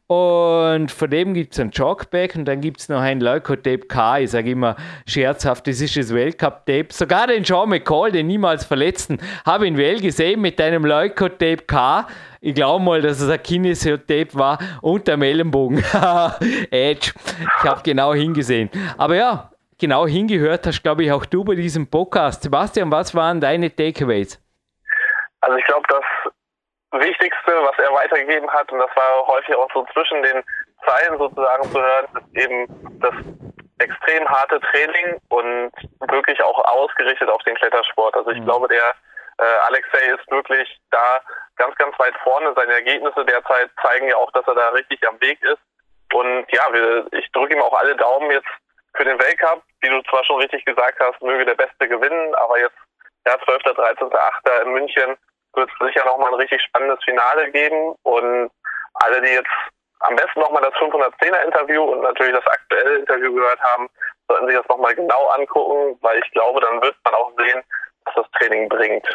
Und 0.08 0.92
von 0.92 1.10
dem 1.10 1.34
gibt 1.34 1.54
es 1.54 1.60
ein 1.60 1.72
Chalkback 1.72 2.36
und 2.36 2.46
dann 2.46 2.62
gibt 2.62 2.80
es 2.80 2.90
noch 2.90 3.02
ein 3.02 3.20
Leukotape 3.20 3.88
K. 3.88 4.20
Ich 4.20 4.32
sage 4.32 4.52
immer 4.52 4.76
scherzhaft, 5.08 5.66
das 5.66 5.82
ist 5.82 5.98
das 5.98 6.14
Weltcup-Tape. 6.14 6.88
Sogar 6.92 7.26
den 7.26 7.44
Sean 7.44 7.70
McCall, 7.70 8.12
den 8.12 8.28
niemals 8.28 8.66
verletzten, 8.66 9.18
habe 9.48 9.66
ich 9.66 9.72
in 9.72 9.78
Well 9.78 10.00
gesehen 10.00 10.42
mit 10.42 10.62
einem 10.62 10.86
Leukotape 10.86 11.64
K. 11.66 12.08
Ich 12.40 12.54
glaube 12.54 12.84
mal, 12.86 13.02
dass 13.02 13.20
es 13.20 13.30
ein 13.30 13.42
Kinesiotape 13.42 14.30
war 14.34 14.60
und 14.84 15.08
der 15.08 15.20
Ellenbogen. 15.20 15.80
Edge. 16.70 17.12
Ich 17.60 17.64
habe 17.68 17.82
genau 17.84 18.14
hingesehen. 18.14 18.70
Aber 18.98 19.16
ja, 19.16 19.50
genau 19.80 20.06
hingehört 20.06 20.68
hast, 20.68 20.84
glaube 20.84 21.04
ich, 21.04 21.12
auch 21.12 21.26
du 21.26 21.44
bei 21.44 21.56
diesem 21.56 21.88
Podcast. 21.88 22.44
Sebastian, 22.44 22.92
was 22.92 23.16
waren 23.16 23.42
deine 23.42 23.76
Takeaways? 23.76 24.40
Also 25.42 25.58
ich 25.58 25.66
glaube, 25.66 25.86
das 25.90 26.34
Wichtigste, 26.92 27.52
was 27.64 27.78
er 27.80 27.92
weitergegeben 27.94 28.50
hat, 28.52 28.72
und 28.72 28.80
das 28.80 28.90
war 28.96 29.28
häufig 29.28 29.56
auch 29.56 29.70
so 29.74 29.86
zwischen 29.94 30.22
den 30.24 30.44
Zeilen 30.86 31.18
sozusagen 31.18 31.64
zu 31.72 31.82
hören, 31.82 32.08
ist 32.16 32.44
eben 32.44 33.00
das 33.00 33.14
extrem 33.80 34.28
harte 34.30 34.60
Training 34.62 35.20
und 35.30 35.72
wirklich 36.10 36.42
auch 36.44 36.64
ausgerichtet 36.66 37.30
auf 37.30 37.42
den 37.44 37.56
Klettersport. 37.56 38.16
Also 38.16 38.30
ich 38.32 38.40
Mhm. 38.40 38.46
glaube, 38.46 38.68
der 38.68 38.94
äh, 39.38 39.44
Alexei 39.68 40.14
ist 40.14 40.32
wirklich 40.32 40.80
da 40.92 41.20
ganz, 41.58 41.76
ganz 41.76 41.98
weit 42.00 42.16
vorne. 42.24 42.54
Seine 42.56 42.74
Ergebnisse 42.74 43.26
derzeit 43.26 43.70
zeigen 43.82 44.08
ja 44.08 44.16
auch, 44.16 44.32
dass 44.32 44.48
er 44.48 44.56
da 44.56 44.70
richtig 44.70 45.06
am 45.08 45.20
Weg 45.20 45.42
ist. 45.44 45.60
Und 46.14 46.46
ja, 46.54 46.62
wir, 46.72 47.08
ich 47.12 47.30
drücke 47.34 47.56
ihm 47.56 47.62
auch 47.62 47.74
alle 47.78 47.96
Daumen 47.98 48.32
jetzt 48.32 48.48
für 48.96 49.04
den 49.04 49.20
Weltcup. 49.20 49.62
Wie 49.82 49.90
du 49.90 50.02
zwar 50.04 50.24
schon 50.24 50.40
richtig 50.40 50.64
gesagt 50.64 50.98
hast, 51.02 51.22
möge 51.22 51.44
der 51.46 51.56
Beste 51.56 51.90
gewinnen, 51.90 52.34
aber 52.36 52.60
jetzt 52.60 52.78
ja, 53.28 53.38
12., 53.44 53.64
13., 53.64 54.14
8. 54.14 54.50
in 54.64 54.72
München 54.72 55.18
wird 55.56 55.70
es 55.70 55.88
sicher 55.88 56.06
nochmal 56.06 56.30
ein 56.30 56.40
richtig 56.40 56.62
spannendes 56.62 57.04
Finale 57.04 57.52
geben. 57.52 57.96
Und 58.04 58.52
alle, 58.96 59.22
die 59.22 59.30
jetzt 59.30 59.50
am 60.02 60.16
besten 60.16 60.40
nochmal 60.40 60.62
das 60.64 60.74
510er 60.76 61.46
Interview 61.46 61.84
und 61.84 62.02
natürlich 62.02 62.36
das 62.36 62.48
aktuelle 62.48 62.98
Interview 63.00 63.34
gehört 63.34 63.60
haben, 63.62 63.90
sollten 64.28 64.48
sich 64.48 64.58
das 64.58 64.68
nochmal 64.68 64.96
genau 64.96 65.28
angucken, 65.28 65.98
weil 66.02 66.20
ich 66.20 66.32
glaube, 66.32 66.62
dann 66.62 66.82
wird 66.82 66.96
man 67.04 67.14
auch 67.14 67.32
sehen, 67.38 67.62
was 68.06 68.16
das 68.16 68.26
Training 68.40 68.70
bringt. 68.70 69.08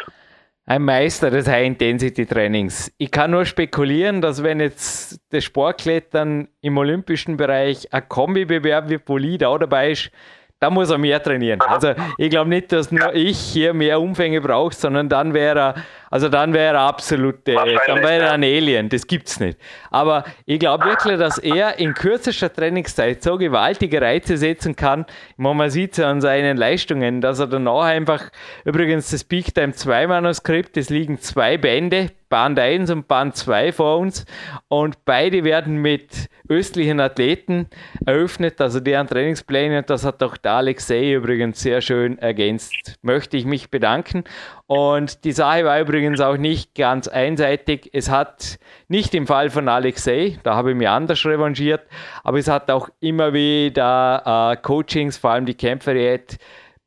Ein 0.67 0.83
Meister 0.83 1.31
des 1.31 1.47
High-Intensity-Trainings. 1.47 2.93
Ich 2.97 3.11
kann 3.11 3.31
nur 3.31 3.45
spekulieren, 3.45 4.21
dass 4.21 4.43
wenn 4.43 4.59
jetzt 4.59 5.19
das 5.31 5.43
Sportklettern 5.43 6.47
im 6.61 6.77
olympischen 6.77 7.35
Bereich 7.35 7.91
ein 7.91 8.07
Kombi-Bewerb 8.07 8.89
wie 8.89 8.99
Polid 8.99 9.43
auch 9.43 9.57
dabei 9.57 9.91
ist, 9.91 10.11
da 10.59 10.69
muss 10.69 10.91
er 10.91 10.99
mehr 10.99 11.21
trainieren. 11.21 11.59
Also 11.61 11.95
ich 12.17 12.29
glaube 12.29 12.49
nicht, 12.49 12.71
dass 12.71 12.91
nur 12.91 13.13
ich 13.15 13.37
hier 13.39 13.73
mehr 13.73 13.99
Umfänge 13.99 14.39
brauche, 14.41 14.75
sondern 14.75 15.09
dann 15.09 15.33
wäre 15.33 15.59
er, 15.59 15.75
also 16.11 16.27
dann 16.27 16.53
wäre 16.53 16.75
er 16.75 16.81
absolut, 16.81 17.47
äh, 17.47 17.55
dann 17.55 18.03
wäre 18.03 18.11
er 18.11 18.25
ja. 18.25 18.31
ein 18.33 18.43
Alien. 18.43 18.89
Das 18.89 19.07
gibt's 19.07 19.39
nicht. 19.39 19.57
Aber 19.89 20.25
ich 20.45 20.59
glaube 20.59 20.85
wirklich, 20.85 21.17
dass 21.17 21.37
er 21.37 21.79
in 21.79 21.93
kürzester 21.93 22.51
Trainingszeit 22.51 23.23
so 23.23 23.37
gewaltige 23.37 24.01
Reize 24.01 24.35
setzen 24.35 24.75
kann. 24.75 25.05
Man 25.37 25.69
sieht 25.69 25.93
es 25.93 26.03
an 26.03 26.19
seinen 26.19 26.57
Leistungen, 26.57 27.21
dass 27.21 27.39
er 27.39 27.47
danach 27.47 27.85
einfach, 27.85 28.29
übrigens 28.65 29.09
das 29.09 29.23
Peak 29.23 29.55
Time 29.55 29.71
2 29.71 30.07
Manuskript, 30.07 30.75
es 30.75 30.89
liegen 30.89 31.17
zwei 31.19 31.57
Bände, 31.57 32.09
Band 32.31 32.57
1 32.57 32.89
und 32.89 33.07
Band 33.07 33.35
2 33.35 33.71
vor 33.73 33.99
uns 33.99 34.25
und 34.69 35.03
beide 35.05 35.43
werden 35.43 35.75
mit 35.75 36.29
östlichen 36.47 36.99
Athleten 36.99 37.67
eröffnet, 38.05 38.59
also 38.59 38.79
deren 38.79 39.07
Trainingspläne 39.07 39.79
und 39.79 39.89
das 39.89 40.05
hat 40.05 40.23
auch 40.23 40.37
der 40.37 40.53
Alexei 40.53 41.13
übrigens 41.13 41.61
sehr 41.61 41.81
schön 41.81 42.17
ergänzt. 42.17 42.95
Möchte 43.01 43.37
ich 43.37 43.45
mich 43.45 43.69
bedanken 43.69 44.23
und 44.71 45.25
die 45.25 45.33
Sache 45.33 45.65
war 45.65 45.81
übrigens 45.81 46.21
auch 46.21 46.37
nicht 46.37 46.75
ganz 46.75 47.09
einseitig. 47.09 47.89
Es 47.91 48.09
hat 48.09 48.57
nicht 48.87 49.13
im 49.13 49.27
Fall 49.27 49.49
von 49.49 49.67
Alexei, 49.67 50.39
da 50.43 50.55
habe 50.55 50.71
ich 50.71 50.77
mich 50.77 50.87
anders 50.87 51.25
revanchiert, 51.25 51.81
aber 52.23 52.37
es 52.37 52.47
hat 52.47 52.71
auch 52.71 52.87
immer 53.01 53.33
wieder 53.33 54.53
äh, 54.53 54.55
Coachings, 54.61 55.17
vor 55.17 55.31
allem 55.31 55.45
die 55.45 55.55
Kämpferdiät, 55.55 56.37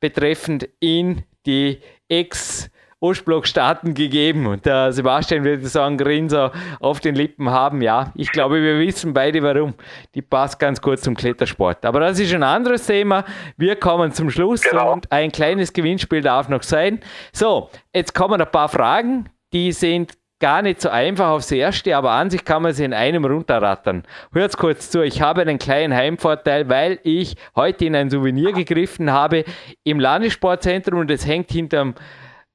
betreffend 0.01 0.67
in 0.81 1.25
die 1.45 1.83
Ex- 2.09 2.71
Ostblockstaaten 3.05 3.95
gegeben. 3.95 4.47
Und 4.47 4.65
der 4.67 4.93
Sebastian 4.93 5.45
würde 5.45 5.67
sagen, 5.67 5.99
Grinser 5.99 6.53
auf 6.81 7.01
den 7.01 7.15
Lippen 7.15 7.51
haben. 7.51 7.83
Ja, 7.83 8.13
ich 8.15 8.33
glaube, 8.33 8.63
wir 8.63 8.79
wissen 8.79 9.13
beide 9.13 9.43
warum. 9.43 9.75
Die 10.15 10.23
passt 10.23 10.59
ganz 10.59 10.81
kurz 10.81 11.03
zum 11.03 11.15
Klettersport. 11.15 11.85
Aber 11.85 12.01
das 12.01 12.19
ist 12.19 12.33
ein 12.35 12.43
anderes 12.43 12.87
Thema. 12.87 13.25
Wir 13.57 13.77
kommen 13.77 14.13
zum 14.13 14.31
Schluss 14.31 14.63
Genau. 14.63 14.93
und 14.93 15.13
ein 15.13 15.31
kleines 15.31 15.73
Gewinnspiel 15.73 16.23
darf 16.23 16.49
noch 16.49 16.63
sein. 16.63 17.01
So, 17.33 17.71
jetzt 17.95 18.15
kommen 18.15 18.41
ein 18.41 18.51
paar 18.51 18.69
Fragen, 18.69 19.29
die 19.53 19.73
sind 19.73 20.13
gar 20.41 20.63
nicht 20.63 20.81
so 20.81 20.89
einfach 20.91 21.29
aufs 21.29 21.51
Erste, 21.53 21.97
aber 21.97 22.11
an 22.11 22.29
sich 22.29 22.45
kann 22.45 22.63
man 22.63 22.73
sie 22.73 22.85
in 22.85 22.93
einem 22.93 23.25
runterrattern. 23.25 24.03
Hört 24.33 24.57
kurz 24.57 24.91
zu, 24.91 25.03
ich 25.03 25.23
habe 25.23 25.43
einen 25.43 25.59
kleinen 25.59 25.95
Heimvorteil, 25.95 26.69
weil 26.69 26.99
ich 27.03 27.37
heute 27.55 27.87
in 27.87 27.95
ein 27.95 28.11
Souvenir 28.11 28.53
gegriffen 28.53 29.11
habe 29.13 29.45
im 29.85 30.01
Landessportzentrum 30.01 31.01
und 31.01 31.11
es 31.11 31.27
hängt 31.27 31.51
hinterm 31.51 31.95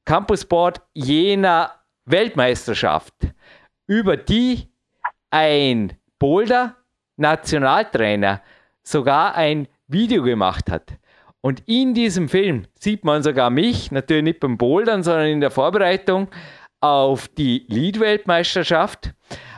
Campusboard 0.10 0.82
jener 0.96 1.72
Weltmeisterschaft, 2.06 3.14
über 3.86 4.18
die 4.18 4.68
ein 5.30 5.94
Boulder 6.18 6.78
Nationaltrainer 7.18 8.42
sogar 8.82 9.36
ein 9.36 9.68
Video 9.88 10.24
gemacht 10.24 10.72
hat. 10.72 10.98
Und 11.42 11.62
in 11.68 11.94
diesem 11.94 12.28
Film 12.28 12.66
sieht 12.80 13.06
man 13.06 13.22
sogar 13.22 13.52
mich, 13.52 13.92
natürlich 13.92 14.24
nicht 14.24 14.40
beim 14.40 14.58
Bouldern, 14.58 15.04
sondern 15.04 15.28
in 15.28 15.42
der 15.42 15.52
Vorbereitung 15.52 16.28
auf 16.80 17.28
die 17.28 17.68
Lead-Weltmeisterschaft. 17.68 19.14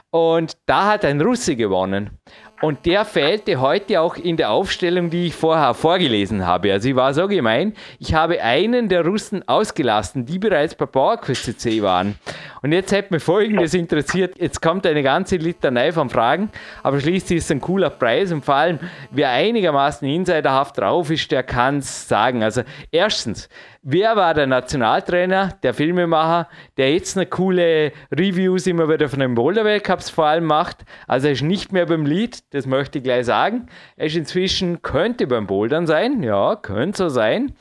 Und 0.09 0.57
da 0.65 0.87
hat 0.87 1.05
ein 1.05 1.21
Russe 1.21 1.55
gewonnen. 1.55 2.19
Und 2.61 2.85
der 2.85 3.05
fehlte 3.05 3.59
heute 3.59 4.01
auch 4.01 4.15
in 4.17 4.37
der 4.37 4.51
Aufstellung, 4.51 5.09
die 5.09 5.27
ich 5.27 5.35
vorher 5.35 5.73
vorgelesen 5.73 6.45
habe. 6.45 6.71
Also 6.71 6.89
ich 6.89 6.95
war 6.95 7.11
so 7.11 7.27
gemein, 7.27 7.73
ich 7.97 8.13
habe 8.13 8.39
einen 8.41 8.87
der 8.87 9.03
Russen 9.03 9.47
ausgelassen, 9.47 10.25
die 10.27 10.37
bereits 10.37 10.75
bei 10.75 10.85
PowerQuest 10.85 11.59
CC 11.59 11.81
waren. 11.81 12.19
Und 12.61 12.71
jetzt 12.71 12.91
hätte 12.91 13.15
mich 13.15 13.23
Folgendes 13.23 13.73
interessiert. 13.73 14.39
Jetzt 14.39 14.61
kommt 14.61 14.85
eine 14.85 15.01
ganze 15.01 15.37
Litanei 15.37 15.91
von 15.91 16.11
Fragen, 16.11 16.51
aber 16.83 16.99
schließlich 16.99 17.39
ist 17.39 17.45
es 17.45 17.51
ein 17.51 17.61
cooler 17.61 17.89
Preis 17.89 18.31
und 18.31 18.45
vor 18.45 18.55
allem, 18.55 18.79
wer 19.09 19.31
einigermaßen 19.31 20.07
insiderhaft 20.07 20.77
drauf 20.77 21.09
ist, 21.09 21.31
der 21.31 21.41
kann 21.41 21.79
es 21.79 22.07
sagen. 22.07 22.43
Also 22.43 22.61
erstens, 22.91 23.49
wer 23.81 24.15
war 24.15 24.33
der 24.33 24.47
Nationaltrainer, 24.47 25.57
der 25.63 25.73
Filmemacher, 25.73 26.47
der 26.77 26.93
jetzt 26.93 27.17
eine 27.17 27.25
coole 27.25 27.91
Reviews 28.11 28.67
immer 28.67 28.87
wieder 28.89 29.09
von 29.09 29.19
den 29.19 29.35
Boulder 29.35 29.65
Weltcups 29.65 30.09
vor 30.09 30.25
allem 30.25 30.45
macht? 30.45 30.85
Also 31.07 31.27
er 31.27 31.33
ist 31.33 31.41
nicht 31.41 31.71
mehr 31.71 31.85
beim 31.85 32.05
Lied, 32.05 32.53
das 32.53 32.65
möchte 32.65 32.99
ich 32.99 33.03
gleich 33.03 33.25
sagen. 33.25 33.67
Er 33.95 34.07
ist 34.07 34.15
inzwischen, 34.15 34.81
könnte 34.81 35.27
beim 35.27 35.47
Bouldern 35.47 35.87
sein, 35.87 36.23
ja, 36.23 36.55
könnte 36.55 36.97
so 36.97 37.09
sein. 37.09 37.53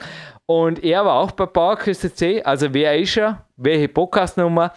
Und 0.47 0.83
er 0.83 1.05
war 1.05 1.15
auch 1.15 1.31
bei 1.31 1.47
PowerQuest 1.47 2.17
C. 2.17 2.43
Also 2.43 2.75
wer 2.75 2.99
ist 2.99 3.17
er? 3.17 3.47
Welche 3.57 3.89
Podcastnummer? 3.89 4.73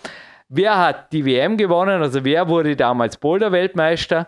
Wer 0.47 0.77
hat 0.77 1.11
die 1.11 1.25
WM 1.25 1.57
gewonnen? 1.57 2.01
Also 2.01 2.23
wer 2.23 2.47
wurde 2.47 2.75
damals 2.75 3.17
Boulder-Weltmeister? 3.17 4.27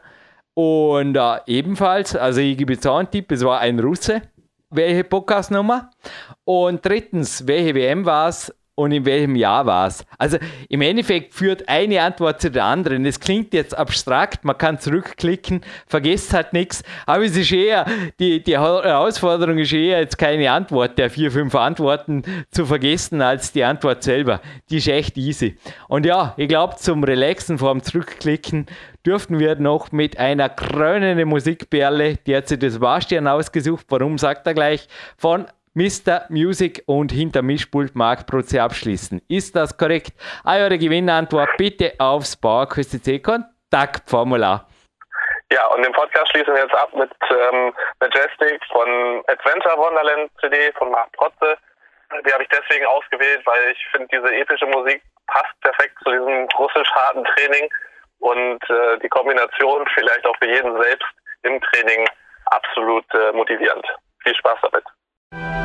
Und 0.56 1.16
äh, 1.16 1.38
ebenfalls, 1.46 2.16
also 2.16 2.40
ich 2.40 2.58
gebe 2.58 2.74
jetzt 2.74 2.88
auch 2.88 2.98
einen 2.98 3.12
Tipp, 3.12 3.32
es 3.32 3.44
war 3.44 3.60
ein 3.60 3.80
Russe. 3.80 4.22
Welche 4.76 5.06
Podcastnummer? 5.06 5.90
Und 6.44 6.86
drittens, 6.86 7.48
welche 7.48 7.74
WM 7.76 8.06
war 8.06 8.28
es? 8.28 8.54
und 8.76 8.92
in 8.92 9.06
welchem 9.06 9.36
Jahr 9.36 9.66
war 9.66 9.88
es. 9.88 10.06
Also 10.18 10.38
im 10.68 10.82
Endeffekt 10.82 11.34
führt 11.34 11.68
eine 11.70 12.02
Antwort 12.02 12.42
zu 12.42 12.52
der 12.52 12.66
anderen. 12.66 13.06
Es 13.06 13.22
klingt 13.22 13.54
jetzt 13.54 13.78
abstrakt, 13.78 14.44
man 14.44 14.58
kann 14.58 14.80
zurückklicken, 14.80 15.62
vergesst 15.88 16.34
halt 16.34 16.52
nichts, 16.52 16.84
aber 17.06 17.24
es 17.24 17.38
ist 17.38 17.54
eher, 17.54 17.86
die, 18.20 18.44
die 18.44 18.58
Herausforderung 18.60 19.58
ist 19.60 19.72
eher 19.72 20.00
jetzt 20.00 20.18
keine 20.18 20.52
Antwort 20.52 20.98
der 20.98 21.10
vier, 21.10 21.32
fünf 21.32 21.56
Antworten 21.56 22.24
zu 22.52 22.66
vergessen 22.66 23.22
als 23.22 23.54
die 23.54 23.64
Antwort 23.64 24.04
selber. 24.04 24.42
Die 24.70 24.78
ist 24.78 24.90
echt 24.90 25.18
easy. 25.18 25.58
Und 25.88 26.06
ja, 26.06 26.34
ich 26.36 26.50
glaube, 26.50 26.76
zum 26.76 27.02
Relaxen 27.06 27.58
vor 27.58 27.72
dem 27.72 27.82
Zurückklicken 27.82 28.66
dürften 29.06 29.40
wir 29.40 29.56
noch 29.56 29.92
mit 29.92 30.18
einer 30.18 30.50
krönenden 30.50 31.30
Musikperle, 31.30 32.18
die 32.18 32.36
hat 32.36 32.48
sich 32.48 32.60
das 32.60 32.82
Warstern 32.82 33.28
ausgesucht, 33.28 33.86
warum 33.90 34.18
sagt 34.18 34.48
er 34.48 34.54
gleich, 34.54 34.88
von 35.18 35.48
Mr. 35.74 36.26
Music 36.30 36.84
und 36.86 37.12
hinter 37.12 37.42
Mischpult 37.42 37.96
Mark 37.96 38.26
Proze 38.28 38.62
abschließen. 38.62 39.22
Ist 39.28 39.56
das 39.56 39.78
korrekt? 39.78 40.14
Eure 40.46 40.78
Gewinnantwort 40.78 41.50
bitte 41.58 41.94
aufs 42.00 42.36
PowerQuest.c 42.38 43.20
Kontaktformular. 43.20 44.68
Ja, 45.52 45.68
und 45.68 45.84
den 45.86 45.92
Podcast 45.92 46.32
schließen 46.32 46.54
wir 46.54 46.62
jetzt 46.62 46.74
ab 46.74 46.90
mit 46.96 47.12
ähm, 47.30 47.74
Majestic 48.00 48.60
von 48.72 49.22
Adventure 49.28 49.78
Wonderland 49.78 50.32
CD 50.40 50.72
von 50.78 50.92
Mark 50.92 51.12
Protze. 51.12 51.58
Die 52.26 52.32
habe 52.32 52.44
ich 52.44 52.50
deswegen 52.50 52.86
ausgewählt, 52.86 53.42
weil 53.46 53.72
ich 53.72 53.88
finde, 53.92 54.08
diese 54.12 54.34
epische 54.34 54.66
Musik 54.68 55.02
passt 55.28 55.60
perfekt 55.62 55.96
zu 56.04 56.12
diesem 56.12 56.48
russisch 56.58 56.90
harten 56.94 57.24
Training 57.26 57.70
und 58.20 58.70
äh, 58.70 59.00
die 59.04 59.10
Kombination 59.10 59.86
vielleicht 59.94 60.26
auch 60.26 60.36
für 60.38 60.50
jeden 60.50 60.82
selbst 60.82 61.08
im 61.44 61.62
Training 61.62 62.08
absolut 62.46 63.06
äh, 63.14 63.32
motivierend. 63.34 63.86
Viel 64.24 64.36
Spaß 64.36 64.60
damit. 64.62 65.65